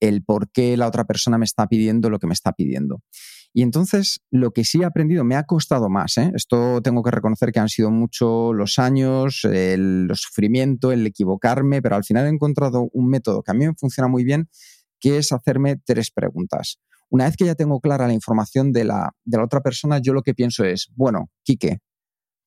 el 0.00 0.22
por 0.22 0.50
qué 0.50 0.76
la 0.76 0.86
otra 0.86 1.04
persona 1.04 1.38
me 1.38 1.44
está 1.44 1.66
pidiendo 1.66 2.10
lo 2.10 2.18
que 2.18 2.26
me 2.26 2.34
está 2.34 2.52
pidiendo. 2.52 3.02
Y 3.56 3.62
entonces 3.62 4.20
lo 4.32 4.50
que 4.50 4.64
sí 4.64 4.82
he 4.82 4.84
aprendido 4.84 5.22
me 5.22 5.36
ha 5.36 5.44
costado 5.44 5.88
más. 5.88 6.18
¿eh? 6.18 6.32
Esto 6.34 6.82
tengo 6.82 7.04
que 7.04 7.12
reconocer 7.12 7.52
que 7.52 7.60
han 7.60 7.68
sido 7.68 7.92
mucho 7.92 8.52
los 8.52 8.80
años, 8.80 9.44
el, 9.44 10.10
sufrimiento, 10.14 10.90
el 10.90 11.06
equivocarme, 11.06 11.80
pero 11.80 11.94
al 11.94 12.02
final 12.02 12.26
he 12.26 12.30
encontrado 12.30 12.88
un 12.92 13.08
método 13.08 13.44
que 13.44 13.52
a 13.52 13.54
mí 13.54 13.64
me 13.64 13.74
funciona 13.74 14.08
muy 14.08 14.24
bien, 14.24 14.48
que 14.98 15.18
es 15.18 15.30
hacerme 15.30 15.76
tres 15.76 16.10
preguntas. 16.10 16.80
Una 17.10 17.26
vez 17.26 17.36
que 17.36 17.44
ya 17.44 17.54
tengo 17.54 17.80
clara 17.80 18.08
la 18.08 18.12
información 18.12 18.72
de 18.72 18.84
la, 18.84 19.12
de 19.24 19.38
la 19.38 19.44
otra 19.44 19.60
persona, 19.60 20.00
yo 20.02 20.12
lo 20.12 20.22
que 20.22 20.34
pienso 20.34 20.64
es, 20.64 20.88
bueno, 20.96 21.30
Quique, 21.44 21.78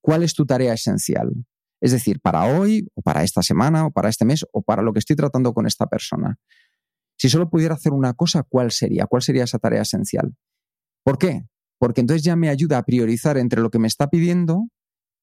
¿cuál 0.01 0.23
es 0.23 0.33
tu 0.33 0.45
tarea 0.45 0.73
esencial? 0.73 1.31
Es 1.79 1.93
decir, 1.93 2.19
para 2.19 2.43
hoy, 2.59 2.85
o 2.95 3.01
para 3.01 3.23
esta 3.23 3.41
semana, 3.43 3.85
o 3.85 3.91
para 3.91 4.09
este 4.09 4.25
mes, 4.25 4.45
o 4.51 4.61
para 4.61 4.81
lo 4.81 4.91
que 4.91 4.99
estoy 4.99 5.15
tratando 5.15 5.53
con 5.53 5.67
esta 5.67 5.85
persona. 5.85 6.37
Si 7.17 7.29
solo 7.29 7.49
pudiera 7.49 7.75
hacer 7.75 7.93
una 7.93 8.13
cosa, 8.13 8.43
¿cuál 8.43 8.71
sería? 8.71 9.05
¿Cuál 9.05 9.21
sería 9.21 9.45
esa 9.45 9.57
tarea 9.57 9.83
esencial? 9.83 10.35
¿Por 11.07 11.17
qué? 11.17 11.47
Porque 11.79 12.01
entonces 12.01 12.21
ya 12.21 12.35
me 12.35 12.49
ayuda 12.49 12.79
a 12.79 12.83
priorizar 12.83 13.37
entre 13.37 13.61
lo 13.61 13.69
que 13.69 13.79
me 13.79 13.87
está 13.87 14.09
pidiendo 14.09 14.67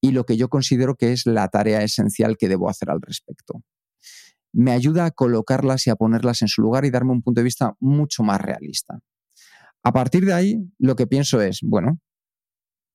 y 0.00 0.12
lo 0.12 0.24
que 0.24 0.38
yo 0.38 0.48
considero 0.48 0.94
que 0.94 1.12
es 1.12 1.26
la 1.26 1.46
tarea 1.48 1.82
esencial 1.82 2.38
que 2.38 2.48
debo 2.48 2.70
hacer 2.70 2.88
al 2.88 3.02
respecto. 3.02 3.62
Me 4.50 4.72
ayuda 4.72 5.04
a 5.04 5.10
colocarlas 5.10 5.86
y 5.86 5.90
a 5.90 5.96
ponerlas 5.96 6.40
en 6.40 6.48
su 6.48 6.62
lugar 6.62 6.86
y 6.86 6.90
darme 6.90 7.12
un 7.12 7.20
punto 7.20 7.40
de 7.40 7.44
vista 7.44 7.74
mucho 7.80 8.22
más 8.22 8.40
realista. 8.40 8.98
A 9.82 9.92
partir 9.92 10.24
de 10.24 10.32
ahí, 10.32 10.56
lo 10.78 10.96
que 10.96 11.06
pienso 11.06 11.42
es, 11.42 11.60
bueno, 11.62 11.98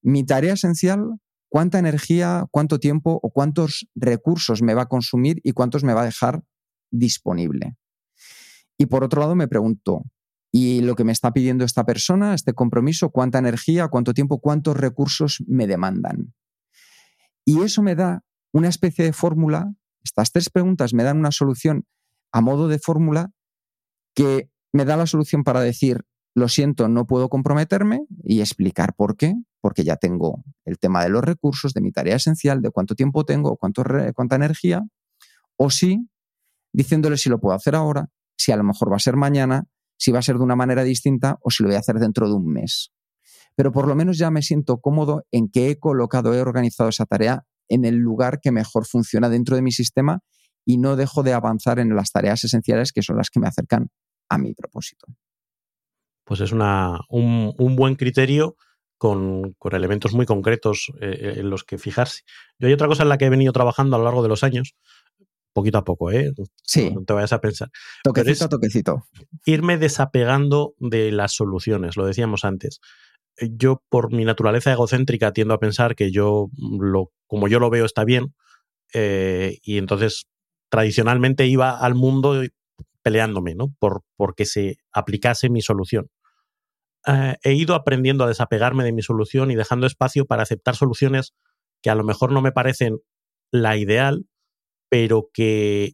mi 0.01 0.25
tarea 0.25 0.53
esencial, 0.53 1.11
cuánta 1.47 1.77
energía, 1.77 2.47
cuánto 2.49 2.79
tiempo 2.79 3.19
o 3.21 3.29
cuántos 3.29 3.87
recursos 3.93 4.63
me 4.63 4.73
va 4.73 4.81
a 4.81 4.87
consumir 4.87 5.41
y 5.43 5.51
cuántos 5.51 5.83
me 5.83 5.93
va 5.93 6.01
a 6.01 6.05
dejar 6.05 6.41
disponible. 6.89 7.77
Y 8.79 8.87
por 8.87 9.03
otro 9.03 9.21
lado, 9.21 9.35
me 9.35 9.47
pregunto, 9.47 10.05
y 10.51 10.81
lo 10.81 10.95
que 10.95 11.03
me 11.03 11.11
está 11.11 11.31
pidiendo 11.31 11.63
esta 11.63 11.85
persona, 11.85 12.33
este 12.33 12.53
compromiso, 12.53 13.11
cuánta 13.11 13.37
energía, 13.37 13.87
cuánto 13.87 14.13
tiempo, 14.13 14.39
cuántos 14.39 14.75
recursos 14.75 15.43
me 15.47 15.67
demandan. 15.67 16.33
Y 17.45 17.61
eso 17.61 17.81
me 17.81 17.95
da 17.95 18.23
una 18.51 18.67
especie 18.67 19.05
de 19.05 19.13
fórmula, 19.13 19.73
estas 20.03 20.31
tres 20.31 20.49
preguntas 20.49 20.93
me 20.93 21.03
dan 21.03 21.17
una 21.17 21.31
solución 21.31 21.85
a 22.31 22.41
modo 22.41 22.67
de 22.67 22.79
fórmula 22.79 23.31
que 24.15 24.49
me 24.73 24.85
da 24.85 24.97
la 24.97 25.05
solución 25.05 25.43
para 25.43 25.61
decir, 25.61 26.03
lo 26.35 26.47
siento, 26.47 26.87
no 26.87 27.05
puedo 27.05 27.29
comprometerme 27.29 28.05
y 28.23 28.39
explicar 28.41 28.93
por 28.95 29.17
qué, 29.17 29.35
porque 29.61 29.83
ya 29.83 29.97
tengo 29.97 30.43
el 30.65 30.77
tema 30.77 31.03
de 31.03 31.09
los 31.09 31.23
recursos, 31.23 31.73
de 31.73 31.81
mi 31.81 31.91
tarea 31.91 32.15
esencial, 32.15 32.61
de 32.61 32.71
cuánto 32.71 32.95
tiempo 32.95 33.25
tengo, 33.25 33.57
cuánto, 33.57 33.83
cuánta 34.15 34.35
energía, 34.35 34.83
o 35.57 35.69
sí, 35.69 36.07
diciéndole 36.71 37.17
si 37.17 37.29
lo 37.29 37.39
puedo 37.39 37.55
hacer 37.55 37.75
ahora, 37.75 38.09
si 38.37 38.51
a 38.51 38.57
lo 38.57 38.63
mejor 38.63 38.91
va 38.91 38.95
a 38.95 38.99
ser 38.99 39.15
mañana, 39.15 39.65
si 39.99 40.11
va 40.11 40.19
a 40.19 40.23
ser 40.23 40.37
de 40.37 40.43
una 40.43 40.55
manera 40.55 40.83
distinta 40.83 41.37
o 41.41 41.51
si 41.51 41.61
lo 41.61 41.69
voy 41.69 41.75
a 41.75 41.79
hacer 41.79 41.97
dentro 41.97 42.27
de 42.27 42.33
un 42.33 42.47
mes. 42.51 42.91
Pero 43.55 43.71
por 43.71 43.87
lo 43.87 43.95
menos 43.95 44.17
ya 44.17 44.31
me 44.31 44.41
siento 44.41 44.79
cómodo 44.79 45.25
en 45.31 45.49
que 45.49 45.69
he 45.69 45.77
colocado, 45.77 46.33
he 46.33 46.41
organizado 46.41 46.89
esa 46.89 47.05
tarea 47.05 47.43
en 47.67 47.85
el 47.85 47.97
lugar 47.97 48.39
que 48.41 48.51
mejor 48.51 48.85
funciona 48.85 49.29
dentro 49.29 49.55
de 49.55 49.61
mi 49.61 49.71
sistema 49.71 50.21
y 50.65 50.77
no 50.77 50.95
dejo 50.95 51.23
de 51.23 51.33
avanzar 51.33 51.79
en 51.79 51.95
las 51.95 52.11
tareas 52.11 52.43
esenciales 52.43 52.91
que 52.93 53.01
son 53.01 53.17
las 53.17 53.29
que 53.29 53.39
me 53.39 53.47
acercan 53.47 53.89
a 54.29 54.37
mi 54.37 54.53
propósito. 54.53 55.07
Pues 56.23 56.41
es 56.41 56.51
una, 56.51 56.99
un, 57.09 57.75
buen 57.75 57.95
criterio 57.95 58.55
con, 58.97 59.55
elementos 59.71 60.13
muy 60.13 60.25
concretos 60.25 60.91
eh, 61.01 61.35
en 61.37 61.49
los 61.49 61.63
que 61.63 61.77
fijarse. 61.77 62.21
Yo 62.59 62.67
hay 62.67 62.73
otra 62.73 62.87
cosa 62.87 63.03
en 63.03 63.09
la 63.09 63.17
que 63.17 63.25
he 63.25 63.29
venido 63.29 63.51
trabajando 63.51 63.95
a 63.95 63.99
lo 63.99 64.05
largo 64.05 64.23
de 64.23 64.29
los 64.29 64.43
años, 64.43 64.75
poquito 65.53 65.77
a 65.77 65.83
poco, 65.83 66.11
¿eh? 66.11 66.33
Sí. 66.63 66.91
No 66.91 67.03
te 67.03 67.13
vayas 67.13 67.33
a 67.33 67.41
pensar. 67.41 67.69
Toquecito 68.03 68.45
a 68.45 68.49
toquecito. 68.49 69.03
Irme 69.45 69.77
desapegando 69.77 70.73
de 70.77 71.11
las 71.11 71.33
soluciones, 71.33 71.97
lo 71.97 72.05
decíamos 72.05 72.45
antes. 72.45 72.79
Yo, 73.41 73.83
por 73.89 74.13
mi 74.13 74.25
naturaleza 74.25 74.71
egocéntrica, 74.71 75.31
tiendo 75.31 75.53
a 75.53 75.59
pensar 75.59 75.95
que 75.95 76.11
yo, 76.11 76.49
lo, 76.57 77.11
como 77.27 77.47
yo 77.47 77.59
lo 77.59 77.69
veo, 77.69 77.85
está 77.85 78.03
bien. 78.03 78.35
Eh, 78.93 79.57
y 79.63 79.77
entonces, 79.77 80.27
tradicionalmente 80.69 81.47
iba 81.47 81.77
al 81.77 81.95
mundo 81.95 82.43
peleándome, 83.01 83.55
¿no? 83.55 83.73
Por, 83.79 84.01
porque 84.17 84.45
se 84.45 84.77
aplicase 84.91 85.49
mi 85.49 85.61
solución. 85.61 86.09
Eh, 87.07 87.37
he 87.43 87.53
ido 87.53 87.75
aprendiendo 87.75 88.23
a 88.23 88.27
desapegarme 88.27 88.83
de 88.83 88.91
mi 88.91 89.01
solución 89.01 89.51
y 89.51 89.55
dejando 89.55 89.87
espacio 89.87 90.25
para 90.25 90.43
aceptar 90.43 90.75
soluciones 90.75 91.33
que 91.81 91.89
a 91.89 91.95
lo 91.95 92.03
mejor 92.03 92.31
no 92.31 92.41
me 92.41 92.51
parecen 92.51 92.99
la 93.51 93.77
ideal, 93.77 94.25
pero 94.89 95.29
que 95.33 95.93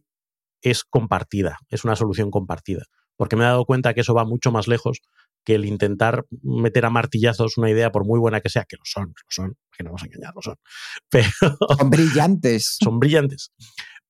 es 0.62 0.84
compartida, 0.84 1.58
es 1.68 1.84
una 1.84 1.96
solución 1.96 2.30
compartida. 2.30 2.84
Porque 3.16 3.36
me 3.36 3.44
he 3.44 3.46
dado 3.46 3.64
cuenta 3.64 3.94
que 3.94 4.00
eso 4.00 4.14
va 4.14 4.24
mucho 4.24 4.50
más 4.50 4.68
lejos 4.68 5.00
que 5.44 5.54
el 5.54 5.64
intentar 5.64 6.26
meter 6.42 6.84
a 6.84 6.90
martillazos 6.90 7.56
una 7.56 7.70
idea, 7.70 7.92
por 7.92 8.04
muy 8.04 8.18
buena 8.18 8.40
que 8.40 8.50
sea, 8.50 8.64
que 8.68 8.76
lo 8.76 8.82
son, 8.84 9.06
lo 9.06 9.14
son, 9.28 9.56
que 9.76 9.84
no 9.84 9.90
vamos 9.90 10.02
a 10.02 10.06
engañar, 10.06 10.34
lo 10.34 10.42
son. 10.42 10.56
Pero, 11.10 11.30
son 11.78 11.88
brillantes. 11.88 12.76
son 12.82 12.98
brillantes. 12.98 13.52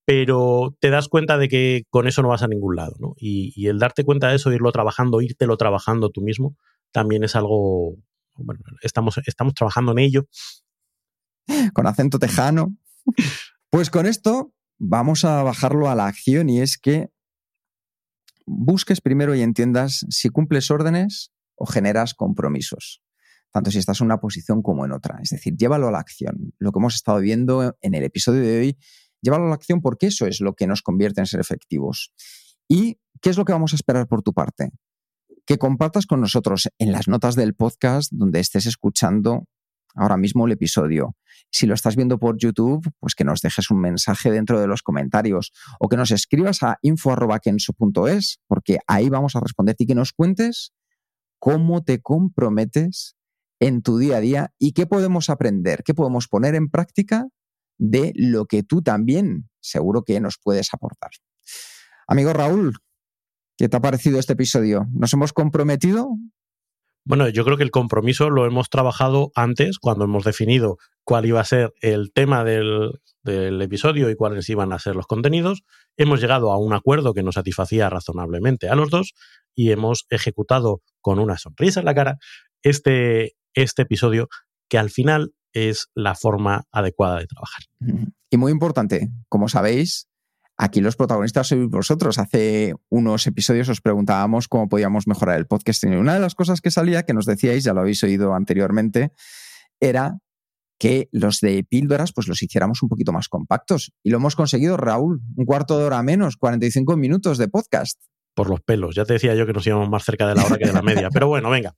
Pero 0.06 0.74
te 0.80 0.88
das 0.88 1.08
cuenta 1.08 1.36
de 1.36 1.48
que 1.48 1.82
con 1.90 2.06
eso 2.06 2.22
no 2.22 2.28
vas 2.28 2.42
a 2.42 2.48
ningún 2.48 2.76
lado, 2.76 2.94
¿no? 2.98 3.14
Y, 3.16 3.66
el 3.66 3.78
darte 3.78 4.04
cuenta 4.04 4.28
de 4.28 4.36
eso, 4.36 4.52
irlo 4.52 4.72
trabajando, 4.72 5.20
írtelo 5.20 5.56
trabajando 5.56 6.10
tú 6.10 6.22
mismo, 6.22 6.56
también 6.90 7.22
es 7.22 7.36
algo. 7.36 7.96
Bueno, 8.34 8.60
estamos, 8.82 9.18
estamos 9.26 9.52
trabajando 9.54 9.92
en 9.92 9.98
ello. 9.98 10.26
Con 11.74 11.86
acento 11.86 12.18
tejano. 12.18 12.76
Pues 13.68 13.90
con 13.90 14.06
esto 14.06 14.52
vamos 14.78 15.24
a 15.24 15.42
bajarlo 15.42 15.88
a 15.88 15.94
la 15.94 16.06
acción 16.06 16.48
y 16.48 16.60
es 16.60 16.78
que 16.78 17.10
busques 18.46 19.00
primero 19.00 19.34
y 19.34 19.42
entiendas 19.42 20.06
si 20.08 20.28
cumples 20.28 20.70
órdenes 20.70 21.32
o 21.56 21.66
generas 21.66 22.14
compromisos, 22.14 23.02
tanto 23.50 23.70
si 23.70 23.78
estás 23.78 24.00
en 24.00 24.06
una 24.06 24.20
posición 24.20 24.62
como 24.62 24.84
en 24.84 24.92
otra. 24.92 25.18
Es 25.22 25.30
decir, 25.30 25.56
llévalo 25.56 25.88
a 25.88 25.90
la 25.90 25.98
acción. 25.98 26.54
Lo 26.58 26.72
que 26.72 26.78
hemos 26.78 26.94
estado 26.94 27.18
viendo 27.20 27.76
en 27.80 27.94
el 27.94 28.04
episodio 28.04 28.42
de 28.42 28.58
hoy, 28.58 28.78
llévalo 29.22 29.46
a 29.46 29.48
la 29.48 29.54
acción 29.54 29.80
porque 29.80 30.06
eso 30.06 30.26
es 30.26 30.40
lo 30.40 30.54
que 30.54 30.66
nos 30.66 30.82
convierte 30.82 31.20
en 31.20 31.26
ser 31.26 31.40
efectivos. 31.40 32.12
¿Y 32.68 32.98
qué 33.20 33.30
es 33.30 33.38
lo 33.38 33.44
que 33.44 33.52
vamos 33.52 33.72
a 33.72 33.76
esperar 33.76 34.06
por 34.06 34.22
tu 34.22 34.32
parte? 34.32 34.70
Que 35.46 35.58
compartas 35.58 36.06
con 36.06 36.20
nosotros 36.20 36.68
en 36.78 36.92
las 36.92 37.08
notas 37.08 37.36
del 37.36 37.54
podcast 37.54 38.12
donde 38.12 38.40
estés 38.40 38.66
escuchando 38.66 39.44
ahora 39.94 40.16
mismo 40.16 40.46
el 40.46 40.52
episodio. 40.52 41.16
Si 41.52 41.66
lo 41.66 41.74
estás 41.74 41.96
viendo 41.96 42.18
por 42.18 42.36
YouTube, 42.36 42.90
pues 43.00 43.14
que 43.14 43.24
nos 43.24 43.40
dejes 43.40 43.70
un 43.70 43.80
mensaje 43.80 44.30
dentro 44.30 44.60
de 44.60 44.66
los 44.66 44.82
comentarios 44.82 45.52
o 45.80 45.88
que 45.88 45.96
nos 45.96 46.10
escribas 46.10 46.62
a 46.62 46.78
info.kenso.es, 46.82 48.40
porque 48.46 48.78
ahí 48.86 49.08
vamos 49.08 49.36
a 49.36 49.40
responderte 49.40 49.84
y 49.84 49.86
que 49.86 49.94
nos 49.94 50.12
cuentes 50.12 50.72
cómo 51.38 51.82
te 51.82 52.00
comprometes 52.02 53.16
en 53.60 53.82
tu 53.82 53.98
día 53.98 54.18
a 54.18 54.20
día 54.20 54.52
y 54.58 54.72
qué 54.72 54.86
podemos 54.86 55.30
aprender, 55.30 55.82
qué 55.82 55.94
podemos 55.94 56.28
poner 56.28 56.54
en 56.54 56.68
práctica 56.68 57.28
de 57.78 58.12
lo 58.14 58.46
que 58.46 58.62
tú 58.62 58.82
también 58.82 59.48
seguro 59.60 60.02
que 60.02 60.20
nos 60.20 60.38
puedes 60.42 60.72
aportar. 60.72 61.10
Amigo 62.06 62.32
Raúl, 62.32 62.76
¿qué 63.56 63.68
te 63.68 63.76
ha 63.76 63.80
parecido 63.80 64.18
este 64.18 64.34
episodio? 64.34 64.86
¿Nos 64.92 65.12
hemos 65.12 65.32
comprometido? 65.32 66.10
Bueno, 67.06 67.28
yo 67.28 67.44
creo 67.44 67.56
que 67.56 67.62
el 67.62 67.70
compromiso 67.70 68.30
lo 68.30 68.46
hemos 68.46 68.68
trabajado 68.68 69.30
antes, 69.36 69.78
cuando 69.78 70.06
hemos 70.06 70.24
definido 70.24 70.76
cuál 71.04 71.24
iba 71.24 71.40
a 71.40 71.44
ser 71.44 71.72
el 71.80 72.12
tema 72.12 72.42
del, 72.42 73.00
episodio 73.24 74.10
y 74.10 74.16
cuáles 74.16 74.48
iban 74.50 74.72
a 74.72 74.80
ser 74.80 74.96
los 74.96 75.06
contenidos. 75.06 75.62
Hemos 75.96 76.20
llegado 76.20 76.50
a 76.50 76.58
un 76.58 76.72
acuerdo 76.72 77.14
que 77.14 77.22
nos 77.22 77.36
satisfacía 77.36 77.88
razonablemente 77.88 78.68
a 78.68 78.74
los 78.74 78.90
dos 78.90 79.14
y 79.54 79.70
hemos 79.70 80.06
ejecutado 80.10 80.82
con 81.00 81.20
una 81.20 81.38
sonrisa 81.38 81.78
en 81.78 81.86
la 81.86 81.94
cara 81.94 82.18
este, 82.62 83.36
este 83.54 83.82
episodio 83.82 84.28
que 84.68 84.78
al 84.78 84.90
final 84.90 85.32
es 85.52 85.86
la 85.94 86.16
forma 86.16 86.64
adecuada 86.72 87.20
de 87.20 87.26
trabajar. 87.26 87.62
Y 88.30 88.36
muy 88.36 88.50
importante, 88.50 89.10
como 89.28 89.48
sabéis, 89.48 90.08
Aquí 90.58 90.80
los 90.80 90.96
protagonistas 90.96 91.48
sois 91.48 91.68
vosotros. 91.68 92.18
Hace 92.18 92.74
unos 92.88 93.26
episodios 93.26 93.68
os 93.68 93.82
preguntábamos 93.82 94.48
cómo 94.48 94.68
podíamos 94.68 95.06
mejorar 95.06 95.36
el 95.36 95.46
podcasting. 95.46 95.92
Y 95.92 95.96
una 95.96 96.14
de 96.14 96.20
las 96.20 96.34
cosas 96.34 96.62
que 96.62 96.70
salía, 96.70 97.02
que 97.02 97.12
nos 97.12 97.26
decíais, 97.26 97.64
ya 97.64 97.74
lo 97.74 97.80
habéis 97.80 98.02
oído 98.02 98.34
anteriormente, 98.34 99.12
era 99.80 100.18
que 100.78 101.08
los 101.12 101.40
de 101.40 101.62
píldoras 101.64 102.12
pues 102.14 102.26
los 102.26 102.42
hiciéramos 102.42 102.82
un 102.82 102.88
poquito 102.88 103.12
más 103.12 103.28
compactos. 103.28 103.92
Y 104.02 104.10
lo 104.10 104.16
hemos 104.16 104.34
conseguido, 104.34 104.78
Raúl, 104.78 105.20
un 105.36 105.44
cuarto 105.44 105.78
de 105.78 105.84
hora 105.84 106.02
menos, 106.02 106.36
45 106.38 106.96
minutos 106.96 107.36
de 107.36 107.48
podcast 107.48 108.00
por 108.36 108.50
los 108.50 108.60
pelos. 108.60 108.94
Ya 108.94 109.04
te 109.06 109.14
decía 109.14 109.34
yo 109.34 109.46
que 109.46 109.54
nos 109.54 109.66
íbamos 109.66 109.88
más 109.88 110.04
cerca 110.04 110.28
de 110.28 110.34
la 110.34 110.44
hora 110.44 110.58
que 110.58 110.66
de 110.66 110.72
la 110.72 110.82
media. 110.82 111.08
Pero 111.10 111.26
bueno, 111.26 111.48
venga, 111.48 111.74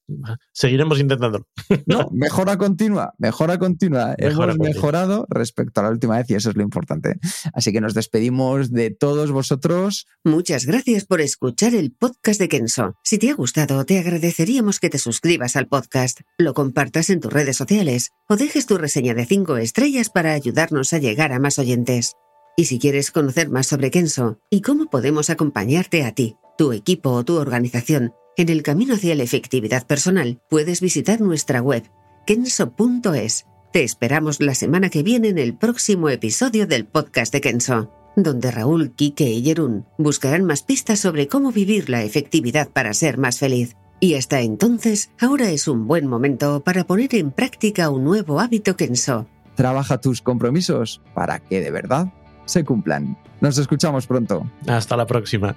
seguiremos 0.53 0.99
intentándolo. 0.99 1.47
No, 1.87 2.09
mejora 2.13 2.59
continua, 2.59 3.15
mejora 3.17 3.59
continua. 3.59 4.15
Hemos 4.19 4.59
mejorado 4.59 5.27
respecto 5.31 5.81
a 5.81 5.85
la 5.85 5.91
última 5.91 6.17
vez 6.19 6.29
y 6.31 6.35
eso 6.35 6.51
es 6.51 6.57
lo 6.57 6.63
importante. 6.63 7.21
Así 7.55 7.73
que 7.73 7.81
nos 7.81 7.95
despedimos 7.95 8.73
de 8.73 8.91
todos 8.91 9.31
vosotros. 9.31 10.07
Muchas 10.25 10.67
gracias 10.67 11.05
por 11.07 11.21
escuchar 11.21 11.75
el 11.75 11.93
podcast 11.93 12.41
de 12.41 12.49
Kenso. 12.49 12.95
Si 13.05 13.19
te 13.19 13.31
ha 13.31 13.35
gustado, 13.35 13.87
te 13.87 14.01
agradeceríamos 14.01 14.81
que 14.81 14.91
te 14.91 14.99
suscribas 14.99 15.55
al 15.55 15.69
podcast, 15.69 16.21
lo 16.39 16.55
compartas 16.55 17.09
en 17.09 17.21
tus 17.21 17.33
redes 17.33 17.57
sociales 17.57 18.11
o 18.29 18.37
dejes 18.37 18.67
tu 18.67 18.79
reseña 18.79 19.15
de 19.15 19.27
cinco 19.27 19.57
estrellas 19.57 20.11
para 20.11 20.33
ayudarnos 20.33 20.93
a 20.93 20.99
llegar 20.99 21.33
a 21.33 21.39
más 21.39 21.61
oyentes. 21.61 22.15
Y 22.57 22.65
si 22.65 22.81
quieres 22.81 23.13
conocer 23.13 23.49
más 23.49 23.69
sobre 23.69 23.93
Kenso 23.93 24.41
y 24.51 24.63
cómo 24.63 24.87
podemos 24.87 25.31
acompañarte 25.31 26.05
a 26.05 26.11
ti, 26.11 26.35
tu 26.59 26.73
equipo 26.73 27.13
o 27.13 27.25
tu 27.25 27.37
organización 27.37 28.13
en 28.37 28.49
el 28.49 28.63
camino 28.63 28.95
hacia 28.95 29.15
la 29.15 29.23
efectividad 29.23 29.87
personal, 29.87 30.41
puedes 30.51 30.81
visitar 30.81 31.21
nuestra 31.21 31.63
web 31.63 31.85
kenso.es. 32.27 33.47
Te 33.73 33.85
esperamos 33.85 34.41
la 34.41 34.55
semana 34.55 34.91
que 34.91 35.05
viene 35.05 35.29
en 35.29 35.39
el 35.39 35.57
próximo 35.57 36.09
episodio 36.09 36.67
del 36.67 36.85
podcast 36.85 37.33
de 37.33 37.41
Kenso, 37.41 37.93
donde 38.17 38.51
Raúl, 38.51 38.93
Kike 38.95 39.31
y 39.31 39.45
Jerún 39.45 39.87
buscarán 39.99 40.45
más 40.45 40.63
pistas 40.63 40.99
sobre 40.99 41.29
cómo 41.29 41.53
vivir 41.53 41.89
la 41.89 42.03
efectividad 42.03 42.69
para 42.69 42.93
ser 42.93 43.19
más 43.19 43.39
feliz. 43.39 43.77
Y 44.01 44.15
hasta 44.15 44.41
entonces, 44.41 45.11
ahora 45.21 45.51
es 45.51 45.69
un 45.69 45.87
buen 45.87 46.07
momento 46.07 46.63
para 46.65 46.85
poner 46.85 47.15
en 47.15 47.31
práctica 47.31 47.89
un 47.91 48.05
nuevo 48.05 48.41
hábito 48.41 48.77
Kenso. 48.77 49.27
Trabaja 49.55 50.01
tus 50.01 50.23
compromisos 50.23 51.03
para 51.15 51.39
que 51.39 51.61
de 51.61 51.71
verdad 51.71 52.13
se 52.47 52.65
cumplan. 52.65 53.17
Nos 53.41 53.59
escuchamos 53.59 54.07
pronto. 54.07 54.51
Hasta 54.67 54.97
la 54.97 55.07
próxima. 55.07 55.57